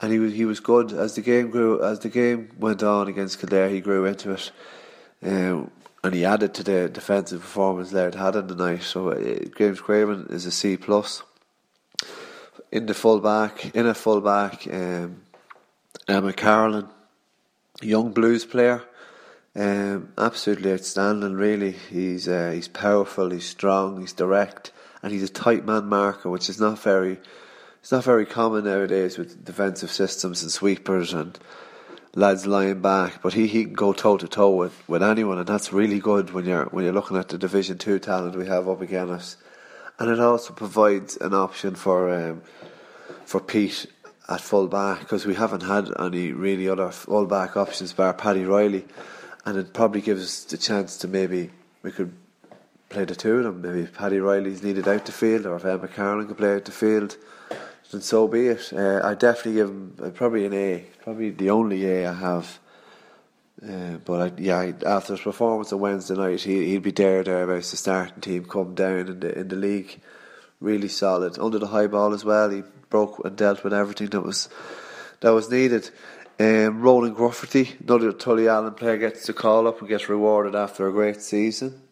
and 0.00 0.12
he 0.12 0.18
was 0.18 0.32
he 0.32 0.44
was 0.44 0.60
good 0.60 0.92
as 0.92 1.14
the 1.14 1.20
game 1.20 1.50
grew 1.50 1.82
as 1.82 1.98
the 2.00 2.08
game 2.08 2.50
went 2.58 2.82
on 2.82 3.08
against 3.08 3.38
Kildare. 3.38 3.68
He 3.68 3.80
grew 3.80 4.06
into 4.06 4.32
it, 4.32 4.50
um, 5.22 5.70
and 6.02 6.14
he 6.14 6.24
added 6.24 6.54
to 6.54 6.62
the 6.62 6.88
defensive 6.88 7.40
performance 7.40 7.92
Laird 7.92 8.14
had 8.14 8.36
in 8.36 8.46
the 8.46 8.54
night. 8.54 8.82
So 8.82 9.10
uh, 9.10 9.44
James 9.56 9.80
Craven 9.80 10.26
is 10.30 10.46
a 10.46 10.50
C 10.50 10.76
plus. 10.76 11.22
In 12.72 12.86
the 12.86 12.94
full 12.94 13.20
back, 13.20 13.74
in 13.74 13.86
a 13.86 13.94
full 13.94 14.20
back, 14.20 14.66
um, 14.72 15.22
Emma 16.06 16.32
Carolyn, 16.32 16.88
young 17.82 18.12
blues 18.12 18.44
player, 18.44 18.84
um, 19.56 20.12
absolutely 20.16 20.72
outstanding. 20.72 21.34
Really, 21.34 21.72
he's 21.72 22.28
uh, 22.28 22.52
he's 22.54 22.68
powerful, 22.68 23.30
he's 23.30 23.48
strong, 23.48 24.00
he's 24.00 24.12
direct, 24.12 24.72
and 25.02 25.12
he's 25.12 25.24
a 25.24 25.28
tight 25.28 25.66
man 25.66 25.86
marker, 25.86 26.30
which 26.30 26.48
is 26.48 26.60
not 26.60 26.78
very 26.78 27.18
it's 27.80 27.92
not 27.92 28.04
very 28.04 28.26
common 28.26 28.64
nowadays 28.64 29.16
with 29.16 29.44
defensive 29.44 29.90
systems 29.90 30.42
and 30.42 30.52
sweepers 30.52 31.14
and 31.14 31.38
lads 32.14 32.46
lying 32.46 32.80
back. 32.80 33.22
But 33.22 33.32
he, 33.32 33.46
he 33.46 33.64
can 33.64 33.72
go 33.72 33.92
toe 33.92 34.18
to 34.18 34.28
toe 34.28 34.50
with, 34.50 34.88
with 34.88 35.02
anyone, 35.02 35.38
and 35.38 35.46
that's 35.46 35.72
really 35.72 35.98
good 35.98 36.30
when 36.32 36.44
you're 36.44 36.66
when 36.66 36.84
you're 36.84 36.92
looking 36.92 37.16
at 37.16 37.28
the 37.28 37.38
Division 37.38 37.78
Two 37.78 37.98
talent 37.98 38.36
we 38.36 38.46
have 38.46 38.68
up 38.68 38.80
against 38.80 39.12
us. 39.12 39.36
And 39.98 40.10
it 40.10 40.20
also 40.20 40.52
provides 40.52 41.16
an 41.18 41.34
option 41.34 41.74
for 41.74 42.12
um, 42.12 42.42
for 43.24 43.40
Pete 43.40 43.86
at 44.28 44.40
full 44.40 44.68
back 44.68 45.00
because 45.00 45.26
we 45.26 45.34
haven't 45.34 45.62
had 45.62 45.88
any 45.98 46.32
really 46.32 46.68
other 46.68 46.90
full 46.90 47.26
back 47.26 47.56
options 47.56 47.92
bar 47.92 48.12
Paddy 48.12 48.44
Riley, 48.44 48.84
and 49.46 49.56
it 49.56 49.72
probably 49.72 50.02
gives 50.02 50.22
us 50.22 50.44
the 50.44 50.58
chance 50.58 50.98
to 50.98 51.08
maybe 51.08 51.50
we 51.82 51.92
could 51.92 52.12
play 52.90 53.06
the 53.06 53.14
two 53.14 53.38
of 53.38 53.44
them. 53.44 53.62
Maybe 53.62 53.86
Paddy 53.86 54.18
Riley's 54.18 54.62
needed 54.62 54.86
out 54.86 55.06
the 55.06 55.12
field, 55.12 55.46
or 55.46 55.56
if 55.56 55.64
Emma 55.64 55.88
Carlin 55.88 56.26
could 56.26 56.36
play 56.36 56.56
out 56.56 56.66
the 56.66 56.72
field 56.72 57.16
then 57.90 58.00
so 58.00 58.28
be 58.28 58.48
it. 58.48 58.72
Uh, 58.72 59.00
I 59.02 59.14
definitely 59.14 59.54
give 59.54 59.68
him 59.68 59.96
uh, 60.02 60.10
probably 60.10 60.46
an 60.46 60.54
A, 60.54 60.86
probably 61.02 61.30
the 61.30 61.50
only 61.50 61.84
A 61.86 62.06
I 62.06 62.14
have. 62.14 62.58
Uh, 63.62 63.98
but 64.04 64.20
I, 64.20 64.40
yeah, 64.40 64.72
after 64.86 65.14
his 65.14 65.22
performance 65.22 65.72
on 65.72 65.80
Wednesday 65.80 66.14
night, 66.14 66.40
he 66.40 66.66
he'd 66.70 66.82
be 66.82 66.92
there 66.92 67.22
there 67.22 67.46
thereabouts 67.46 67.72
the 67.72 67.76
starting 67.76 68.20
team 68.20 68.44
come 68.44 68.74
down 68.74 69.08
in 69.08 69.20
the 69.20 69.38
in 69.40 69.48
the 69.48 69.56
league, 69.56 70.00
really 70.60 70.88
solid 70.88 71.38
under 71.38 71.58
the 71.58 71.66
high 71.66 71.86
ball 71.86 72.14
as 72.14 72.24
well. 72.24 72.48
He 72.48 72.62
broke 72.88 73.22
and 73.24 73.36
dealt 73.36 73.62
with 73.62 73.74
everything 73.74 74.08
that 74.08 74.22
was 74.22 74.48
that 75.20 75.30
was 75.30 75.50
needed. 75.50 75.90
Um, 76.38 76.80
Ronan 76.80 77.14
Grufferty, 77.14 77.78
another 77.82 78.12
Tullyallen 78.12 78.74
player, 78.74 78.96
gets 78.96 79.26
the 79.26 79.34
call 79.34 79.66
up 79.66 79.80
and 79.80 79.88
gets 79.88 80.08
rewarded 80.08 80.54
after 80.54 80.88
a 80.88 80.92
great 80.92 81.20
season. 81.20 81.82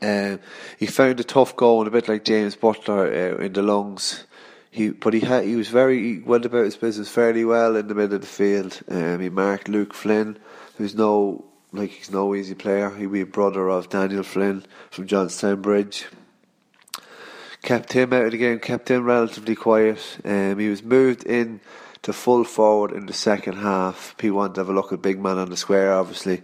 Um, 0.00 0.40
he 0.78 0.86
found 0.86 1.20
a 1.20 1.24
tough 1.24 1.56
goal, 1.56 1.80
and 1.80 1.88
a 1.88 1.90
bit 1.90 2.08
like 2.08 2.24
James 2.24 2.56
Butler 2.56 3.06
uh, 3.06 3.44
in 3.44 3.52
the 3.52 3.62
lungs 3.62 4.24
he 4.70 4.90
but 4.90 5.12
he 5.14 5.20
had 5.20 5.44
he 5.44 5.56
was 5.56 5.68
very 5.68 6.02
he 6.02 6.18
went 6.20 6.44
about 6.44 6.64
his 6.64 6.76
business 6.76 7.08
fairly 7.08 7.44
well 7.44 7.76
in 7.76 7.88
the 7.88 7.94
middle 7.94 8.14
of 8.14 8.20
the 8.20 8.26
field. 8.26 8.80
Um, 8.88 9.20
he 9.20 9.28
marked 9.28 9.68
Luke 9.68 9.92
Flynn, 9.92 10.38
who's 10.76 10.94
no 10.94 11.44
like 11.72 11.90
he's 11.90 12.10
no 12.10 12.34
easy 12.34 12.54
player. 12.54 12.90
He 12.90 13.06
be 13.06 13.22
a 13.22 13.26
brother 13.26 13.68
of 13.68 13.88
Daniel 13.88 14.22
Flynn 14.22 14.64
from 14.90 15.06
Johnstown 15.06 15.60
Bridge. 15.60 16.06
Kept 17.62 17.92
him 17.92 18.12
out 18.12 18.24
of 18.24 18.30
the 18.30 18.38
game, 18.38 18.58
kept 18.58 18.90
him 18.90 19.04
relatively 19.04 19.54
quiet. 19.54 20.18
Um, 20.24 20.58
he 20.58 20.68
was 20.68 20.82
moved 20.82 21.24
in 21.24 21.60
to 22.02 22.12
full 22.12 22.44
forward 22.44 22.92
in 22.92 23.06
the 23.06 23.12
second 23.12 23.56
half. 23.58 24.14
He 24.20 24.30
wanted 24.30 24.54
to 24.54 24.60
have 24.62 24.70
a 24.70 24.72
look 24.72 24.92
at 24.92 25.02
big 25.02 25.20
man 25.20 25.36
on 25.36 25.50
the 25.50 25.56
square, 25.56 25.92
obviously, 25.92 26.42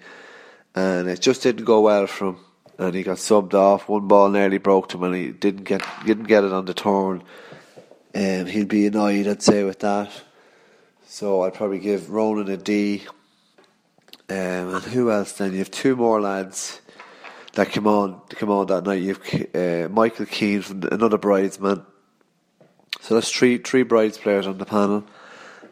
and 0.75 1.09
it 1.09 1.21
just 1.21 1.43
didn't 1.43 1.65
go 1.65 1.81
well 1.81 2.07
for 2.07 2.29
him. 2.29 2.39
And 2.79 2.95
he 2.95 3.03
got 3.03 3.17
subbed 3.17 3.55
off. 3.55 3.89
One 3.89 4.07
ball 4.07 4.29
nearly 4.29 4.59
broke 4.59 4.93
him, 4.93 5.05
and 5.05 5.15
he 5.15 5.31
didn't 5.31 5.65
get 5.65 5.83
didn't 6.05 6.25
get 6.25 6.45
it 6.45 6.53
on 6.53 6.67
the 6.67 6.75
turn. 6.75 7.23
Um, 8.17 8.47
he'd 8.47 8.69
be 8.69 8.87
annoyed, 8.87 9.29
I'd 9.29 9.43
say, 9.43 9.63
with 9.63 9.81
that. 9.81 10.11
So 11.07 11.43
I'd 11.43 11.53
probably 11.53 11.81
give 11.81 12.09
Ronan 12.09 12.49
a 12.49 12.57
D. 12.57 13.03
Um, 14.31 14.37
and 14.75 14.85
who 14.85 15.11
else 15.11 15.33
then? 15.33 15.53
You 15.53 15.59
have 15.59 15.71
two 15.71 15.97
more 15.97 16.19
lads 16.19 16.81
that 17.53 17.73
come 17.73 17.87
on 17.87 18.23
come 18.31 18.51
on 18.51 18.69
that 18.69 18.85
night. 18.85 19.03
You 19.03 19.17
have 19.17 19.55
uh, 19.55 19.93
Michael 19.93 20.25
Keane 20.25 20.63
from 20.63 20.83
another 20.91 21.19
bridesman. 21.19 21.85
So 23.03 23.17
that's 23.17 23.31
three 23.31 23.59
three 23.59 23.83
brides 23.83 24.17
players 24.17 24.47
on 24.47 24.57
the 24.57 24.65
panel. 24.65 25.05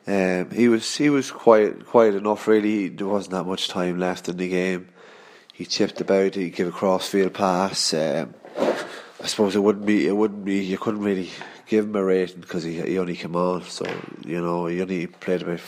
Um, 0.06 0.50
he 0.50 0.68
was 0.68 0.94
he 0.94 1.08
was 1.08 1.30
quiet 1.30 1.86
quiet 1.86 2.14
enough. 2.14 2.46
Really, 2.46 2.88
there 2.88 3.06
wasn't 3.06 3.32
that 3.32 3.44
much 3.44 3.68
time 3.68 3.98
left 3.98 4.28
in 4.28 4.36
the 4.36 4.50
game. 4.50 4.90
He 5.54 5.64
chipped 5.64 6.02
about. 6.02 6.34
He 6.34 6.50
gave 6.50 6.68
a 6.68 6.72
crossfield 6.72 7.32
pass. 7.32 7.94
Um, 7.94 8.34
I 8.58 9.26
suppose 9.28 9.56
it 9.56 9.62
wouldn't 9.62 9.86
be 9.86 10.06
it 10.06 10.14
wouldn't 10.14 10.44
be 10.44 10.62
you 10.62 10.76
couldn't 10.76 11.00
really 11.00 11.30
give 11.66 11.86
him 11.86 11.96
a 11.96 12.04
rating 12.04 12.40
because 12.40 12.62
he, 12.62 12.80
he 12.80 12.98
only 12.98 13.16
came 13.16 13.36
on. 13.36 13.62
So 13.62 13.86
you 14.24 14.40
know 14.40 14.66
he 14.66 14.80
only 14.80 15.06
played 15.06 15.42
about 15.42 15.60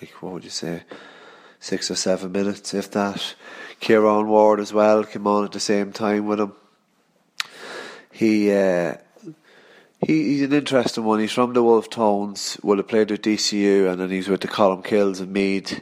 like 0.00 0.22
what 0.22 0.32
would 0.32 0.44
you 0.44 0.50
say, 0.50 0.82
six 1.58 1.90
or 1.90 1.96
seven 1.96 2.32
minutes, 2.32 2.74
if 2.74 2.90
that. 2.92 3.34
Kieran 3.80 4.28
Ward 4.28 4.60
as 4.60 4.72
well 4.72 5.04
came 5.04 5.26
on 5.26 5.44
at 5.44 5.52
the 5.52 5.60
same 5.60 5.92
time 5.92 6.26
with 6.26 6.40
him. 6.40 6.52
He 8.10 8.52
uh, 8.52 8.94
he, 10.06 10.24
he's 10.24 10.42
an 10.42 10.52
interesting 10.52 11.04
one. 11.04 11.20
He's 11.20 11.32
from 11.32 11.52
the 11.52 11.62
Wolf 11.62 11.90
Tones. 11.90 12.58
Would 12.62 12.78
have 12.78 12.88
played 12.88 13.10
with 13.10 13.22
DCU, 13.22 13.90
and 13.90 14.00
then 14.00 14.10
he's 14.10 14.28
with 14.28 14.40
the 14.40 14.48
Colmcilles 14.48 15.20
and 15.20 15.32
Meath. 15.32 15.80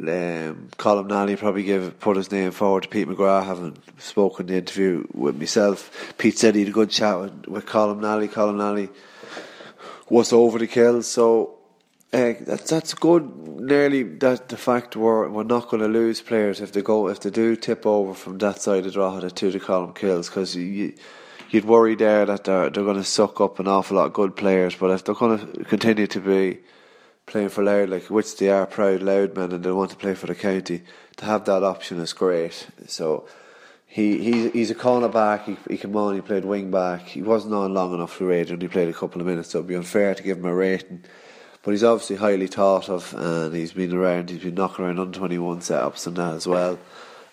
Um, 0.00 0.70
Colm 0.78 1.06
Nally 1.06 1.36
probably 1.36 1.64
gave 1.64 2.00
put 2.00 2.16
his 2.16 2.32
name 2.32 2.50
forward 2.50 2.84
to 2.84 2.88
Pete 2.88 3.06
McGrath. 3.06 3.44
Having 3.44 3.76
spoken 3.98 4.46
the 4.46 4.56
interview 4.56 5.06
with 5.12 5.36
myself, 5.36 6.14
Pete 6.16 6.38
said 6.38 6.54
he 6.54 6.62
had 6.62 6.70
a 6.70 6.72
good 6.72 6.90
chat 6.90 7.20
with, 7.20 7.46
with 7.46 7.66
Colm 7.66 8.00
Nally. 8.00 8.28
Colm 8.28 8.56
Nally 8.56 8.88
was 10.08 10.32
over 10.32 10.58
the 10.58 10.66
kills, 10.66 11.08
so 11.08 11.58
uh, 12.14 12.32
that's 12.40 12.70
that's 12.70 12.94
good. 12.94 13.36
Nearly 13.60 14.02
that 14.02 14.48
the 14.48 14.56
fact 14.56 14.96
we're 14.96 15.28
we're 15.28 15.44
not 15.44 15.68
going 15.68 15.82
to 15.82 15.88
lose 15.88 16.22
players 16.22 16.62
if 16.62 16.72
they 16.72 16.80
go 16.80 17.08
if 17.08 17.20
they 17.20 17.30
do 17.30 17.54
tip 17.54 17.84
over 17.84 18.14
from 18.14 18.38
that 18.38 18.62
side 18.62 18.86
of 18.86 18.94
Drogheda 18.94 19.30
to 19.30 19.50
the 19.50 19.92
kills 19.94 20.28
because 20.28 20.56
you 20.56 20.94
you'd 21.50 21.66
worry 21.66 21.96
there 21.96 22.24
that 22.24 22.44
they're 22.44 22.70
they're 22.70 22.84
going 22.84 22.96
to 22.96 23.04
suck 23.04 23.42
up 23.42 23.58
an 23.58 23.68
awful 23.68 23.98
lot 23.98 24.06
of 24.06 24.14
good 24.14 24.36
players. 24.36 24.74
But 24.74 24.90
if 24.90 25.04
they're 25.04 25.14
going 25.14 25.38
to 25.38 25.64
continue 25.64 26.06
to 26.06 26.20
be 26.20 26.60
playing 27.26 27.48
for 27.50 27.64
Louth, 27.64 27.88
like 27.88 28.10
which 28.10 28.36
they 28.36 28.50
are 28.50 28.66
proud 28.66 29.02
Louth 29.02 29.34
men, 29.36 29.52
and 29.52 29.64
they 29.64 29.72
want 29.72 29.90
to 29.90 29.96
play 29.96 30.14
for 30.14 30.26
the 30.26 30.34
county, 30.34 30.82
to 31.16 31.24
have 31.24 31.44
that 31.46 31.62
option 31.62 32.00
is 32.00 32.12
great. 32.12 32.66
So. 32.86 33.26
He, 33.86 34.16
he 34.24 34.48
he's 34.48 34.70
a 34.70 34.74
cornerback. 34.74 35.44
He, 35.44 35.58
he 35.68 35.76
came 35.76 35.94
on. 35.96 36.14
He 36.14 36.22
played 36.22 36.46
wing 36.46 36.70
back. 36.70 37.02
He 37.02 37.20
wasn't 37.20 37.52
on 37.52 37.74
long 37.74 37.92
enough 37.92 38.14
for 38.14 38.24
rating. 38.24 38.58
He 38.58 38.66
played 38.66 38.88
a 38.88 38.94
couple 38.94 39.20
of 39.20 39.26
minutes, 39.26 39.50
so 39.50 39.58
it'd 39.58 39.68
be 39.68 39.74
unfair 39.74 40.14
to 40.14 40.22
give 40.22 40.38
him 40.38 40.46
a 40.46 40.54
rating. 40.54 41.04
But 41.62 41.72
he's 41.72 41.84
obviously 41.84 42.16
highly 42.16 42.46
thought 42.46 42.88
of, 42.88 43.12
and 43.12 43.54
he's 43.54 43.74
been 43.74 43.92
around. 43.92 44.30
He's 44.30 44.44
been 44.44 44.54
knocking 44.54 44.86
around 44.86 44.98
under 44.98 45.18
twenty 45.18 45.36
one 45.36 45.60
setups 45.60 46.06
and 46.06 46.16
that 46.16 46.32
as 46.32 46.46
well, 46.46 46.78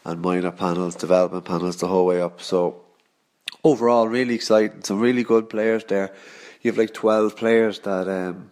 and 0.03 0.21
minor 0.21 0.51
panels, 0.51 0.95
development 0.95 1.45
panels 1.45 1.77
the 1.77 1.87
whole 1.87 2.05
way 2.05 2.21
up. 2.21 2.41
So 2.41 2.81
overall, 3.63 4.07
really 4.07 4.35
exciting. 4.35 4.83
Some 4.83 4.99
really 4.99 5.23
good 5.23 5.49
players 5.49 5.83
there. 5.85 6.13
You 6.61 6.71
have 6.71 6.77
like 6.77 6.93
12 6.93 7.35
players 7.37 7.79
that 7.79 8.07
um, 8.07 8.51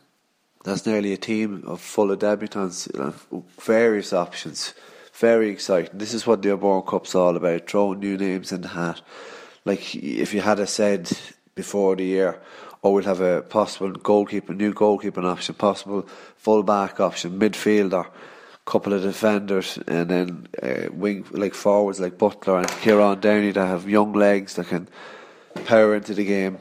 that's 0.63 0.86
nearly 0.86 1.13
a 1.13 1.17
team 1.17 1.63
of 1.65 1.82
full 1.82 2.12
of 2.12 2.20
debutants, 2.20 2.89
various 3.60 4.13
options. 4.13 4.74
Very 5.13 5.50
exciting. 5.50 5.98
This 5.98 6.13
is 6.13 6.28
what 6.28 6.41
the 6.41 6.52
O'Byrne 6.52 6.84
Cup's 6.84 7.15
all 7.15 7.36
about, 7.36 7.70
throwing 7.70 8.00
new 8.00 8.17
names 8.17 8.52
in 8.52 8.62
the 8.62 8.67
hat. 8.67 9.02
Like 9.65 9.96
if 9.96 10.34
you 10.34 10.41
had 10.41 10.60
a 10.60 10.67
said 10.67 11.12
before 11.56 11.96
the 11.96 12.06
year, 12.06 12.39
or 12.82 12.93
we'll 12.93 13.04
have 13.04 13.22
a 13.22 13.41
possible 13.41 13.91
goalkeeper, 13.91 14.54
new 14.54 14.74
goalkeeping 14.74 15.26
option, 15.26 15.56
possible 15.56 16.08
full 16.36 16.63
back 16.63 17.00
option, 17.00 17.39
midfielder, 17.39 18.08
couple 18.65 18.93
of 18.93 19.02
defenders, 19.02 19.80
and 19.88 20.10
then 20.10 20.48
uh, 20.62 20.89
wing 20.91 21.26
like 21.32 21.54
forwards 21.54 22.00
like 22.00 22.17
Butler 22.17 22.60
and 22.60 22.67
Kieran 22.67 23.20
Downey 23.20 23.52
that 23.52 23.65
have 23.65 23.89
young 23.89 24.13
legs 24.13 24.56
that 24.56 24.67
can 24.67 24.88
power 25.65 25.96
into 25.96 26.13
the 26.13 26.26
game. 26.26 26.60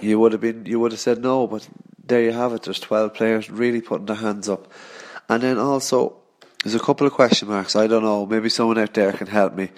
You 0.00 0.18
would 0.18 0.32
have 0.32 0.40
been, 0.40 0.66
you 0.66 0.80
would 0.80 0.92
have 0.92 1.00
said 1.00 1.22
no, 1.22 1.46
but 1.46 1.68
there 2.08 2.22
you 2.22 2.32
have 2.32 2.52
it. 2.52 2.62
There's 2.62 2.80
12 2.80 3.14
players 3.14 3.50
really 3.50 3.80
putting 3.80 4.06
their 4.06 4.16
hands 4.16 4.48
up, 4.48 4.72
and 5.28 5.42
then 5.42 5.58
also 5.58 6.16
there's 6.64 6.74
a 6.74 6.80
couple 6.80 7.06
of 7.06 7.12
question 7.12 7.48
marks. 7.48 7.76
I 7.76 7.86
don't 7.86 8.02
know. 8.02 8.26
Maybe 8.26 8.48
someone 8.48 8.78
out 8.78 8.94
there 8.94 9.12
can 9.12 9.26
help 9.26 9.54
me. 9.54 9.70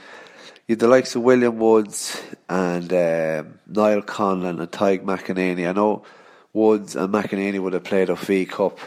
You 0.67 0.77
the 0.77 0.89
likes 0.89 1.17
of 1.17 1.23
William 1.23 1.59
Woods 1.59 2.23
and 2.49 2.93
um, 2.93 3.59
Niall 3.67 4.03
Conlon 4.03 4.61
and 4.61 4.71
Tadhg 4.71 5.05
McEnany. 5.05 5.69
I 5.69 5.73
know 5.73 6.05
Woods 6.53 6.97
and 6.97 7.13
McEnany 7.13 7.61
would 7.61 7.73
have 7.73 7.85
played 7.85 8.09
a 8.09 8.17
Fee 8.17 8.47
Cup, 8.47 8.79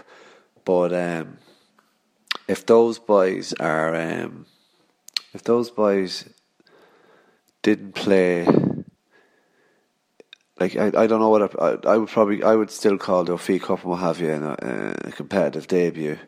but 0.64 0.94
um, 0.94 1.38
if 2.48 2.66
those 2.66 3.00
boys 3.00 3.54
are 3.60 3.96
um, 3.96 4.46
if 5.34 5.44
those 5.44 5.70
boys 5.70 6.30
didn't 7.62 7.96
play 7.96 8.46
like 10.60 10.76
I, 10.76 10.88
I 10.88 11.08
don't 11.08 11.20
know 11.20 11.30
what 11.30 11.60
I, 11.60 11.66
I, 11.66 11.94
I 11.94 11.98
would 11.98 12.10
probably 12.10 12.44
I 12.44 12.56
would 12.56 12.70
still 12.70 12.98
call 12.98 13.24
the 13.24 13.38
Fee 13.38 13.60
Cup 13.60 13.82
and 13.82 13.92
what 13.92 14.00
have 14.00 14.20
you 14.20 14.30
in 14.30 14.44
a, 14.44 14.96
a, 15.06 15.12
competitive 15.12 15.68
debut. 15.68 16.20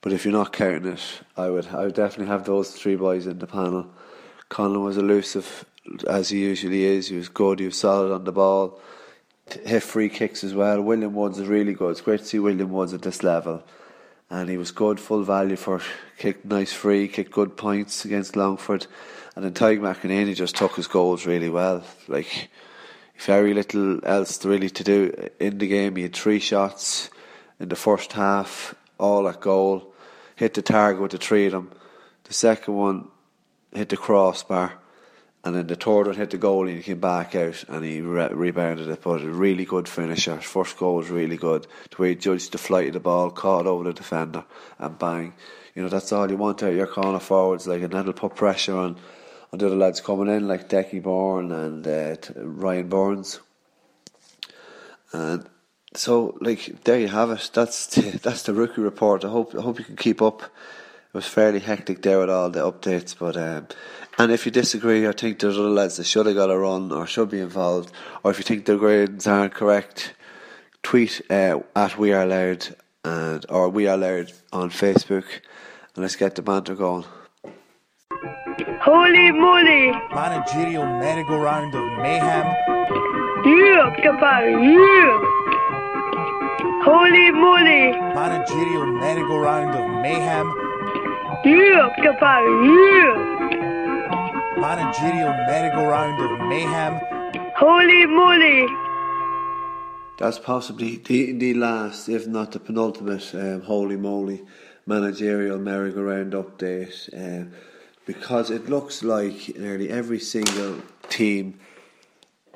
But 0.00 0.12
if 0.12 0.24
you're 0.24 0.32
not 0.32 0.52
counting 0.52 0.92
it 0.92 1.20
I 1.36 1.50
would 1.50 1.68
I 1.68 1.84
would 1.84 1.94
definitely 1.94 2.32
have 2.32 2.44
those 2.44 2.70
three 2.70 2.96
boys 2.96 3.26
in 3.26 3.38
the 3.38 3.46
panel. 3.46 3.90
Conlon 4.50 4.84
was 4.84 4.96
elusive 4.96 5.64
as 6.08 6.30
he 6.30 6.40
usually 6.40 6.84
is. 6.84 7.08
He 7.08 7.16
was 7.16 7.28
good 7.28 7.60
he 7.60 7.66
was 7.66 7.78
solid 7.78 8.12
on 8.12 8.24
the 8.24 8.32
ball. 8.32 8.80
Hit 9.64 9.82
free 9.82 10.08
kicks 10.08 10.44
as 10.44 10.54
well. 10.54 10.80
William 10.80 11.14
Woods 11.14 11.38
is 11.38 11.48
really 11.48 11.74
good. 11.74 11.90
It's 11.90 12.00
great 12.00 12.20
to 12.20 12.26
see 12.26 12.38
William 12.38 12.70
Woods 12.70 12.94
at 12.94 13.02
this 13.02 13.22
level. 13.22 13.62
And 14.30 14.48
he 14.48 14.56
was 14.56 14.70
good, 14.70 14.98
full 14.98 15.24
value 15.24 15.56
for 15.56 15.82
kicked 16.16 16.46
nice 16.46 16.72
free, 16.72 17.06
kicked 17.06 17.32
good 17.32 17.54
points 17.54 18.06
against 18.06 18.34
Longford, 18.34 18.86
and 19.36 19.44
then 19.44 19.52
Tadhg 19.52 19.80
McEnany 19.80 20.34
just 20.34 20.56
took 20.56 20.76
his 20.76 20.86
goals 20.86 21.26
really 21.26 21.50
well. 21.50 21.84
Like 22.08 22.48
very 23.18 23.54
little 23.54 24.04
else 24.04 24.44
really 24.44 24.70
to 24.70 24.84
do 24.84 25.28
in 25.38 25.58
the 25.58 25.68
game. 25.68 25.96
He 25.96 26.02
had 26.02 26.14
three 26.14 26.38
shots 26.38 27.10
in 27.60 27.68
the 27.68 27.76
first 27.76 28.12
half, 28.12 28.74
all 28.98 29.28
at 29.28 29.40
goal. 29.40 29.94
Hit 30.36 30.54
the 30.54 30.62
target 30.62 31.00
with 31.00 31.12
the 31.12 31.18
three 31.18 31.46
of 31.46 31.52
them. 31.52 31.70
The 32.24 32.34
second 32.34 32.74
one 32.74 33.08
hit 33.72 33.90
the 33.90 33.96
crossbar 33.96 34.72
and 35.44 35.56
then 35.56 35.66
the 35.66 35.74
third 35.74 36.06
one 36.06 36.14
hit 36.14 36.30
the 36.30 36.38
goal 36.38 36.68
and 36.68 36.76
he 36.76 36.82
came 36.82 37.00
back 37.00 37.34
out 37.34 37.64
and 37.68 37.84
he 37.84 38.00
re- 38.00 38.28
rebounded 38.32 38.88
it. 38.88 39.02
But 39.02 39.22
a 39.22 39.28
really 39.28 39.64
good 39.64 39.88
finisher. 39.88 40.36
First 40.36 40.76
goal 40.76 40.96
was 40.96 41.10
really 41.10 41.36
good. 41.36 41.66
The 41.90 42.00
way 42.00 42.08
he 42.10 42.14
judged 42.14 42.52
the 42.52 42.58
flight 42.58 42.88
of 42.88 42.92
the 42.92 43.00
ball, 43.00 43.30
caught 43.30 43.66
over 43.66 43.84
the 43.84 43.92
defender, 43.92 44.44
and 44.78 44.98
bang. 44.98 45.34
You 45.74 45.82
know, 45.82 45.88
that's 45.88 46.12
all 46.12 46.30
you 46.30 46.36
want 46.36 46.62
out 46.62 46.70
of 46.70 46.76
your 46.76 46.86
corner 46.86 47.18
forwards. 47.18 47.66
Like, 47.66 47.82
and 47.82 47.92
that'll 47.92 48.12
put 48.12 48.36
pressure 48.36 48.76
on, 48.76 48.96
on 49.52 49.58
the 49.58 49.66
other 49.66 49.76
lads 49.76 50.00
coming 50.00 50.34
in, 50.34 50.48
like 50.48 50.68
Decky 50.68 51.02
Bourne 51.02 51.52
and 51.52 51.86
uh, 51.86 52.16
Ryan 52.36 52.88
Burns. 52.88 53.40
And 55.12 55.46
so, 55.94 56.38
like, 56.40 56.84
there 56.84 56.98
you 56.98 57.08
have 57.08 57.30
it. 57.30 57.50
That's 57.52 57.86
the, 57.94 58.18
that's 58.18 58.44
the 58.44 58.54
rookie 58.54 58.80
report. 58.80 59.24
I 59.24 59.28
hope 59.28 59.54
I 59.54 59.60
hope 59.60 59.78
you 59.78 59.84
can 59.84 59.96
keep 59.96 60.22
up. 60.22 60.42
It 60.42 61.18
was 61.18 61.26
fairly 61.26 61.58
hectic 61.58 62.00
there 62.00 62.20
with 62.20 62.30
all 62.30 62.48
the 62.48 62.60
updates, 62.60 63.14
but 63.18 63.36
um, 63.36 63.68
and 64.16 64.32
if 64.32 64.46
you 64.46 64.52
disagree 64.52 65.04
or 65.04 65.12
think 65.12 65.38
there's 65.38 65.58
other 65.58 65.68
lads 65.68 65.98
that 65.98 66.04
should 66.04 66.24
have 66.24 66.34
got 66.34 66.50
a 66.50 66.56
run 66.56 66.90
or 66.90 67.06
should 67.06 67.28
be 67.28 67.40
involved, 67.40 67.92
or 68.24 68.30
if 68.30 68.38
you 68.38 68.44
think 68.44 68.64
their 68.64 68.78
grades 68.78 69.26
aren't 69.26 69.52
correct, 69.52 70.14
tweet 70.82 71.20
uh, 71.28 71.58
at 71.76 71.98
We 71.98 72.14
Are 72.14 72.24
Louth 72.24 72.74
and 73.04 73.44
or 73.50 73.68
We 73.68 73.86
Are 73.86 73.98
Louth 73.98 74.42
on 74.54 74.70
Facebook, 74.70 75.26
and 75.94 76.02
let's 76.02 76.16
get 76.16 76.36
the 76.36 76.42
banter 76.42 76.74
going. 76.74 77.04
Holy 78.84 79.30
moly! 79.30 79.92
Managerial 80.12 80.84
merry-go-round 80.98 81.72
of 81.72 81.84
mayhem. 82.02 82.46
Yeah, 83.46 83.94
kapar, 84.02 84.42
yeah! 84.58 85.22
Holy 86.82 87.30
moly! 87.30 87.92
Managerial 88.12 88.86
merry-go-round 88.86 89.70
of 89.70 90.02
mayhem. 90.02 90.46
Yeah, 91.44 91.94
kapar, 92.02 92.42
yeah! 92.66 93.32
managerial 94.58 95.32
merry-go-round 95.46 96.20
of 96.20 96.48
mayhem. 96.48 97.00
Holy 97.56 98.06
moly! 98.06 98.66
That's 100.18 100.40
possibly 100.40 100.96
the, 100.96 101.30
the 101.32 101.54
last, 101.54 102.08
if 102.08 102.26
not 102.26 102.50
the 102.50 102.58
penultimate, 102.58 103.32
um, 103.34 103.62
holy 103.62 103.96
moly 103.96 104.42
managerial 104.86 105.58
merry-go-round 105.58 106.32
update. 106.32 107.08
Um, 107.16 107.52
because 108.06 108.50
it 108.50 108.68
looks 108.68 109.02
like 109.02 109.56
nearly 109.56 109.90
every 109.90 110.18
single 110.18 110.82
team 111.08 111.58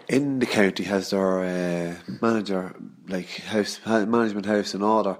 in 0.09 0.39
the 0.39 0.47
county 0.47 0.85
has 0.85 1.11
their 1.11 1.41
uh, 1.41 1.95
manager, 2.21 2.75
like 3.09 3.29
house 3.29 3.81
management 3.85 4.47
house 4.47 4.75
in 4.75 4.83
order. 4.83 5.17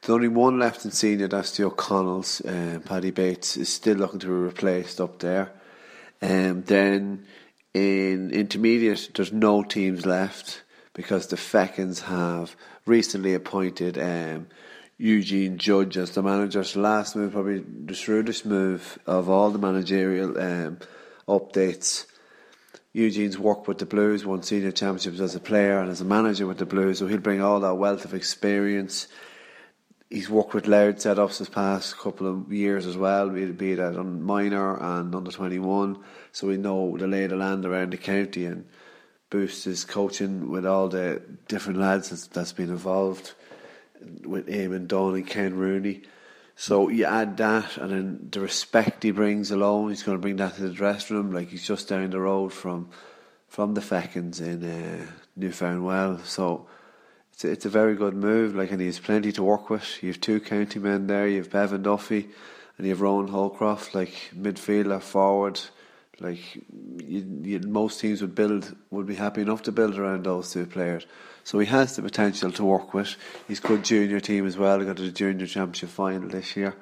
There's 0.00 0.14
only 0.14 0.28
one 0.28 0.58
left 0.58 0.84
in 0.84 0.90
senior, 0.90 1.28
that's 1.28 1.56
the 1.56 1.66
O'Connells. 1.66 2.40
Uh, 2.44 2.80
Paddy 2.80 3.10
Bates 3.10 3.56
is 3.56 3.68
still 3.68 3.96
looking 3.96 4.20
to 4.20 4.26
be 4.26 4.32
replaced 4.32 5.00
up 5.00 5.18
there. 5.18 5.52
Um, 6.22 6.62
then 6.62 7.26
in 7.74 8.30
intermediate, 8.30 9.10
there's 9.14 9.32
no 9.32 9.62
teams 9.62 10.06
left 10.06 10.62
because 10.94 11.28
the 11.28 11.36
Fechins 11.36 12.02
have 12.02 12.56
recently 12.86 13.34
appointed 13.34 13.98
um, 13.98 14.48
Eugene 14.98 15.58
Judge 15.58 15.96
as 15.96 16.10
the 16.10 16.22
manager's 16.22 16.76
last 16.76 17.16
move, 17.16 17.32
probably 17.32 17.60
the 17.60 17.94
shrewdest 17.94 18.44
move 18.44 18.98
of 19.06 19.30
all 19.30 19.50
the 19.50 19.58
managerial 19.58 20.38
um, 20.38 20.78
updates. 21.28 22.06
Eugene's 22.92 23.38
worked 23.38 23.68
with 23.68 23.78
the 23.78 23.86
Blues, 23.86 24.26
won 24.26 24.42
senior 24.42 24.72
championships 24.72 25.20
as 25.20 25.34
a 25.34 25.40
player 25.40 25.78
and 25.78 25.90
as 25.90 26.00
a 26.00 26.04
manager 26.04 26.46
with 26.46 26.58
the 26.58 26.66
Blues, 26.66 26.98
so 26.98 27.06
he'll 27.06 27.18
bring 27.18 27.40
all 27.40 27.60
that 27.60 27.76
wealth 27.76 28.04
of 28.04 28.12
experience 28.12 29.06
he's 30.10 30.30
worked 30.30 30.54
with 30.54 30.66
Louth 30.66 30.96
setups 30.96 31.38
this 31.38 31.48
past 31.48 31.98
couple 31.98 32.26
of 32.26 32.52
years 32.52 32.86
as 32.86 32.96
well, 32.96 33.28
be 33.28 33.72
it, 33.72 33.80
on 33.80 34.22
minor 34.22 34.76
and 34.76 35.14
under 35.14 35.30
21. 35.30 35.98
So 36.32 36.46
we 36.46 36.56
know 36.56 36.96
the 36.96 37.06
lay 37.06 37.24
of 37.24 37.30
the 37.30 37.36
land 37.36 37.64
around 37.64 37.92
the 37.92 37.98
county 37.98 38.44
and 38.46 38.66
boost 39.30 39.64
his 39.64 39.84
coaching 39.84 40.50
with 40.50 40.64
all 40.64 40.88
the 40.88 41.22
different 41.48 41.78
lads 41.78 42.28
that's 42.28 42.52
been 42.52 42.70
involved 42.70 43.34
with 44.24 44.46
Eamon 44.46 44.88
Dunn 44.88 45.14
and 45.14 45.26
Ken 45.26 45.54
Rooney. 45.54 46.02
So 46.56 46.88
you 46.88 47.04
add 47.04 47.36
that, 47.36 47.76
and 47.76 47.92
then 47.92 48.28
the 48.32 48.40
respect 48.40 49.04
he 49.04 49.12
brings 49.12 49.52
alone, 49.52 49.90
he's 49.90 50.02
going 50.02 50.18
to 50.18 50.22
bring 50.22 50.36
that 50.36 50.56
to 50.56 50.62
the 50.62 50.70
dressing 50.72 51.16
room. 51.16 51.32
Like 51.32 51.50
he's 51.50 51.66
just 51.66 51.88
down 51.88 52.10
the 52.10 52.20
road 52.20 52.52
from 52.52 52.90
from 53.48 53.74
the 53.74 53.80
Fechins 53.80 54.40
in 54.40 54.64
uh, 54.64 55.06
Newfoundwell. 55.36 56.18
So 56.24 56.66
it's 57.32 57.44
a, 57.44 57.50
it's 57.50 57.64
a 57.64 57.70
very 57.70 57.94
good 57.94 58.14
move. 58.14 58.54
Like, 58.54 58.72
and 58.72 58.80
he 58.80 58.86
has 58.86 58.98
plenty 58.98 59.32
to 59.32 59.42
work 59.42 59.70
with. 59.70 60.02
You 60.02 60.08
have 60.10 60.20
two 60.20 60.40
county 60.40 60.80
men 60.80 61.06
there. 61.06 61.28
You 61.28 61.38
have 61.38 61.50
Bevan 61.50 61.82
Duffy, 61.82 62.28
and 62.76 62.86
you 62.86 62.92
have 62.92 63.00
Ronan 63.00 63.30
Holcroft, 63.30 63.94
like 63.94 64.32
midfielder, 64.36 65.00
forward. 65.00 65.60
Like 66.20 66.40
you, 66.98 67.40
you, 67.42 67.60
most 67.60 68.00
teams 68.00 68.20
would 68.22 68.34
build 68.34 68.74
would 68.90 69.06
be 69.06 69.14
happy 69.14 69.42
enough 69.42 69.62
to 69.62 69.72
build 69.72 69.96
around 69.96 70.24
those 70.24 70.52
two 70.52 70.66
players. 70.66 71.06
So 71.44 71.60
he 71.60 71.66
has 71.66 71.94
the 71.94 72.02
potential 72.02 72.50
to 72.52 72.64
work 72.64 72.92
with. 72.92 73.14
He's 73.46 73.60
good 73.60 73.84
junior 73.84 74.20
team 74.20 74.44
as 74.44 74.56
well. 74.56 74.80
He 74.80 74.86
got 74.86 74.96
to 74.96 75.02
the 75.02 75.12
junior 75.12 75.46
championship 75.46 75.90
final 75.90 76.28
this 76.28 76.56
year. 76.56 76.74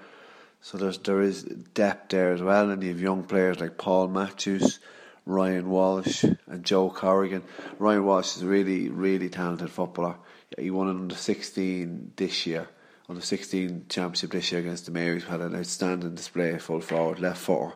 So 0.62 0.78
there's 0.78 0.98
there 0.98 1.20
is 1.20 1.42
depth 1.42 2.10
there 2.10 2.32
as 2.32 2.40
well, 2.40 2.70
and 2.70 2.82
you 2.82 2.88
have 2.88 3.00
young 3.00 3.24
players 3.24 3.60
like 3.60 3.76
Paul 3.76 4.08
Matthews, 4.08 4.80
Ryan 5.26 5.68
Walsh, 5.68 6.24
and 6.24 6.64
Joe 6.64 6.88
Corrigan. 6.88 7.44
Ryan 7.78 8.04
Walsh 8.06 8.36
is 8.36 8.42
a 8.42 8.46
really 8.46 8.88
really 8.88 9.28
talented 9.28 9.70
footballer. 9.70 10.16
He 10.58 10.70
won 10.70 10.88
an 10.88 10.96
under 10.96 11.14
sixteen 11.14 12.12
this 12.16 12.46
year, 12.46 12.68
under 13.08 13.20
sixteen 13.20 13.84
championship 13.90 14.30
this 14.30 14.50
year 14.50 14.62
against 14.62 14.86
the 14.86 14.92
Marys. 14.92 15.24
Had 15.24 15.42
an 15.42 15.54
outstanding 15.54 16.14
display, 16.14 16.58
full 16.58 16.80
forward, 16.80 17.20
left 17.20 17.42
footer 17.42 17.74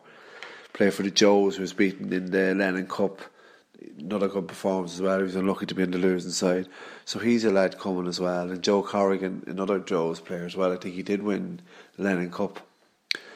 play 0.73 0.89
for 0.89 1.03
the 1.03 1.11
Joes, 1.11 1.55
who 1.55 1.61
was 1.61 1.73
beaten 1.73 2.11
in 2.13 2.31
the 2.31 2.53
Lennon 2.55 2.87
Cup. 2.87 3.21
Another 3.99 4.27
good 4.27 4.47
performance 4.47 4.95
as 4.95 5.01
well. 5.01 5.17
He 5.17 5.23
was 5.23 5.35
unlucky 5.35 5.65
to 5.65 5.75
be 5.75 5.83
in 5.83 5.91
the 5.91 5.97
losing 5.97 6.31
side. 6.31 6.67
So 7.05 7.19
he's 7.19 7.43
a 7.45 7.51
lad 7.51 7.79
coming 7.79 8.07
as 8.07 8.19
well. 8.19 8.49
And 8.49 8.63
Joe 8.63 8.83
Corrigan, 8.83 9.43
another 9.47 9.79
Joe's 9.79 10.19
player 10.19 10.45
as 10.45 10.55
well. 10.55 10.71
I 10.71 10.77
think 10.77 10.95
he 10.95 11.03
did 11.03 11.23
win 11.23 11.61
the 11.97 12.03
Lennon 12.03 12.31
Cup. 12.31 12.65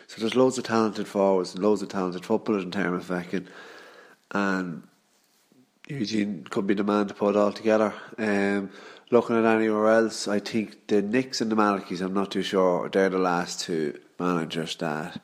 So 0.07 0.19
there's 0.19 0.36
loads 0.36 0.57
of 0.57 0.65
talented 0.65 1.07
forwards 1.07 1.55
and 1.55 1.63
loads 1.63 1.81
of 1.81 1.89
talented 1.89 2.25
footballers 2.25 2.63
in 2.63 2.71
Termonfeckin. 2.71 3.47
And 4.31 4.83
Eugene 5.88 6.45
could 6.49 6.67
be 6.67 6.73
the 6.73 6.83
man 6.83 7.07
to 7.07 7.13
put 7.13 7.36
it 7.36 7.38
all 7.38 7.51
together. 7.51 7.93
Um, 8.17 8.69
looking 9.11 9.38
at 9.38 9.45
anywhere 9.45 9.91
else, 9.91 10.27
I 10.27 10.39
think 10.39 10.88
the 10.88 11.01
Knicks 11.01 11.41
and 11.41 11.51
the 11.51 11.55
Malachis, 11.55 12.01
I'm 12.01 12.13
not 12.13 12.31
too 12.31 12.43
sure, 12.43 12.89
they're 12.89 13.09
the 13.09 13.17
last 13.17 13.61
two 13.61 13.99
managers 14.19 14.75
that 14.77 15.21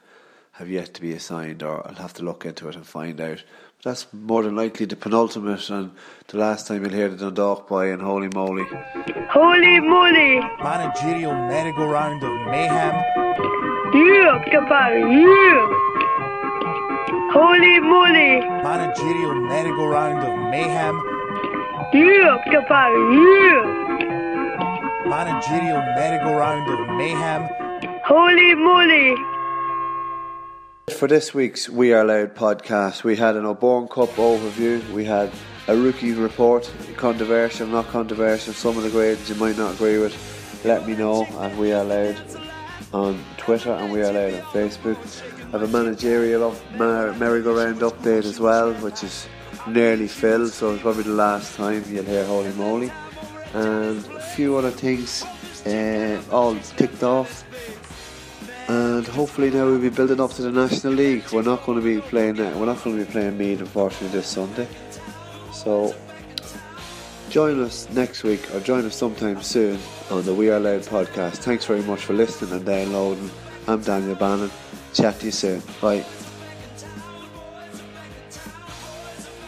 have 0.54 0.70
yet 0.70 0.94
to 0.94 1.02
be 1.02 1.14
assigned, 1.14 1.64
or 1.64 1.86
I'll 1.88 1.96
have 1.96 2.14
to 2.16 2.24
look 2.24 2.46
into 2.46 2.68
it 2.68 2.76
and 2.76 2.86
find 2.86 3.20
out. 3.22 3.44
But 3.78 3.84
that's 3.84 4.08
more 4.14 4.44
than 4.44 4.56
likely 4.56 4.86
the 4.86 4.96
penultimate 4.96 5.70
and 5.70 5.92
the 6.28 6.38
last 6.38 6.68
time 6.68 6.84
you'll 6.84 6.94
hear 6.94 7.10
the 7.10 7.18
Dundalk 7.18 7.68
boy 7.68 7.92
and 7.92 8.02
Holy 8.02 8.28
Moly. 8.34 8.66
Holy 9.30 9.80
moly! 9.80 10.40
Managerial 10.62 11.34
merry-go-round 11.34 12.22
of 12.24 12.34
mayhem. 12.48 12.96
Yeah, 13.94 14.44
kapal, 14.52 14.94
yeah! 15.24 15.68
Holy 17.32 17.80
moly! 17.80 18.42
Managerial 18.62 19.36
merry-go-round 19.36 20.20
of 20.20 20.50
mayhem. 20.52 20.96
Yeah, 21.94 22.44
kapal, 22.48 22.92
yeah! 23.16 23.62
Managerial 25.08 25.82
merry-go-round 25.96 26.70
of 26.70 26.80
mayhem. 26.98 27.50
Holy 28.04 28.54
moly! 28.56 29.16
For 30.90 31.08
this 31.08 31.34
week's 31.34 31.70
We 31.70 31.94
Are 31.94 32.04
Louth 32.04 32.34
podcast, 32.34 33.04
we 33.04 33.16
had 33.16 33.36
an 33.36 33.46
O'Byrne 33.46 33.88
Cup 33.88 34.10
overview. 34.16 34.88
We 34.92 35.06
had 35.06 35.32
a 35.68 35.78
rookie 35.78 36.14
report, 36.14 36.72
controversial, 36.98 37.68
not 37.68 37.88
controversial. 37.88 38.54
Some 38.54 38.78
of 38.78 38.84
the 38.84 38.90
grades 38.90 39.30
you 39.30 39.36
might 39.36 39.58
not 39.58 39.76
agree 39.76 40.00
with. 40.00 40.16
Let 40.66 40.88
me 40.88 40.96
know 40.96 41.24
at 41.40 41.56
We 41.56 41.72
Are 41.72 41.84
Louth 41.84 42.38
on 42.94 43.24
Twitter 43.38 43.72
and 43.72 43.94
We 43.94 44.02
Are 44.02 44.12
Louth 44.12 44.44
on 44.44 44.54
Facebook. 44.54 45.24
I 45.48 45.52
have 45.52 45.64
a 45.64 45.68
managerial 45.68 46.56
mer- 46.76 47.14
merry-go-round 47.14 47.82
update 47.82 48.26
as 48.26 48.40
well, 48.40 48.74
which 48.76 49.04
is 49.04 49.28
nearly 49.68 50.08
filled, 50.08 50.52
so 50.52 50.74
it's 50.74 50.82
probably 50.82 51.04
the 51.04 51.12
last 51.12 51.56
time 51.56 51.84
you'll 51.88 52.04
hear 52.06 52.26
Holy 52.26 52.52
Moly. 52.54 52.92
And 53.54 54.04
a 54.14 54.20
few 54.20 54.58
other 54.58 54.72
things 54.72 55.24
uh, 55.66 56.22
all 56.32 56.56
ticked 56.76 57.04
off 57.04 57.44
and 58.72 59.06
hopefully 59.06 59.50
now 59.50 59.66
we'll 59.66 59.80
be 59.80 59.90
building 59.90 60.22
up 60.22 60.32
to 60.32 60.44
the 60.44 60.52
National 60.52 60.94
League. 60.94 61.30
We're 61.34 61.42
not 61.42 61.66
going 61.66 61.78
to 61.78 61.84
be 61.84 62.00
playing 62.00 62.36
that. 62.36 62.56
We're 62.56 62.68
not 62.68 62.82
going 62.84 62.98
to 62.98 63.06
be 63.06 63.12
playing 63.12 63.38
Meath, 63.38 63.60
unfortunately, 63.60 64.18
this 64.20 64.28
Sunday. 64.28 64.68
So 65.52 65.94
join 67.30 67.62
us 67.62 67.90
next 67.90 68.24
week 68.24 68.54
or 68.56 68.62
join 68.62 68.86
us 68.86 68.96
sometime 68.96 69.42
soon 69.42 69.78
on 70.10 70.24
the 70.24 70.34
We 70.34 70.50
Are 70.50 70.60
Louth 70.60 70.90
podcast. 70.90 71.38
Thanks 71.38 71.66
very 71.66 71.82
much 71.82 72.06
for 72.06 72.14
listening 72.14 72.54
and 72.54 72.66
downloading. 72.66 73.30
I'm 73.68 73.82
Daniel 73.82 74.16
Bannon. 74.16 74.52
Chat 74.94 75.20
to 75.20 75.26
you 75.26 75.32
soon. 75.32 75.62
Bye. 75.82 76.06